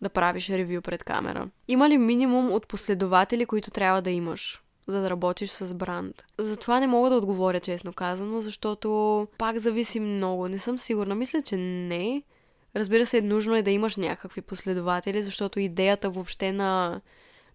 да 0.04 0.08
правиш 0.08 0.50
ревю 0.50 0.82
пред 0.82 1.04
камера. 1.04 1.48
Има 1.68 1.88
ли 1.88 1.98
минимум 1.98 2.52
от 2.52 2.68
последователи, 2.68 3.46
които 3.46 3.70
трябва 3.70 4.02
да 4.02 4.10
имаш? 4.10 4.64
за 4.86 5.00
да 5.00 5.10
работиш 5.10 5.50
с 5.50 5.74
бранд. 5.74 6.24
Затова 6.38 6.80
не 6.80 6.86
мога 6.86 7.10
да 7.10 7.16
отговоря 7.16 7.60
честно 7.60 7.92
казано, 7.92 8.40
защото 8.40 9.28
пак 9.38 9.58
зависи 9.58 10.00
много. 10.00 10.48
Не 10.48 10.58
съм 10.58 10.78
сигурна. 10.78 11.14
Мисля, 11.14 11.42
че 11.42 11.56
не. 11.56 12.22
Разбира 12.76 13.06
се, 13.06 13.20
нужно 13.20 13.56
е 13.56 13.62
да 13.62 13.70
имаш 13.70 13.96
някакви 13.96 14.40
последователи, 14.40 15.22
защото 15.22 15.60
идеята 15.60 16.10
въобще 16.10 16.52
на, 16.52 17.00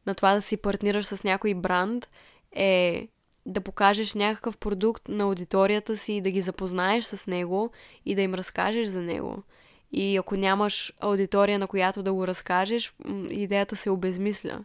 на 0.06 0.16
това 0.16 0.34
да 0.34 0.42
си 0.42 0.58
партнираш 0.58 1.06
с 1.06 1.24
някой 1.24 1.54
бранд 1.54 2.10
е 2.56 3.08
да 3.46 3.62
покажеш 3.62 4.14
някакъв 4.14 4.58
продукт 4.58 5.08
на 5.08 5.24
аудиторията 5.24 5.98
си 5.98 6.14
и 6.14 6.22
да 6.22 6.32
ги 6.32 6.42
запознаеш 6.42 7.04
с 7.04 7.28
него 7.28 7.72
и 8.06 8.16
да 8.16 8.22
им 8.22 8.34
разкажеш 8.34 8.88
за 8.88 9.02
него. 9.02 9.44
И 9.92 10.18
ако 10.18 10.36
нямаш 10.36 10.94
аудитория, 11.00 11.60
на 11.60 11.68
която 11.68 12.04
да 12.04 12.14
го 12.14 12.28
разкажеш, 12.28 12.94
идеята 13.30 13.76
се 13.76 13.90
обезмисля. 13.90 14.60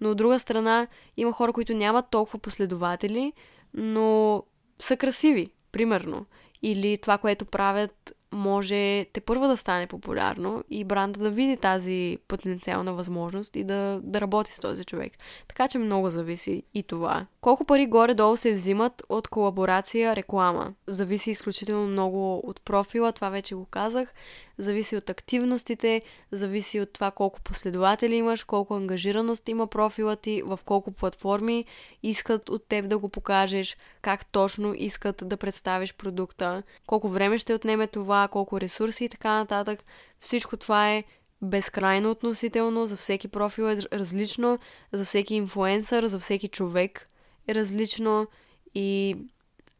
Но 0.00 0.10
от 0.10 0.16
друга 0.16 0.38
страна, 0.38 0.86
има 1.16 1.32
хора, 1.32 1.52
които 1.52 1.74
нямат 1.74 2.10
толкова 2.10 2.38
последователи, 2.38 3.32
но 3.74 4.42
са 4.78 4.96
красиви, 4.96 5.46
примерно. 5.72 6.26
Или 6.62 6.98
това, 6.98 7.18
което 7.18 7.44
правят, 7.44 8.16
може 8.32 9.06
те 9.12 9.20
първа 9.20 9.48
да 9.48 9.56
стане 9.56 9.86
популярно 9.86 10.64
и 10.70 10.84
бранда 10.84 11.20
да 11.20 11.30
види 11.30 11.56
тази 11.56 12.18
потенциална 12.28 12.92
възможност 12.92 13.56
и 13.56 13.64
да, 13.64 14.00
да 14.02 14.20
работи 14.20 14.52
с 14.52 14.60
този 14.60 14.84
човек. 14.84 15.12
Така 15.48 15.68
че 15.68 15.78
много 15.78 16.10
зависи 16.10 16.62
и 16.74 16.82
това. 16.82 17.26
Колко 17.40 17.64
пари 17.64 17.86
горе-долу 17.86 18.36
се 18.36 18.52
взимат 18.52 19.02
от 19.08 19.28
колаборация 19.28 20.16
реклама? 20.16 20.74
Зависи 20.86 21.30
изключително 21.30 21.86
много 21.86 22.38
от 22.38 22.60
профила, 22.60 23.12
това 23.12 23.30
вече 23.30 23.54
го 23.54 23.64
казах 23.64 24.14
зависи 24.58 24.96
от 24.96 25.10
активностите, 25.10 26.02
зависи 26.32 26.80
от 26.80 26.92
това 26.92 27.10
колко 27.10 27.40
последователи 27.40 28.14
имаш, 28.14 28.44
колко 28.44 28.74
ангажираност 28.74 29.48
има 29.48 29.66
профила 29.66 30.16
ти, 30.16 30.42
в 30.42 30.60
колко 30.64 30.90
платформи 30.90 31.64
искат 32.02 32.48
от 32.48 32.68
теб 32.68 32.88
да 32.88 32.98
го 32.98 33.08
покажеш, 33.08 33.76
как 34.02 34.26
точно 34.26 34.74
искат 34.76 35.22
да 35.24 35.36
представиш 35.36 35.94
продукта, 35.94 36.62
колко 36.86 37.08
време 37.08 37.38
ще 37.38 37.54
отнеме 37.54 37.86
това, 37.86 38.28
колко 38.28 38.60
ресурси 38.60 39.04
и 39.04 39.08
така 39.08 39.32
нататък. 39.32 39.84
Всичко 40.20 40.56
това 40.56 40.92
е 40.92 41.04
безкрайно 41.42 42.10
относително, 42.10 42.86
за 42.86 42.96
всеки 42.96 43.28
профил 43.28 43.64
е 43.64 43.76
различно, 43.92 44.58
за 44.92 45.04
всеки 45.04 45.34
инфуенсър, 45.34 46.06
за 46.06 46.18
всеки 46.18 46.48
човек 46.48 47.08
е 47.48 47.54
различно 47.54 48.26
и 48.74 49.16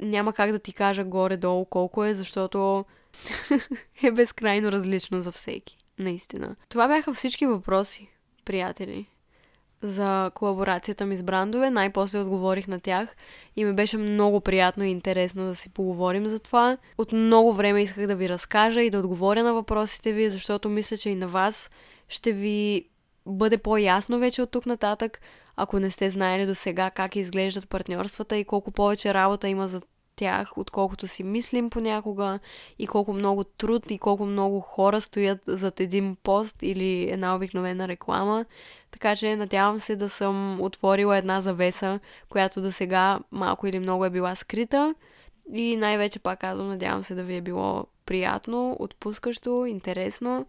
няма 0.00 0.32
как 0.32 0.52
да 0.52 0.58
ти 0.58 0.72
кажа 0.72 1.04
горе-долу 1.04 1.64
колко 1.64 2.04
е, 2.04 2.14
защото 2.14 2.84
е 4.02 4.10
безкрайно 4.10 4.72
различно 4.72 5.22
за 5.22 5.32
всеки. 5.32 5.76
Наистина. 5.98 6.56
Това 6.68 6.88
бяха 6.88 7.14
всички 7.14 7.46
въпроси, 7.46 8.08
приятели 8.44 9.06
за 9.82 10.30
колаборацията 10.34 11.06
ми 11.06 11.16
с 11.16 11.22
брандове. 11.22 11.70
Най-после 11.70 12.18
отговорих 12.18 12.68
на 12.68 12.80
тях 12.80 13.16
и 13.56 13.64
ми 13.64 13.72
беше 13.72 13.96
много 13.96 14.40
приятно 14.40 14.84
и 14.84 14.90
интересно 14.90 15.44
да 15.44 15.54
си 15.54 15.68
поговорим 15.68 16.26
за 16.26 16.40
това. 16.40 16.76
От 16.98 17.12
много 17.12 17.52
време 17.52 17.82
исках 17.82 18.06
да 18.06 18.16
ви 18.16 18.28
разкажа 18.28 18.82
и 18.82 18.90
да 18.90 18.98
отговоря 18.98 19.42
на 19.42 19.54
въпросите 19.54 20.12
ви, 20.12 20.30
защото 20.30 20.68
мисля, 20.68 20.96
че 20.96 21.10
и 21.10 21.14
на 21.14 21.28
вас 21.28 21.70
ще 22.08 22.32
ви 22.32 22.88
бъде 23.26 23.58
по-ясно 23.58 24.18
вече 24.18 24.42
от 24.42 24.50
тук 24.50 24.66
нататък, 24.66 25.20
ако 25.56 25.80
не 25.80 25.90
сте 25.90 26.10
знаели 26.10 26.46
до 26.46 26.54
сега 26.54 26.90
как 26.90 27.16
изглеждат 27.16 27.68
партньорствата 27.68 28.38
и 28.38 28.44
колко 28.44 28.70
повече 28.70 29.14
работа 29.14 29.48
има 29.48 29.68
за 29.68 29.80
тях, 30.16 30.58
отколкото 30.58 31.06
си 31.06 31.22
мислим 31.22 31.70
понякога 31.70 32.38
и 32.78 32.86
колко 32.86 33.12
много 33.12 33.44
труд 33.44 33.90
и 33.90 33.98
колко 33.98 34.26
много 34.26 34.60
хора 34.60 35.00
стоят 35.00 35.38
зад 35.46 35.80
един 35.80 36.16
пост 36.22 36.62
или 36.62 37.10
една 37.10 37.36
обикновена 37.36 37.88
реклама. 37.88 38.44
Така 38.90 39.16
че 39.16 39.36
надявам 39.36 39.80
се 39.80 39.96
да 39.96 40.08
съм 40.08 40.60
отворила 40.60 41.16
една 41.16 41.40
завеса, 41.40 42.00
която 42.28 42.62
до 42.62 42.72
сега 42.72 43.18
малко 43.30 43.66
или 43.66 43.78
много 43.78 44.04
е 44.04 44.10
била 44.10 44.34
скрита. 44.34 44.94
И 45.54 45.76
най-вече 45.76 46.18
пак 46.18 46.40
казвам, 46.40 46.68
надявам 46.68 47.02
се 47.02 47.14
да 47.14 47.24
ви 47.24 47.36
е 47.36 47.40
било 47.40 47.86
приятно, 48.06 48.76
отпускащо, 48.78 49.66
интересно 49.66 50.46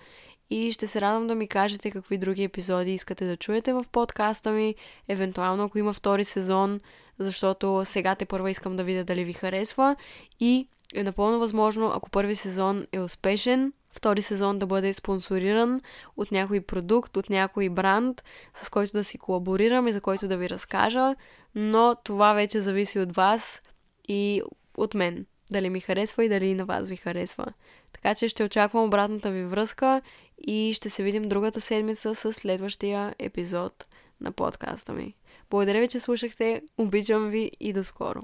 и 0.50 0.72
ще 0.72 0.88
се 0.88 1.02
радвам 1.02 1.28
да 1.28 1.36
ми 1.36 1.48
кажете 1.48 1.92
какви 1.92 2.18
други 2.18 2.44
епизоди 2.44 2.94
искате 2.94 3.26
да 3.26 3.38
чуете 3.38 3.74
в 3.74 3.86
подкаста 3.92 4.52
ми, 4.52 4.76
евентуално 5.08 5.64
ако 5.64 5.78
има 5.78 5.94
втори 5.94 6.24
сезон, 6.24 6.80
защото 7.20 7.82
сега 7.86 8.16
те 8.16 8.26
първа 8.26 8.50
искам 8.50 8.76
да 8.76 8.84
видя 8.84 9.04
дали 9.04 9.24
ви 9.24 9.34
харесва 9.34 9.96
и 10.40 10.68
е 10.96 11.04
напълно 11.04 11.40
възможно, 11.40 11.92
ако 11.96 12.10
първи 12.10 12.36
сезон 12.36 12.86
е 12.92 13.00
успешен, 13.00 13.74
втори 13.92 14.22
сезон 14.22 14.60
да 14.60 14.66
бъде 14.66 14.94
спонсориран 14.94 15.82
от 16.18 16.32
някой 16.32 16.62
продукт, 16.62 17.18
от 17.18 17.30
някой 17.30 17.70
бранд, 17.70 18.24
с 18.54 18.70
който 18.70 18.94
да 18.94 19.04
си 19.04 19.18
колаборирам 19.18 19.88
и 19.88 19.92
за 19.92 20.02
който 20.02 20.28
да 20.28 20.38
ви 20.38 20.50
разкажа, 20.50 21.16
но 21.56 21.96
това 22.04 22.34
вече 22.34 22.62
зависи 22.62 23.00
от 23.00 23.16
вас 23.16 23.62
и 24.08 24.42
от 24.78 24.94
мен. 24.94 25.26
Дали 25.52 25.70
ми 25.70 25.80
харесва 25.80 26.26
и 26.26 26.30
дали 26.30 26.46
и 26.46 26.56
на 26.56 26.66
вас 26.66 26.88
ви 26.88 26.96
харесва. 26.96 27.46
Така 27.94 28.16
че 28.16 28.28
ще 28.28 28.44
очаквам 28.44 28.84
обратната 28.84 29.32
ви 29.32 29.46
връзка 29.46 30.02
и 30.48 30.74
ще 30.74 30.90
се 30.90 31.04
видим 31.04 31.30
другата 31.30 31.62
седмица 31.62 32.16
с 32.16 32.34
следващия 32.34 33.16
епизод 33.20 33.88
на 34.22 34.32
подкаста 34.32 34.94
ми. 34.94 35.16
Благодаря 35.50 35.80
ви, 35.80 35.88
че 35.88 36.00
слушахте. 36.00 36.62
Обичам 36.78 37.30
ви 37.30 37.52
и 37.60 37.74
до 37.74 37.84
скоро. 37.84 38.20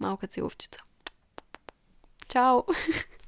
Малка 0.00 0.26
целувчица. 0.26 0.80
Чао! 2.28 2.62